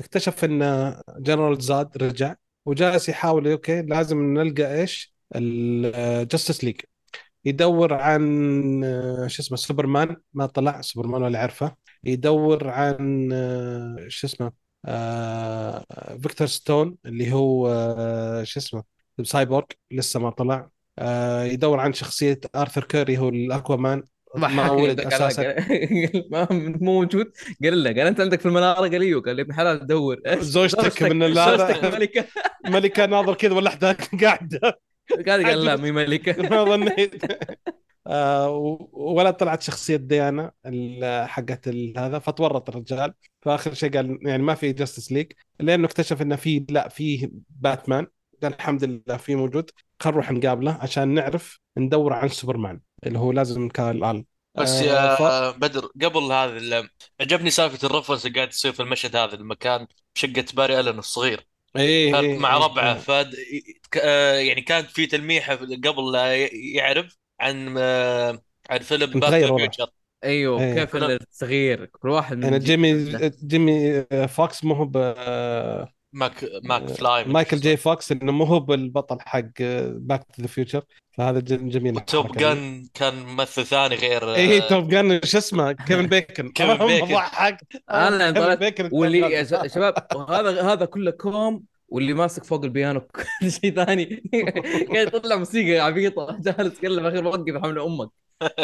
[0.00, 2.34] اكتشف إن جنرال زاد رجع
[2.66, 6.80] وجالس يحاول أوكي لازم نلقى إيش؟ ال Justice League
[7.44, 8.22] يدور عن
[9.26, 10.16] شو اسمه سوبرمان.
[10.34, 13.28] ما طلع سوبرمان ولا عرفه يدور عن
[14.08, 14.52] شو اسمه
[14.84, 15.84] آه،
[16.22, 18.84] فيكتور ستون اللي هو آه، شو اسمه
[19.22, 20.70] سايبورغ لسه ما طلع.
[20.98, 24.02] آه، يدور عن شخصية آرثر كيري هو الأكوامان.
[24.34, 25.54] ما ولد قال-
[26.32, 27.32] ما مو موجود.
[27.64, 29.22] قال له قال أنت عندك في المنارة؟ قال أيوه.
[29.22, 30.16] قال لي ابن حلال دور.
[30.40, 32.24] زوجتك من زوجتك ملكة.
[32.74, 33.84] ملكة ناظر كذا ولا أحد
[34.24, 34.80] قاعدة.
[35.26, 36.42] قال قال لا مي ملكة.
[36.48, 37.22] ما ظنيت.
[38.06, 38.50] آه،
[38.92, 40.52] ولا طلعت شخصية ديانا
[41.26, 43.12] حقت هذا فتورط الرجال.
[43.40, 48.06] فآخر شيء قال يعني ما في Justice League لأنه اكتشف إنه في لا في باتمان
[48.42, 49.70] قال الحمد لله في موجود.
[50.00, 54.24] خل نروح نقابله عشان نعرف ندور عن سوبرمان اللي هو لازم كان الآن
[54.54, 55.20] بس آه ف...
[55.20, 56.88] يا بدر قبل هذا اللي
[57.20, 61.46] عجبني سالفة ال reference اللي قاعد تصير في المشهد هذا المكان شقة باري ألن الصغير.
[61.76, 62.98] إيه إيه مع إيه, ربعه إيه.
[62.98, 63.34] فد
[64.02, 69.32] آه، يعني كانت في تلميحه قبل لا يعرف عن آه، عن فيلم باك
[70.24, 70.74] أيوه إيه.
[70.74, 73.14] كيف الصغير كل واحد من يعني جيمي.
[73.44, 74.96] جيمي فوكس مو هو ب
[76.12, 77.76] ماك ماك فلاي مايكل جي.
[77.76, 79.42] فوكس إنه مو هو بالبطل حق
[79.92, 80.82] باك تو ذا فيوتشر
[81.18, 81.94] فهذا ج- جميل.
[81.94, 82.38] دي.
[82.38, 86.48] جان كان ممثل ثاني غير إيه آه، توب جان شو اسمه؟ كيفن بيكن.
[86.52, 87.14] كيفن آه، بيكن.
[87.14, 87.60] ضحك.
[87.90, 88.30] أنا
[88.92, 89.94] واللي توب يا شباب
[90.30, 93.00] هذا هذا كله كوم واللي ماسك فوق البيانو
[93.40, 94.22] كل شيء ثاني.
[94.94, 98.08] قاعد يطلع موسيقى عبيطه جالس يتكلم أخير وقف حمل أمك.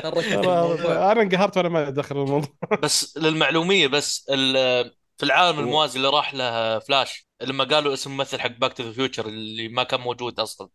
[0.05, 2.49] أنا انقهرت وأنا ما دخل الموضوع.
[2.83, 5.59] بس للمعلومية بس ال- في العالم.
[5.59, 9.69] الموازي اللي راح له فلاش لما قالوا اسم ممثل حق باك تو ذا فيوتشر اللي
[9.69, 10.69] ما كان موجود أصلا.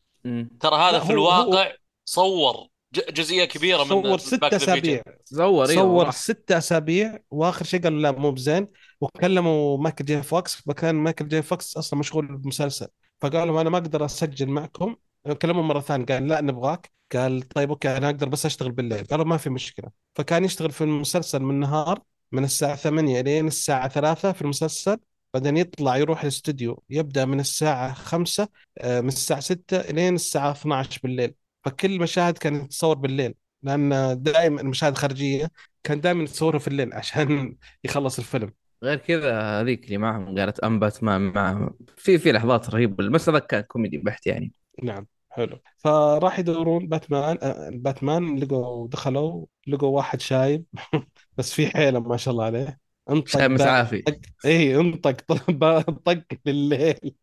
[0.60, 1.72] ترى هذا في هو هو الواقع
[2.06, 5.04] صور جزئية كبيرة من صور باك ست تو ذا فيوتشر أسابيع.
[5.26, 8.68] صور أيوه صور ست أسابيع وآخر شيء قالوا لا مو بزين.
[9.02, 12.88] وكلموا مايكل جي فوكس فكان مايكل جي فوكس أصلا مشغول بالمسلسل
[13.22, 14.96] فقالوا أنا ما أقدر أسجل معكم.
[15.42, 16.92] كلموا مرة ثانية قال لا نبغاك.
[17.14, 19.06] قال طيب أوكي أنا أقدر بس أشتغل بالليل.
[19.06, 19.90] قالوا ما في مشكلة.
[20.16, 24.98] فكان يشتغل في المسلسل من النهار من الساعة 8 لين الساعة 3 في المسلسل
[25.34, 28.48] بعدين يطلع يروح الاستوديو يبدأ من الساعة 5
[28.78, 31.34] آه، من الساعة 6 لين الساعة 12 بالليل.
[31.66, 33.34] فكل المشاهد كانت تصور بالليل
[33.64, 35.52] لأن دائما المشاهد الخارجية
[35.84, 38.54] كان دائما يتصورها في الليل عشان يخلص الفيلم.
[38.84, 41.78] غير كذا هذيك اللي معهم قالت أم باتمان معهم.
[41.98, 43.10] في في لحظات رهيبة.
[43.10, 44.54] بس هذا كان كوميدي بحت يعني.
[44.84, 45.08] نعم.
[45.30, 45.60] حلو.
[45.78, 50.66] فراح يدورون باتمان آه، باتمان لقوا دخلوا لقوا واحد شايب
[51.38, 52.80] بس في حيلة ما شاء الله عليه.
[53.10, 54.02] انطق شايب مسعافي.
[54.02, 57.16] طق اي انطق طق طق بالليل.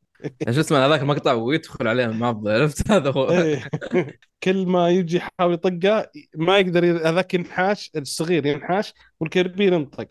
[0.50, 3.30] شو اسمه هذاك المقطع ويدخل عليهم معض عرفت؟ هذا هو.
[3.30, 3.68] إيه.
[4.42, 10.06] كل ما يجي يحاول يطقه ما يقدر ي- هذاك ينحاش الصغير ينحاش والكبير ينطق.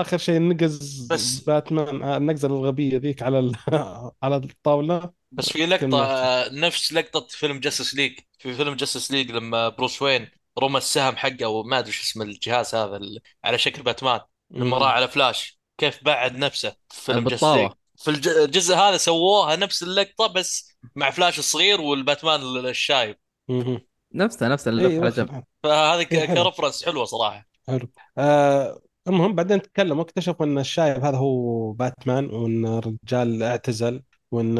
[0.00, 3.56] آخر شيء نقز بس باتمان آه، النقزة الغبية ذيك على ال-
[4.22, 5.10] على الطاولة.
[5.32, 6.04] بس في لقطة.
[6.04, 11.16] آه، نفس لقطة فيلم Justice League في فيلم Justice League لما بروس وين رمى السهم
[11.16, 14.20] حقه أو ما أدري شو اسم الجهاز هذا ال- على شكل باتمان.
[14.50, 18.96] لما راح على فلاش كيف بعد نفسه في فيلم Justice League في الج- الجزء هذا
[18.96, 23.16] سووها نفس اللقطة بس مع فلاش الصغير والباتمان الشايب.
[23.48, 23.80] مم.
[24.14, 25.04] نفسها نفس اللف أيوه.
[25.04, 25.44] على جنب.
[25.62, 26.02] فهذه.
[26.34, 27.46] ك reference حلوة صراحة.
[27.68, 27.88] حلو.
[28.18, 34.58] آه المهم بعدين تكلموا اكتشفوا أن الشايب هذا هو باتمان وأن الرجال اعتزل وأن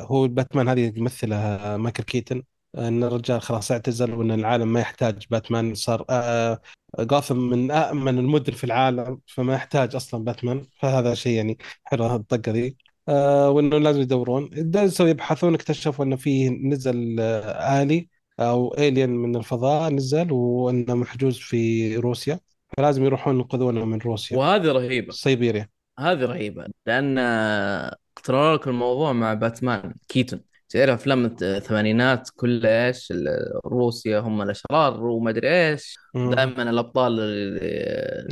[0.00, 2.42] هو باتمان هذه يمثلها مايكل كيتن.
[2.78, 5.74] أن الرجال خلاص اعتزل وأن العالم ما يحتاج باتمان.
[5.74, 6.60] صار آه
[7.00, 10.66] غاثم من أأمن المدن في العالم فما يحتاج أصلا باتمان.
[10.80, 12.76] فهذا شيء يعني حلو الطقة ذي.
[13.08, 14.50] آه وأنه لازم يدورون.
[14.52, 18.08] درسوا يبحثون اكتشفوا انه في نزل آه آلي
[18.40, 22.40] أو الين من الفضاء نزل وأنه محجوز في روسيا.
[22.76, 24.36] فلازم يروحون ينقذونه من روسيا.
[24.38, 25.12] وهذه رهيبة.
[25.12, 25.68] سيبيريا.
[25.98, 30.40] هذه رهيبة لأن اقترنوا لك الموضوع مع باتمان كيتون.
[30.68, 33.12] تعرف أفلام الثمانينات كلها إيش؟
[33.66, 35.96] روسيا هم الأشرار وما ادري إيش.
[36.14, 37.58] دائما الأبطال ال-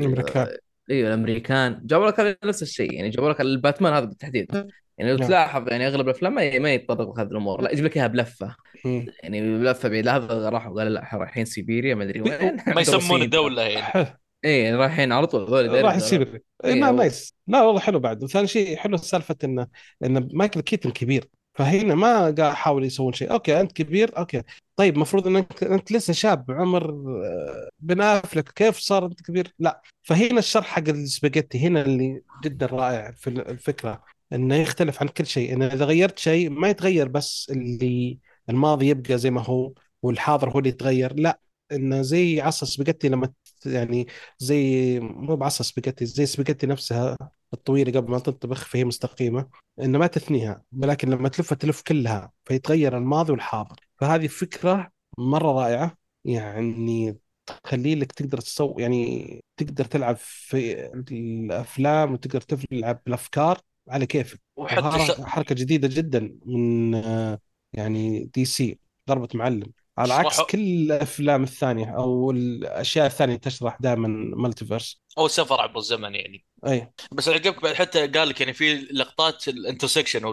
[0.01, 0.49] الأمريكان.
[0.91, 1.81] إيوه الأمريكان.
[1.85, 4.55] جابوا لك هذا نفس الشيء يعني جابوا لك الباتمان هذا بالتحديد.
[4.99, 5.29] يعني لو نعم.
[5.29, 7.63] تلاحظ يعني أغلب الأفلام ما ما يتطرق لهذه الأمور.
[7.63, 8.55] لا يجيب لك إياها بلفة.
[8.85, 9.07] مم.
[9.23, 12.57] يعني بلفة بعيد هذا راحوا قالوا لا رايحين سيبيريا ما أدري وين.
[12.67, 14.20] ما يسمون الدولة يعني.
[14.45, 14.53] حلو.
[14.53, 15.99] اي رايحين على طول هذول راح.
[15.99, 18.25] سيبيريا إيه، إيه ما nice لا والله حلو بعد.
[18.25, 19.67] وثاني شيء حلو سالفة انه
[20.05, 21.29] إن مايكل كيتن كبير.
[21.55, 23.33] فهنا ما قاعد يحاولوا يسوون شيء.
[23.33, 24.43] okay أنت كبير okay.
[24.77, 29.83] طيب المفروض انك انت لسه شاب عمر آه، بن أفليك كيف صار أنت كبير؟ لا.
[30.03, 34.03] فهنا الشرح حق السباجيتي هنا اللي جدا رائع في الفكرة
[34.33, 35.53] إنه يختلف عن كل شيء.
[35.53, 38.19] انه إذا غيرت شيء ما يتغير بس اللي
[38.49, 39.73] الماضي يبقى زي ما هو
[40.03, 41.15] والحاضر هو اللي يتغير.
[41.15, 41.41] لا.
[41.73, 43.33] انه زي عصا سباجيتي لما
[43.67, 44.07] يعني
[44.39, 47.17] زي مو بعصا سباجيتي زي سباجيتي نفسها
[47.53, 49.49] الطويلة قبل ما تنطبخ فهي مستقيمة
[49.81, 55.97] إنه ما تثنيها ولكن لما تلفها تلف كلها فيتغير الماضي والحاضر فهذه فكرة مرة رائعة
[56.25, 57.19] يعني
[57.65, 64.41] تخلي لك تقدر تسوي يعني تقدر تلعب في الأفلام وتقدر تلعب بالأفكار على كيفك.
[64.57, 67.41] وهذا حركة جديدة جدا من آه،
[67.73, 68.79] يعني دي سي
[69.09, 75.61] ضربة معلم على عكس كل الأفلام الثانية أو الأشياء الثانية تشرح دائما multiverse أو سفر
[75.61, 76.45] عبر الزمن يعني.
[76.67, 76.93] أي.
[77.13, 80.33] بس عجبك بعد حتى قال لك يعني في لقطات ال intersection أو.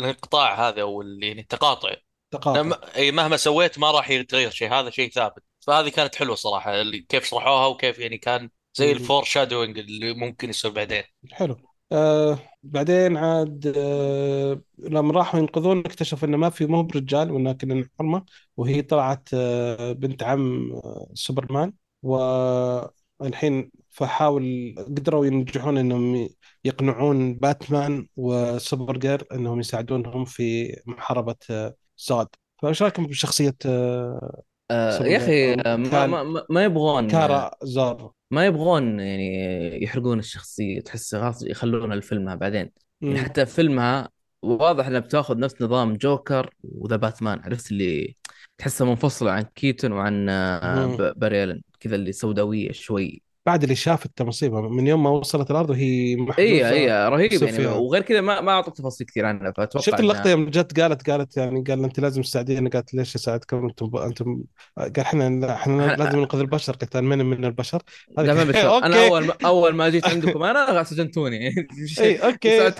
[0.00, 1.94] الانقطاع هذا أو يعني التقاطع.
[2.30, 2.78] تقاطع.
[2.96, 5.42] أي مهما سويت ما راح يتغير شيء هذا شيء ثابت.
[5.60, 8.92] فهذه كانت حلوة صراحة اللي كيف شرحوها وكيف يعني كان زي.
[8.92, 11.02] ال foreshadowing اللي ممكن يصير بعدين.
[11.32, 11.56] حلو.
[11.92, 17.28] آه بعدين عاد آه لما راحوا ينقذون اكتشفوا إنه ما في مو برجال
[17.58, 18.24] كنها حرمة.
[18.56, 21.72] وهي طلعت آه بنت عم آه سوبرمان.
[22.02, 26.28] والحين فحاول قدروا ينجحون إنهم
[26.64, 32.28] يقنعون باتمان وسوبر جير إنهم يساعدونهم في محاربة آه زود
[32.62, 38.12] فإيش رأيكم بشخصية آه آه يا أخي؟ آه، ما, ما, ما- ما يبغون كارا زار.
[38.30, 42.70] ما يبغون يعني يحرقون الشخصية تحس خلاص يخلون الفيلمها بعدين.
[43.00, 44.08] يعني حتى فيلمها
[44.42, 48.14] واضح إنها بتاخذ نفس نظام جوكر وذا باتمان عرفت اللي
[48.58, 50.96] تحسها منفصله عن كيتون وعن آه، مم.
[50.96, 53.22] ب- باري ألين كذا اللي سوداوية شوي.
[53.46, 57.58] بعد اللي شافت مصيبه من يوم ما وصلت الأرض وهي اي اي رهيب يصير يعني.
[57.60, 57.72] فيها.
[57.74, 61.36] وغير كذا ما ما اعطوا تفاصيل كثير عنها فأتوقع شفت اللقطة يوم جت قالت قالت
[61.36, 62.70] يعني قال أنت لازم تساعديني.
[62.70, 64.42] قالت ليش أساعدكم؟ أنتم أنتم
[64.78, 67.82] قال إحنا إحنا لازم ننقذ البشر قلت من من البشر.
[68.18, 71.54] أنا أول ما أول ما جيت عندكم أنا سجنتوني.
[72.00, 72.72] إي okay؟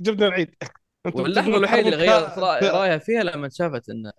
[0.00, 0.54] جبنا العيد.
[1.14, 4.10] واللحظة الوحيدة اللي غيرت رأيها فيها لما شافت إن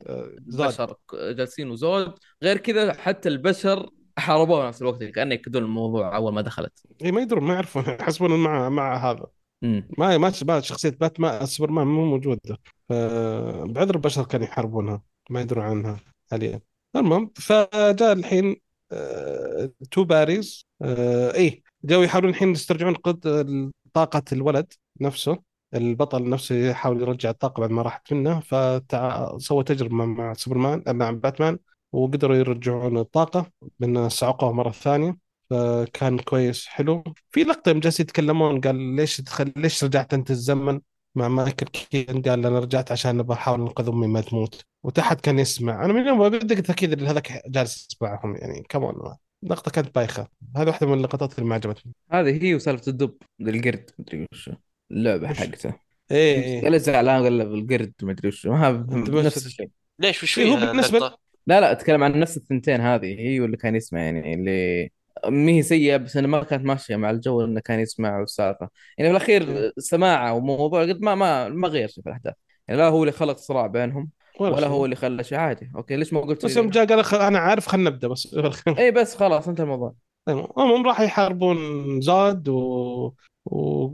[0.48, 0.62] زود.
[0.62, 2.14] البشر جالسين وزود.
[2.44, 6.84] غير كذا حتى البشر حاربوها نفس الوقت كأنه يأكدون الموضوع أول ما دخلت.
[7.06, 9.26] إي ما يدرون ما يعرفون يحسبون مع مع هذا.
[9.98, 12.58] ما ما شخصية باتمان سوبرمان مو موجودة.
[12.90, 16.00] فبعذر البشر كانوا يحاربونها ما يدرون عنها
[16.32, 16.62] حاليا.
[16.96, 18.56] المهم فجاء الحين
[18.92, 23.20] آه، two Barrys آه، إيه جو يحاولون الحين يسترجعون قد
[23.94, 25.40] طاقة الولد نفسه
[25.74, 31.60] البطل نفسه يحاول يرجع الطاقة بعد ما راحت منه فسوى تجربة مع سوبرمان مع باتمان.
[31.96, 35.18] وقدروا يرجعون الطاقة من صعقوه مرة ثانية
[35.50, 37.04] فكان كويس حلو.
[37.32, 39.52] في لقطة يوم جالسين يتكلمون قال ليش تخل...
[39.56, 40.80] ليش رجعت أنت الزمن؟
[41.16, 44.62] مع مايكل كيتن قال أنا رجعت عشان بحاول أنقذ أمي ما تموت.
[44.84, 45.86] وتحت كان يسمع.
[45.86, 48.94] أنا من يوم ما بدا قلت أكيد اللي هذاك جالس يسمعهم يعني كمان
[49.44, 50.28] لقطة كانت بايخة.
[50.58, 51.94] هذه واحدة من اللقطات اللي ما عجبتني.
[52.12, 54.50] هذه هي وسالفة الدب القرد مدري وش
[54.92, 55.74] اللعبة وش؟ حقته.
[56.12, 56.62] إيه.
[56.62, 58.46] قال زعلان قال بالقرد مدري وش.
[58.46, 59.70] ما نفس الشيء.
[60.00, 63.58] ليش وش إيه هو فيها بالنسبة؟ لا لا أتكلم عن نفس الثنتين هذه هي واللي
[63.58, 64.90] كان يسمع يعني اللي
[65.28, 69.20] ما هي سيئة بس انه ما كانت ماشية مع الجو إنه كان يسمع والسالفه يعني
[69.20, 72.34] في إيه الأخير سماعة وموضوع قد ما ما ما غير شيء في الأحداث.
[72.68, 74.10] يعني لا هو اللي خلق صراع بينهم
[74.40, 75.72] ولا ولا هو اللي خلى شيء عادي.
[75.76, 77.14] أوكي ليش ما قلت بس يوم جاء قال خ...
[77.14, 78.36] أنا عارف خلينا نبدأ بس.
[78.80, 79.94] اي بس خلاص انت الموضوع.
[80.58, 81.58] هم راح يحاربون
[82.02, 83.14] زاد و...
[83.46, 83.90] و...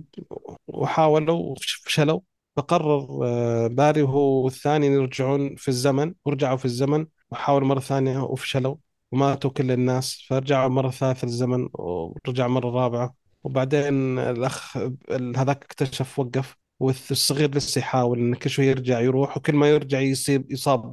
[0.68, 2.20] وحاولوا وفشلوا.
[2.58, 7.06] فقرر آه، باري وهو والثاني يرجعون في الزمن ورجعوا في الزمن.
[7.32, 8.76] وحاولوا مرة ثانية وفشلوا
[9.12, 13.14] وماتوا كل الناس فرجعوا مرة ثالثة الزمن ورجع مرة رابعة
[13.44, 14.78] وبعدين الأخ
[15.12, 20.00] ال- هذاك اكتشف وقف والصغير لسه يحاول ان كل شوي يرجع يروح وكل ما يرجع
[20.00, 20.92] يصيب يصاب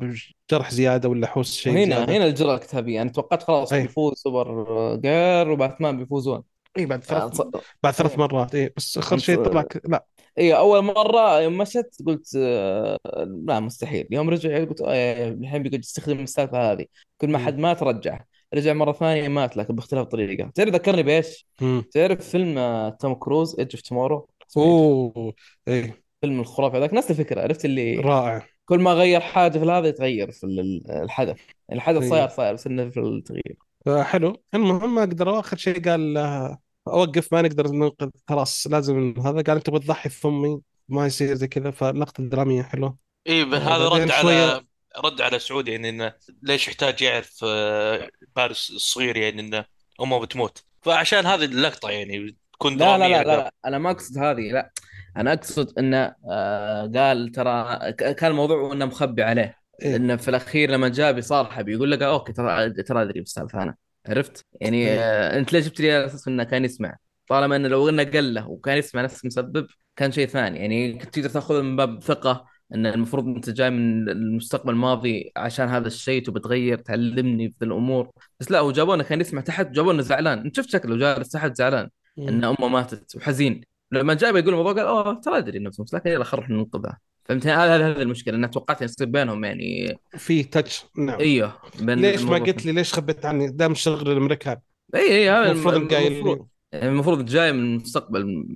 [0.51, 4.15] بجرح زيادة ولا حوس شيء وهنا زيادة هنا الجرأة الكتابية أنا توقعت خلاص اي بيفوز
[4.17, 6.43] سوبر جيرل وباتمان بيفوزون
[6.79, 7.43] اي بعد ثلاث يعني ص-
[7.83, 8.19] بعد ثلاث إيه.
[8.19, 9.65] مرات اي بس اخر شيء طلع.
[9.85, 10.07] لا
[10.39, 12.99] اي أول مرة يوم مشت قلت آه،
[13.47, 14.07] لا مستحيل.
[14.11, 16.87] يوم رجع قلت آه، الحين بيقعد يستخدم السالفة هذه.
[17.19, 17.39] كل ما.
[17.39, 18.25] حد مات رجع
[18.55, 21.85] رجع مرة ثانية مات لكن باختلاف طريقه تعرف ذكرني بإيش؟ مم.
[21.93, 25.35] تعرف فيلم آه، توم كروز Edge of Tomorrow أوه
[25.69, 27.41] اي فيلم الخرافي هذاك نفس الفكرة.
[27.43, 28.47] عرفت اللي رائع.
[28.65, 31.37] كل ما غير حاجة في هذا يتغير في ال- الحدث.
[31.73, 33.57] الحدث اي صاير صاير بس إنه في التغيير.
[33.87, 35.41] فحلو المهم ما قدروا.
[35.41, 36.59] آخر شيء قال آه،
[36.93, 39.43] أوقف ما نقدر ننقذ خلاص لازم هذا.
[39.43, 41.71] قال أنت بتضحي في امي ما يصير زي كذا.
[41.71, 42.97] فلقطة درامية حلوة.
[43.29, 44.65] إي ب- هذا رد على
[45.05, 46.13] رد على سعودي يعني إنه
[46.43, 49.65] ليش يحتاج يعرف آه، بارس الصغير يعني إنه
[50.01, 50.65] أمه بتموت.
[50.83, 53.53] فعشان هذه اللقطة يعني تكون لا لا لا لا, لا.
[53.65, 54.73] أنا ما أقصد هذه لا.
[55.17, 59.59] أنا أقصد إنه آه قال ترى كان الموضوع إنه مخبي عليه.
[59.83, 59.97] إيه.
[59.97, 63.75] إنه في الأخير لما جاء بيصارحه بيقول لك أوكي ترى ترى أدري بالسالفه أنا
[64.09, 65.01] عرفت؟ يعني إيه.
[65.01, 66.97] آه أنت ليش جبت لي على أساس إنه كان يسمع؟
[67.29, 69.67] طالما إنه لو إنه قال له وكان يسمع نفس المسبب
[69.97, 70.59] كان شيء ثاني.
[70.59, 75.69] يعني كنت تقدر تأخذه من باب ثقة إن المفروض إنت جاي من المستقبل الماضي عشان
[75.69, 78.11] هذا الشيء تبي تغير تعلمني في الأمور.
[78.41, 80.39] بس لا هو جابونا كان يسمع تحت جابونا زعلان.
[80.39, 82.45] أنت شفت شكله جالس تحت زعلان إن مم.
[82.45, 83.61] أمه ماتت وحزين.
[83.93, 86.99] لما جاء بيقول الموضوع قال أوه ترى أدري إنه بس لكن يلا خل نروح ننقذها
[87.29, 89.99] فهمت؟ هذا هذا المشكلة أنا توقعت ان يصير بينهم يعني.
[90.17, 91.21] في تاتش نعم.
[91.21, 94.57] إيوه بين ليش ما قلت لي ليش خبيت عني؟ دام شغل الامريكان
[94.95, 98.47] اي إي هذا الم- المفروض المفروض المفروض جاي من المستقبل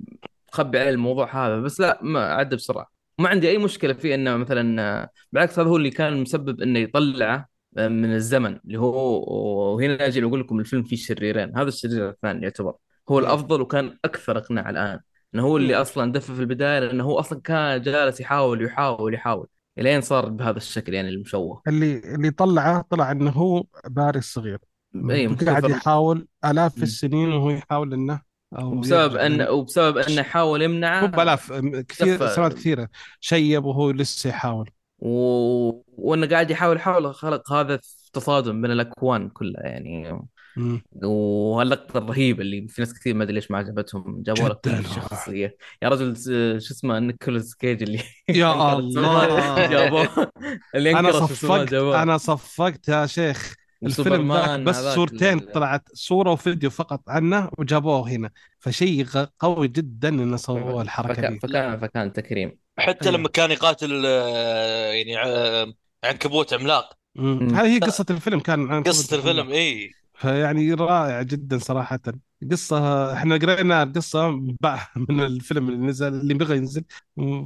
[0.53, 2.87] مخبي عليه الموضوع هذا بس لا ما عدى بسرعة.
[3.19, 7.47] ما عندي أي مشكلة في إنه مثلا بالعكس هذا هو اللي كان مسبب إنه يطلعه
[7.77, 9.23] من الزمن اللي هو
[9.75, 11.57] وهنا أجي أقول لكم الفيلم فيه شريرين.
[11.57, 12.73] هذا الشرير الثاني يعتبر.
[13.09, 13.25] هو إيه.
[13.25, 14.99] الأفضل وكان أكثر أقناع الآن.
[15.35, 15.75] إنه هو اللي.
[15.75, 19.47] أصلا دفع في البداية لأنه هو أصلا كان جالس يحاول يحاول يحاول
[19.79, 24.59] إلين صار بهذا الشكل يعني المشوه اللي اللي طلعه طلع إنه هو باري الصغير
[25.11, 26.83] إي قاعد يحاول آلاف مم.
[26.83, 28.21] السنين وهو يحاول إنه
[28.61, 31.51] وبسبب يرجع أن من وبسبب أنه يحاول مو يمنعه بالاف
[31.89, 32.89] كثير دفع سنوات كثيرة
[33.19, 34.69] شيب وهو لسه يحاول
[34.99, 35.09] و...
[35.87, 37.79] وإنه قاعد يحاول يحاول خلق هذا
[38.13, 40.19] تصادم بين الأكوان كلها يعني.
[41.03, 44.77] وهاللقطة الرهيبة اللي في ناس كثير ما أدري ليش ما عجبتهم جابوا لك جدا.
[44.81, 45.55] كل شخصية.
[45.81, 46.15] يا رجل
[46.61, 47.99] شو اسمه نيكولاس كيج اللي
[48.29, 49.67] يا الله.
[49.67, 50.31] جابوه.
[50.75, 53.53] اللي أنا صفقت أنا صفقت يا شيخ
[53.83, 55.51] الفيلم ذاك بس صورتين ال...
[55.51, 58.29] طلعت صورة وفيديو فقط عنه وجابوه هنا.
[58.59, 59.05] فشيء
[59.39, 61.39] قوي جدا إنه سووا الحركة فكان دي.
[61.39, 62.57] فكان فكان تكريم.
[62.77, 63.17] حتى أيوه.
[63.19, 65.73] لما كان يقاتل آه، يعني آه،
[66.03, 66.93] عنكبوت عملاق.
[67.19, 69.49] هذه هي قصة الفيلم كان كبد الفيلم.
[69.49, 71.99] اي فيعني رائع جدا صراحة.
[72.51, 74.31] قصة إحنا قرينا القصة
[74.65, 76.83] بع- من الفيلم اللي نزل اللي بغى ينزل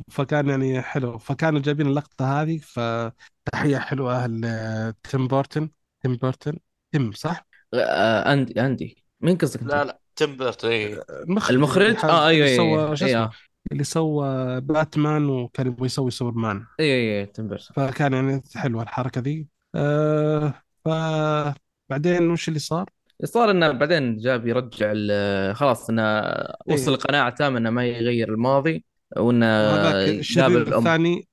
[0.10, 1.18] فكان يعني حلو.
[1.18, 5.70] فكانوا جايبين اللقطة هذه فتحية حلوة لتيم بورتن.
[6.02, 6.58] تيم بورتن؟
[6.92, 9.04] تيم صح؟ آه أندي أندي.
[9.22, 13.32] مين قصدك؟ لا لا تيم بيرتون اي المخرج المخرج؟ آه أيوه اللي أيوه سوى أيوه.
[13.72, 16.66] اللي سوى باتمان وكان يبغى يسوي سوبرمان.
[16.80, 19.48] أيوه أيوه تيم بيرتون فكان يعني حلوة الحركة ذي.
[19.76, 20.54] آه
[21.90, 22.90] فبعدين وش اللي صار؟
[23.24, 26.20] صار إنه بعدين جاب يرجع ال- خلاص إنه
[26.66, 28.84] وصل إيه لقناعه تامة إنه ما يغير الماضي
[29.18, 29.46] وإنه
[30.20, 31.28] الشرير الام الثاني.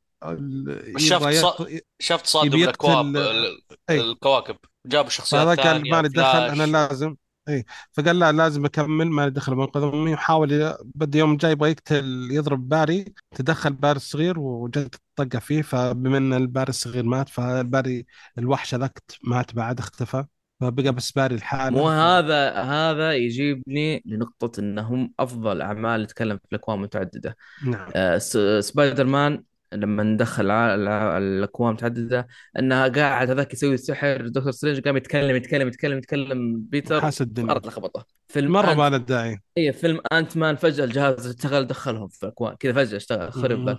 [1.30, 3.60] يقت- شاف تصادم يبي الاكوان يقتل ال-
[3.90, 4.56] اي الكواكب.
[4.86, 7.16] جابوا شخصيات فهذا قال مالي دخل أنا لازم
[7.48, 11.70] اي فقال لا لازم أكمل مالي دخل بنقذ امي وحاول ي- بده يوم جاي يبغى
[11.70, 13.04] يقتل يضرب باري
[13.34, 18.06] تدخل باري الصغير وجت طقه فيه فبما إن الباري الصغير مات فالباري
[18.38, 20.24] الوحش ذاك مات بعد اختفى.
[20.60, 21.82] فبقى بس باري مو لحاله.
[21.82, 21.86] ف...
[21.86, 27.36] هذا هذا يجيبني لنقطة إنهم أفضل أعمال يتكلم في الأكوان متعددة.
[27.66, 27.90] نعم.
[27.94, 28.18] آه،
[28.60, 32.26] سبايدر مان لما دخل الأكوان متعددة
[32.58, 37.48] أنها قاعد هذاك يسوي السحر دكتور سترينج قام يتكلم يتكلم يتكلم يتكلم بيتر حاس الدنيا.
[37.48, 38.06] صارت لخبطة.
[38.28, 39.38] فيلم مرة ما له داعي.
[39.58, 43.78] اي فيلم انت مان فجأة الجهاز اشتغل دخلهم في أكوان كذا فجأة اشتغل خرب ذاك.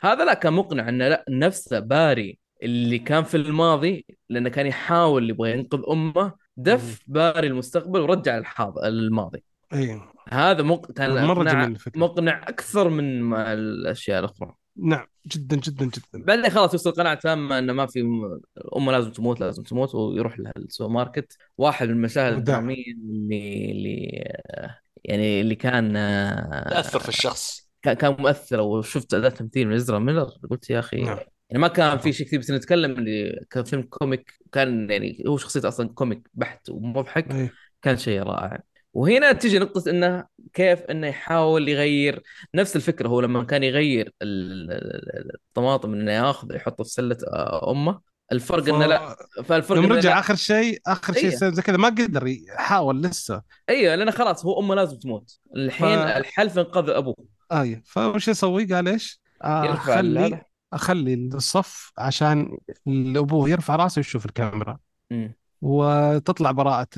[0.00, 5.30] هذا لا كان مقنع إنه لا نفسه باري اللي كان في الماضي لأنه كان يحاول
[5.30, 9.42] يبغى ينقذ أمه دف باري المستقبل ورجع الحاضر الماضي.
[9.72, 10.00] إي.
[10.28, 10.92] هذا مق...
[10.92, 14.54] كان مره جميل الفكرة مقنع أكثر من ما الأشياء الأخرى.
[14.76, 16.24] نعم جدا جدا جدا.
[16.24, 18.40] بعدين خلاص يوصل قناعة تامه إنه ما في م-
[18.76, 24.24] أمه لازم تموت لازم تموت ويروح لها السوبر ماركت واحد من المشاهد الدرامية اللي اللي
[24.46, 25.92] آه، يعني اللي كان
[26.70, 27.68] تأثر في آه، الشخص.
[27.82, 30.30] كان كان مؤثر وشفت اداء تمثيل من إزرا ميلر.
[30.50, 31.18] قلت يا أخي نعم.
[31.50, 35.36] يعني ما كان في شيء كثير بس نتكلم اللي كان فيلم comic كان يعني هو
[35.36, 37.50] شخصيته أصلا comic بحت ومضحك اي
[37.82, 38.60] كان شيء رائع.
[38.92, 42.22] وهنا تيجي نقطة إنه كيف إنه يحاول يغير
[42.54, 47.70] نفس الفكرة هو لما كان يغير ال- ال- الطماطم إنه ياخذ يحطه في سلة آه،
[47.70, 48.00] أمه
[48.32, 51.76] الفرق ف إنه لا فالفرق إنه رجع آخر شيء آخر شيء أيوه سوى زي كذا
[51.76, 53.42] ما قدر يحاول لسه.
[53.68, 55.30] أيوه لأنه خلاص هو أمه لازم تموت.
[55.30, 57.16] ف الحين الحل في انقاذ أبوه.
[57.52, 60.40] اي فوش يسوي؟ قال إيش؟ آه، ال-
[60.72, 62.58] أخلي الصف عشان
[63.16, 64.78] ابوه يرفع راسه ويشوف الكاميرا.
[65.62, 66.88] وتطلع براءة.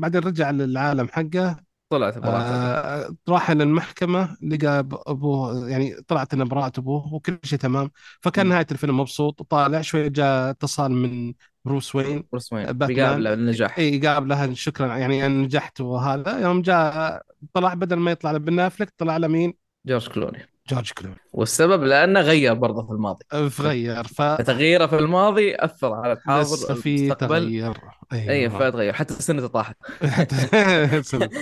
[0.00, 1.56] بعدين رجع للعالم حقه.
[1.90, 7.90] طلعت براءته آه راح للمحكمة لقى أبوه يعني طلعت إن براءة أبوه وكل شيء تمام.
[8.20, 8.52] فكان مم.
[8.52, 11.34] نهاية الفيلم مبسوط طالع شوي جاء اتصال من
[11.64, 12.24] بروس وين.
[12.32, 12.66] بروس وين.
[12.66, 16.40] آه، بيقابله النجاح إي يقابلها شكرا يعني أنا نجحت وهذا.
[16.40, 17.22] يوم جاء
[17.52, 19.54] طلع بدل ما يطلع بن أفلك طلع له مين؟
[19.86, 20.38] جورج كلوني.
[20.68, 21.16] جورج كلوني.
[21.32, 23.24] والسبب لأنه غير برضه في الماضي.
[23.50, 27.76] فغير فتغييره في الماضي أثر على الحاضر فلسه في تغير.
[28.12, 29.76] اي أيوه فتغير حتى سنته طاحت.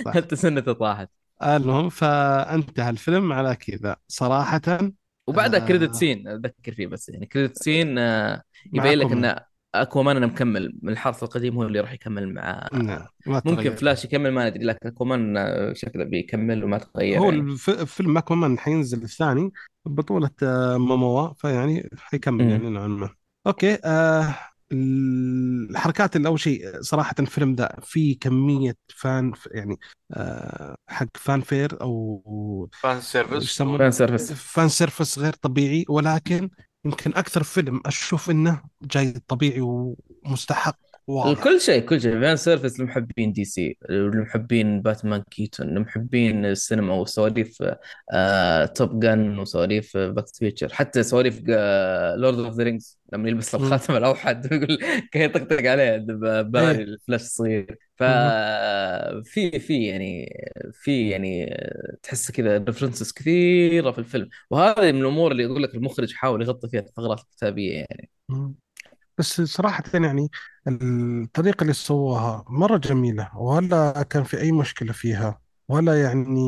[0.07, 1.09] حتى سنته طاحت.
[1.43, 3.95] المهم فانتهى الفيلم على كذا.
[4.07, 4.61] صراحة
[5.27, 6.27] وبعدها كريدت آه سين.
[6.27, 8.41] أتذكر فيه بس يعني credit scene آه،
[8.73, 9.39] يبين لك كومان ان
[9.81, 14.31] أكوامان أنا مكمل من الحرس القديم هو اللي راح يكمل مع نعم ممكن فلاش يكمل
[14.31, 15.35] ما ندري لكن أكوامان
[15.75, 17.41] شكله بيكمل وما تغير هو يعني.
[17.69, 19.51] الفيلم أكوامان حينزل الثاني
[19.85, 23.09] بطولة آه، موموا فيعني حيكمل يعني نوعا ما.
[23.47, 24.35] أوكي آه
[24.71, 29.79] الحركات اللي اول شيء صراحة الفيلم ده فيه كمية fan يعني
[30.11, 32.97] آه حق fan fair أو fan
[33.31, 34.33] يسمونه؟ fan service.
[34.33, 36.49] fan service غير طبيعي ولكن
[36.85, 40.79] يمكن أكثر فيلم أشوف إنه جاي طبيعي ومستحق.
[41.07, 41.43] واضح.
[41.43, 42.21] كل شيء كل شيء.
[42.21, 47.63] fan service لمحبين دي سي لمحبين باتمان كيتون لمحبين السينما وسواليف
[48.13, 51.39] آه توب جن وسواليف باك فيتشر حتى سواليف
[52.17, 53.55] لورد اوف ذا رينجز لما يلبس.
[53.55, 54.77] الخاتم الأوحد ويقول
[55.11, 55.97] كان يطقطق عليه
[56.41, 56.83] باري إيه.
[56.83, 57.77] الفلاش الصغير.
[57.95, 60.33] ففي في يعني
[60.73, 61.57] في يعني
[62.03, 64.29] تحس كذا references كثيرة في الفيلم.
[64.49, 68.09] وهذه من الأمور اللي يقول لك المخرج حاول يغطي فيها الثغرات الكتابية يعني.
[69.17, 70.29] بس صراحة يعني
[70.67, 76.39] الطريقة اللي سووها مرة جميلة ولا كان في أي مشكلة فيها ولا يعني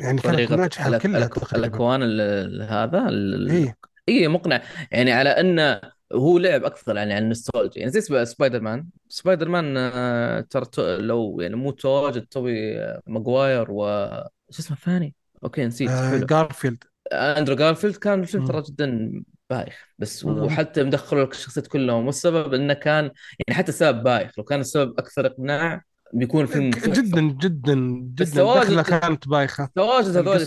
[0.00, 1.02] يعني كانت طريقة ناجحة الأك...
[1.02, 1.34] كلها الأك...
[1.34, 1.66] تقريبا.
[1.68, 2.20] الأكوان ال...
[2.20, 3.50] ال- هذا ال...
[3.50, 3.76] إيه.
[4.08, 4.62] اي مقنع.
[4.92, 5.80] يعني على انه
[6.12, 7.78] هو لعب أكثر يعني عن النوستالجيا.
[7.80, 12.78] يعني زي سب- سبايدر مان سبايدر مان آه، ترى تو- لو يعني مو تواجد توبي
[12.80, 15.14] آه، ماجواير وشو اسمه الثاني؟
[15.44, 15.88] أوكي نسيت.
[15.90, 16.26] آه حلو.
[16.26, 16.84] جارفيلد.
[17.12, 18.46] أندرو جارفيلد كان الفيلم.
[18.46, 19.22] ترى جدا
[19.52, 19.88] بايخ.
[19.98, 20.38] بس مم.
[20.38, 24.38] وحتى دخلوا لك الشخصيات كلهم والسبب إنه كان يعني حتى السبب بايخ.
[24.38, 25.82] لو كان السبب أكثر إقناع
[26.14, 27.74] بيكون فيلم جدا جدا
[28.14, 29.68] جدا تواجد كانت بايخة.
[29.74, 30.46] تواجد هذول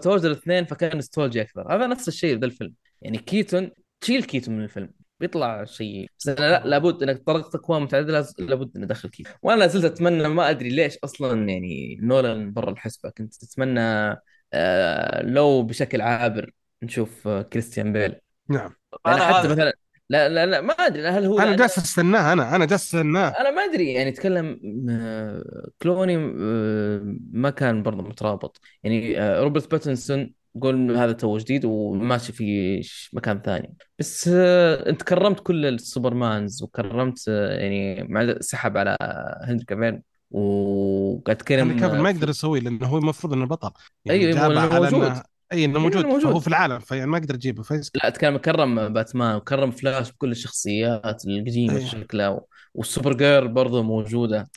[0.00, 1.74] تواجد الاثنين فكان نوستالجيا أكثر.
[1.74, 2.74] هذا نفس الشيء ذا الفيلم.
[3.02, 4.90] يعني كيتون تشيل كيتون من الفيلم.
[5.20, 6.06] بيطلع شيء.
[6.18, 9.84] بس أنا لا لابد إنك طرقت اكوان متعددة لابد اني ادخل كذا وأنا لا زلت
[9.84, 13.10] أتمنى ما أدري ليش أصلا يعني نولان برا الحسبة.
[13.10, 14.16] كنت أتمنى
[14.52, 16.50] آه لو بشكل عابر
[16.82, 18.14] نشوف آه كريستيان بيل.
[18.48, 18.74] نعم.
[19.06, 19.52] لأن أنا حتى هذا.
[19.52, 19.72] مثلا
[20.10, 23.28] لا لا لا ما أدري هل هو أنا لأن جالس أستناه أنا أنا جالس أستناه.
[23.28, 24.60] أنا ما أدري يعني اتكلم
[24.90, 28.60] آه، كلوني آه، ما كان برضه مترابط.
[28.82, 30.32] يعني روبرت باتنسون
[30.62, 32.80] قول هذا تو جديد وماشي في
[33.12, 33.74] مكان ثاني.
[33.98, 38.96] بس أنت كرمت كل السوبرمانز وكرمت يعني مع سحب على
[39.42, 42.10] هنري كافيل وقاعد هنري تتكلم كافل آه، ما.
[42.10, 43.70] يقدر يسويه لأنه هو المفروض إنه بطل.
[44.04, 45.22] يعني أيوه على موجود.
[45.52, 46.42] اي إنه موجود إنه فهو موجود.
[46.42, 47.62] في العالم فيعني ما يقدر يجيبه.
[47.62, 52.46] فيسكت لا أتكلم كرم باتمان وكرم فلاش بكل الشخصيات القديمة اي شكلها و...
[52.74, 54.48] والسوبر جيرل برضه موجودة.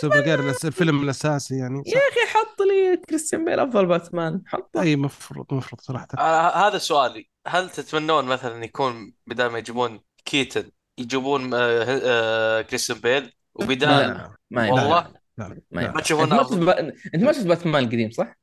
[0.00, 4.80] سوبر جيرل الفيلم الأساسي يعني يا صح؟ أخي حط لي كريستيان بيل أفضل باتمان حطه.
[4.80, 6.08] اي مفروض مفروض صراحة.
[6.18, 7.28] آه هذا سؤالي.
[7.46, 14.30] هل تتمنون مثلا يكون بدل ما يجيبون كيتن يجيبون آه آه كريستيان بيل؟ وبدال لا
[14.50, 16.68] ما والله؟ لا, ما تشوفون أنت ما شفت ب...
[17.14, 18.38] أنت ما شفت باتمان القديم صح؟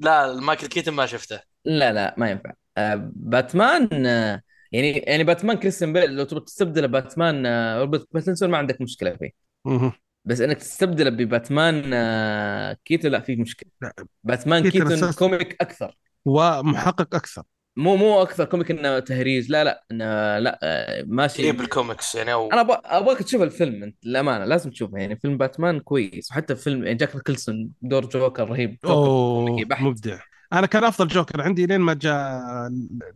[0.00, 1.40] لا مايكل كيتن ما شفته.
[1.64, 2.52] لا لا ما ينفع.
[2.76, 4.42] آه باتمان آه
[4.72, 9.16] يعني يعني باتمان كريستيان بيل لو تبغى تستبدله باتمان آه روبرت باتنسون ما عندك مشكلة
[9.16, 9.30] فيه.
[9.64, 9.92] مه.
[10.24, 13.70] بس إنك تستبدله بباتمان آه كيتون لا فيه مشكلة.
[13.82, 13.94] لا.
[14.24, 15.98] باتمان كيتن أساس comic أكثر.
[16.24, 17.42] ومحقق أكثر.
[17.76, 20.04] مو مو أكثر comic إنه تهريج لا لا إنه
[20.38, 24.98] لا آه ماشي قريب الكوميكس يعني أو أنا أبغاك تشوف الفيلم أنت للأمانة لازم تشوفه.
[24.98, 29.82] يعني فيلم باتمان كويس وحتى فيلم يعني جاك نيكلسون دور جوكر رهيب جوكر أوه بحت.
[29.82, 30.18] مبدع.
[30.52, 32.40] أنا كان أفضل جوكر عندي لين ما جاء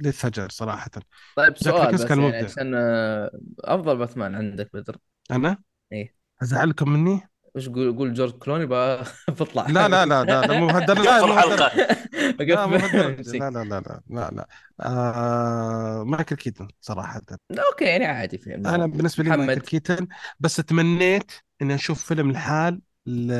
[0.00, 0.90] ليدجر صراحة.
[1.36, 2.44] طيب سؤال بس كان يعني مبدع.
[2.44, 3.30] عشان آه،
[3.60, 4.96] أفضل باتمان عندك بدر.
[5.30, 5.58] أنا؟
[5.92, 6.14] إيه.
[6.42, 7.20] أزعلكم مني؟
[7.54, 9.66] وش قول قول جورج كلوني؟ بقى بطلع.
[9.66, 11.76] لا لا لا لا لا مو بهالدرجة لا لا مو بهالدرجة.
[12.38, 14.48] بقفل لا لا لا لا لا لا.
[14.80, 17.22] آه مايكل كيتن صراحة.
[17.50, 20.08] أوكي يعني عادي في أنا بالنسبة لي مايكل كيتن
[20.40, 23.32] بس تمنيت إني أشوف فيلم الحال ل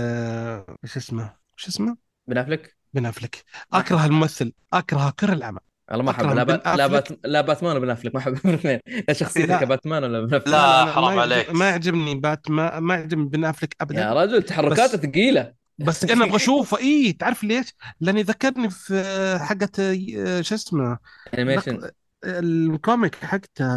[0.85, 3.45] إيش اسمه؟ إيش اسمه؟ بن أفلك؟ بن أفلك.
[3.73, 5.61] أكره الممثل أكره كره العمى
[5.91, 6.67] والله ما احب لا بات...
[6.67, 7.09] لا بات...
[7.25, 8.15] لا باتمان ولا بن أفلك.
[8.15, 9.61] ما احب الاثنين لا شخصيته لا.
[9.61, 10.49] كباتمان ولا بن أفلك.
[10.49, 11.51] لا أنا حرام عليك.
[11.51, 14.01] ما يعجبني بات ما, ما يعجبني بن أفلك ابدا.
[14.01, 15.53] يا رجل تحركاته بس ثقيلة.
[15.79, 20.99] بس أنا أبغى اشوفه اي تعرف ليش؟ لاني ذكرني في حقة آه، شو اسمه؟
[21.35, 21.91] animation.
[22.25, 23.69] ال comic حقته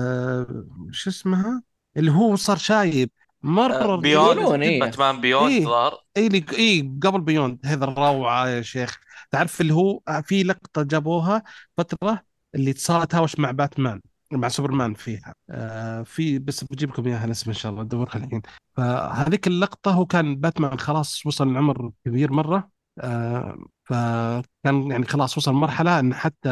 [0.91, 1.63] شو اسمها؟
[1.97, 3.09] اللي هو صار شايب.
[3.43, 4.37] مرة beyond.
[4.37, 4.79] يقولون جدا إيه.
[4.79, 7.59] باتمان beyond ظهر اي اي قبل beyond.
[7.65, 8.99] هذا الروعة يا شيخ.
[9.31, 11.43] تعرف اللي هو في لقطة جابوها
[11.77, 12.23] فترة
[12.55, 14.01] اللي صار تهاوش مع باتمان
[14.31, 15.33] مع سوبرمان فيها.
[15.49, 18.41] آه في بس بجيب لكم إياها الاسم إن شاء الله ادورها الحين.
[18.77, 22.69] فهذيك اللقطة هو كان باتمان خلاص وصل لعمر كبير مرة.
[22.99, 26.49] آه فكان يعني خلاص وصل مرحلة إن حتى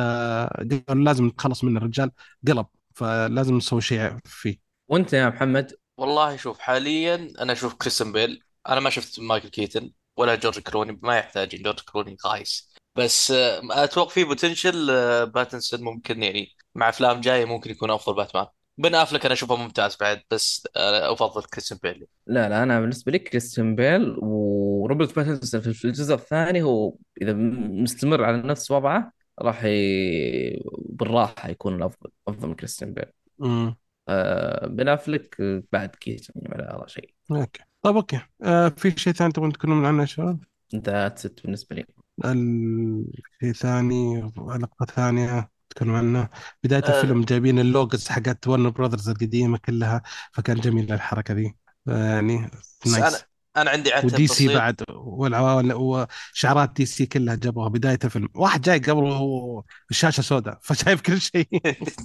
[0.87, 2.11] قالوا لازم نتخلص من الرجال
[2.47, 2.65] قلب.
[2.95, 4.57] فلازم نسوي شيء فيه.
[4.87, 8.43] وأنت يا محمد؟ والله شوف حاليا أنا أشوف كريستن بيل.
[8.69, 9.91] أنا ما شفت مايكل كيتن.
[10.19, 14.87] ولا جورج كلوني ما يحتاج جورج كلوني guys بس آه، أتوقع في potential
[15.25, 18.45] باتنسون ممكن يعني مع أفلام جاية ممكن يكون أفضل باتمان.
[18.77, 22.07] بن أفليك أنا أشوفه ممتاز بعد بس آه، أفضل كريستن بيل.
[22.27, 28.23] لا لا أنا بالنسبة لي كريستيان بيل وروبرت باتنسون في الجزء الثاني هو إذا مستمر
[28.23, 30.63] على نفس وضعه راح ي...
[30.77, 33.05] بالراحة يكون الأفضل أفضل من كريستيان بيل.
[33.41, 33.75] امم
[34.09, 37.13] آه بن أفليك آه، بعد كيتن يعني ولا شيء.
[37.31, 37.68] أوكي.
[37.81, 38.19] طيب أوكي.
[38.43, 40.39] آه في شيء ثاني تبغون تكونوا عنه يا شباب؟
[40.73, 41.85] انت ست بالنسبة لي.
[42.25, 43.05] ال-
[43.41, 46.29] شيء ثاني لقطة ثانية تكلم عنه.
[46.63, 50.01] بداية آه، الفيلم جايبين اللوجز حقت ورنر براذرز القديمة كلها
[50.33, 51.55] فكان جميل الحركة ذي.
[51.87, 52.51] يعني
[52.83, 53.25] بس أنا نايس
[53.57, 54.51] أنا عندي عتب ودي سي بسيط.
[54.57, 58.29] بعد والعوالم وشعارات دي سي كلها جابوها بداية الفيلم.
[58.35, 61.47] واحد جاي قبل وهو الشاشة سوداء فشايف كل شيء.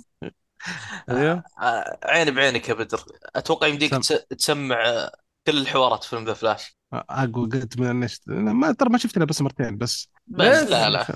[1.11, 1.43] أيوه.
[1.61, 3.05] آه، عيني بعينك يا بدر.
[3.37, 5.13] أتوقع يمديك سم تس- تسمع آه،
[5.47, 6.77] كل الحوارات في فيلم ذا فلاش.
[6.93, 10.09] أقوى قلت من النشت ما ترى ما شفت إلا بس مرتين بس.
[10.27, 11.07] بس لا لا.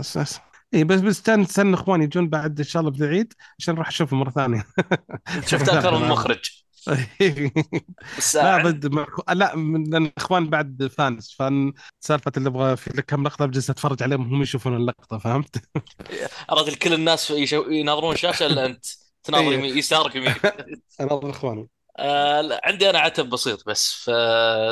[0.74, 4.16] اي بس بس استنى استنى إخواني يجون بعد إن شاء الله بالعيد عشان نروح أشوفه
[4.16, 4.64] مرة ثانية.
[5.46, 6.64] شفت أكثر ثالثه من معهم مخرج.
[8.16, 9.06] بس آه، لا بد مع...
[9.32, 14.02] لا من لأن الاخوان بعد fans fan سالفة اللي أبغى في كم لقطة بجلس أتفرج
[14.02, 15.56] عليهم هم يشوفون اللقطة فهمت؟
[16.52, 17.70] اراجل كل الناس يشو...
[17.70, 18.86] يناظرون الشاشة إلا أنت.
[19.22, 20.42] تناظر اي يمين يسارك يمينك
[21.00, 21.68] أنا اظن إخواني.
[21.98, 24.10] آه عندي أنا عتب بسيط بس في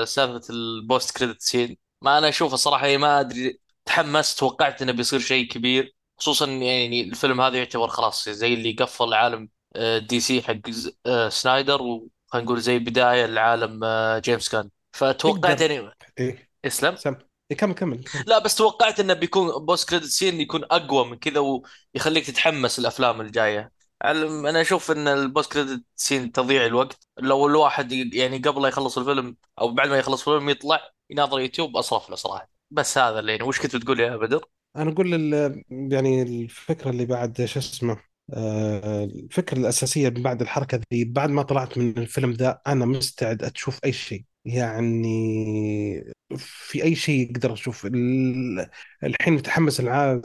[0.08, 4.92] سالفة ال post credit scene ما أنا أشوفه الصراحه هي ما أدري تحمست توقعت إنه
[4.92, 5.94] بيصير شيء كبير.
[6.18, 10.54] خصوصا يعني الفيلم هذا يعتبر خلاص زي اللي قفل عالم آه، دي سي حق
[11.06, 16.50] آه، سنايدر وخلينا نقول زي بداية لعالم آه، جيمس جن فتوقعت يعني إيه.
[16.64, 17.16] اسلم سم.
[17.50, 18.04] إيه كمل كمل.
[18.26, 21.40] لا بس توقعت إنه بيكون post credit scene يكون أقوى من كذا
[21.94, 23.72] ويخليك تتحمس الأفلام الجاية.
[24.04, 27.08] أنا أشوف إن ال post credit scene تضييع الوقت.
[27.18, 31.76] لو الواحد يعني قبل لا يخلص الفيلم أو بعد ما يخلص الفيلم يطلع يناظر يوتيوب
[31.76, 32.50] أصرف له صراحة.
[32.70, 34.44] بس هذا اللي يعني وش كنت بتقول يا بدر؟
[34.76, 35.12] أنا أقول
[35.70, 37.96] يعني الفكرة اللي بعد شو اسمه
[38.34, 43.42] آه، الفكرة الأساسية من بعد الحركة ذي بعد ما طلعت من الفيلم ذا أنا مستعد
[43.42, 44.24] أشوف أي شيء.
[44.44, 46.04] يعني
[46.36, 47.86] في أي شيء أقدر أشوف.
[47.86, 48.68] ال-
[49.04, 50.22] الحين متحمس العالم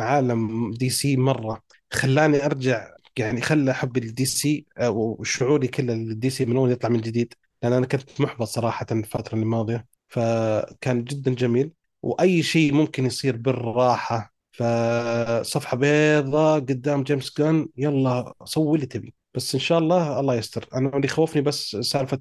[0.00, 1.62] عالم دي سي مرة.
[1.92, 7.00] خلاني أرجع يعني خلى حبي للدي سي وشعوري كله للدي سي من أول يطلع من
[7.00, 7.34] جديد.
[7.62, 11.72] لأن أنا كنت محبط صراحة الفترة الماضيه فكان جدا جميل.
[12.02, 14.34] وأي شيء ممكن يصير بالراحة.
[14.52, 19.14] فصفحة بيضاء قدام جيمس جن يلا سوي اللي تبي.
[19.34, 20.68] بس إن شاء الله الله يستر.
[20.74, 22.18] أنا اللي يخوفني بس سالفة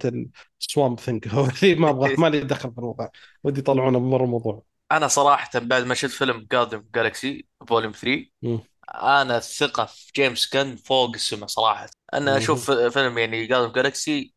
[0.62, 3.10] ال Swamp Thing هو اللي ما أبغى ما لي دخل في الموضوع
[3.44, 4.64] ودي يطلعونه من مرة الموضوع.
[4.92, 8.60] أنا صراحة بعد ما شفت فيلم Guardians Galaxy Volume 3 مم.
[8.94, 11.88] أنا الثقة في جيمس جن فوق السماء صراحة.
[12.14, 12.38] أنا.
[12.38, 14.34] أشوف فيلم يعني Guardians Galaxy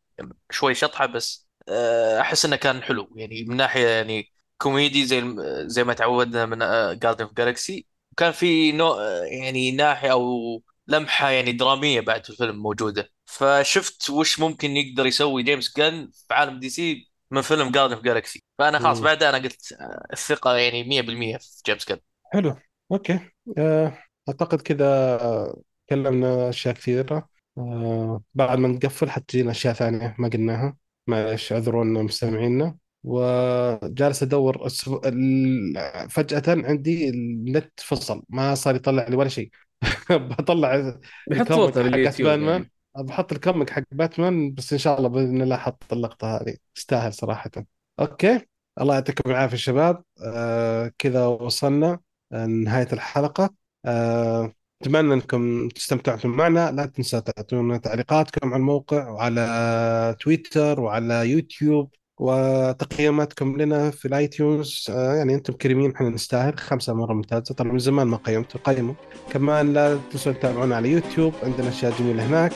[0.51, 3.09] شوي شطحة بس آه، أحس إنه كان حلو.
[3.15, 5.35] يعني من ناحية يعني كوميدي زي
[5.67, 6.57] زي ما تعودنا من
[6.99, 12.55] Guardians of Galaxy وكان في نوع يعني ناحية أو لمحة يعني درامية بعد في الفيلم
[12.63, 13.09] موجودة.
[13.25, 18.03] فشفت وش ممكن يقدر يسوي جيمس جن في عالم دي سي من فيلم Guardians of
[18.03, 18.99] Galaxy فأنا خلاص.
[18.99, 21.99] بعدها أنا قلت آه، الثقة يعني 100% في جيمس جن.
[22.33, 22.55] حلو.
[22.91, 23.19] أوكي.
[23.57, 23.97] آه،
[24.29, 25.53] أعتقد كذا
[25.87, 27.29] تكلمنا أشياء كثيرة.
[27.57, 30.77] آه، بعد ما نقفل حتجينا أشياء ثانية ما قلناها.
[31.07, 32.75] معلش اعذرونا مستمعينا.
[33.03, 38.23] وجالس ال- فجأة عندي النت فصل.
[38.29, 39.49] ما صار يطلع لي ولا شيء.
[40.11, 40.99] بطلع
[41.29, 42.41] بحط لليوتيوب باتمان.
[42.49, 42.71] يعني.
[42.97, 46.55] بحط ال comic حق باتمان بس إن شاء الله بإذن الله أحط اللقطة هذه.
[46.75, 47.51] تستاهل صراحة.
[47.99, 48.41] أوكي.
[48.81, 50.03] الله يعطيكم العافية شباب.
[50.25, 51.99] آه كذا وصلنا
[52.33, 53.53] آه، نهاية الحلقة.
[53.85, 56.71] أتمنى أنكم استمتعتم معنا.
[56.71, 64.87] لا تنسوا تعطونا تعليقاتكم على الموقع وعلى تويتر وعلى يوتيوب وتقييماتكم لنا في ال iTunes
[64.89, 66.57] آه يعني أنتم كريمين إحنا نستاهل.
[66.59, 67.55] خمسة مرة ممتازة.
[67.55, 68.93] طبعا من زمان ما قيمتوا قيموا.
[69.31, 71.33] كمان لا تنسوا تتابعونا على يوتيوب.
[71.43, 72.53] عندنا أشياء جميلة هناك.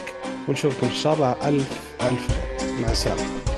[0.50, 2.28] ونشوفكم إن شاء الله ألف ألف.
[2.82, 3.53] مع السلامة.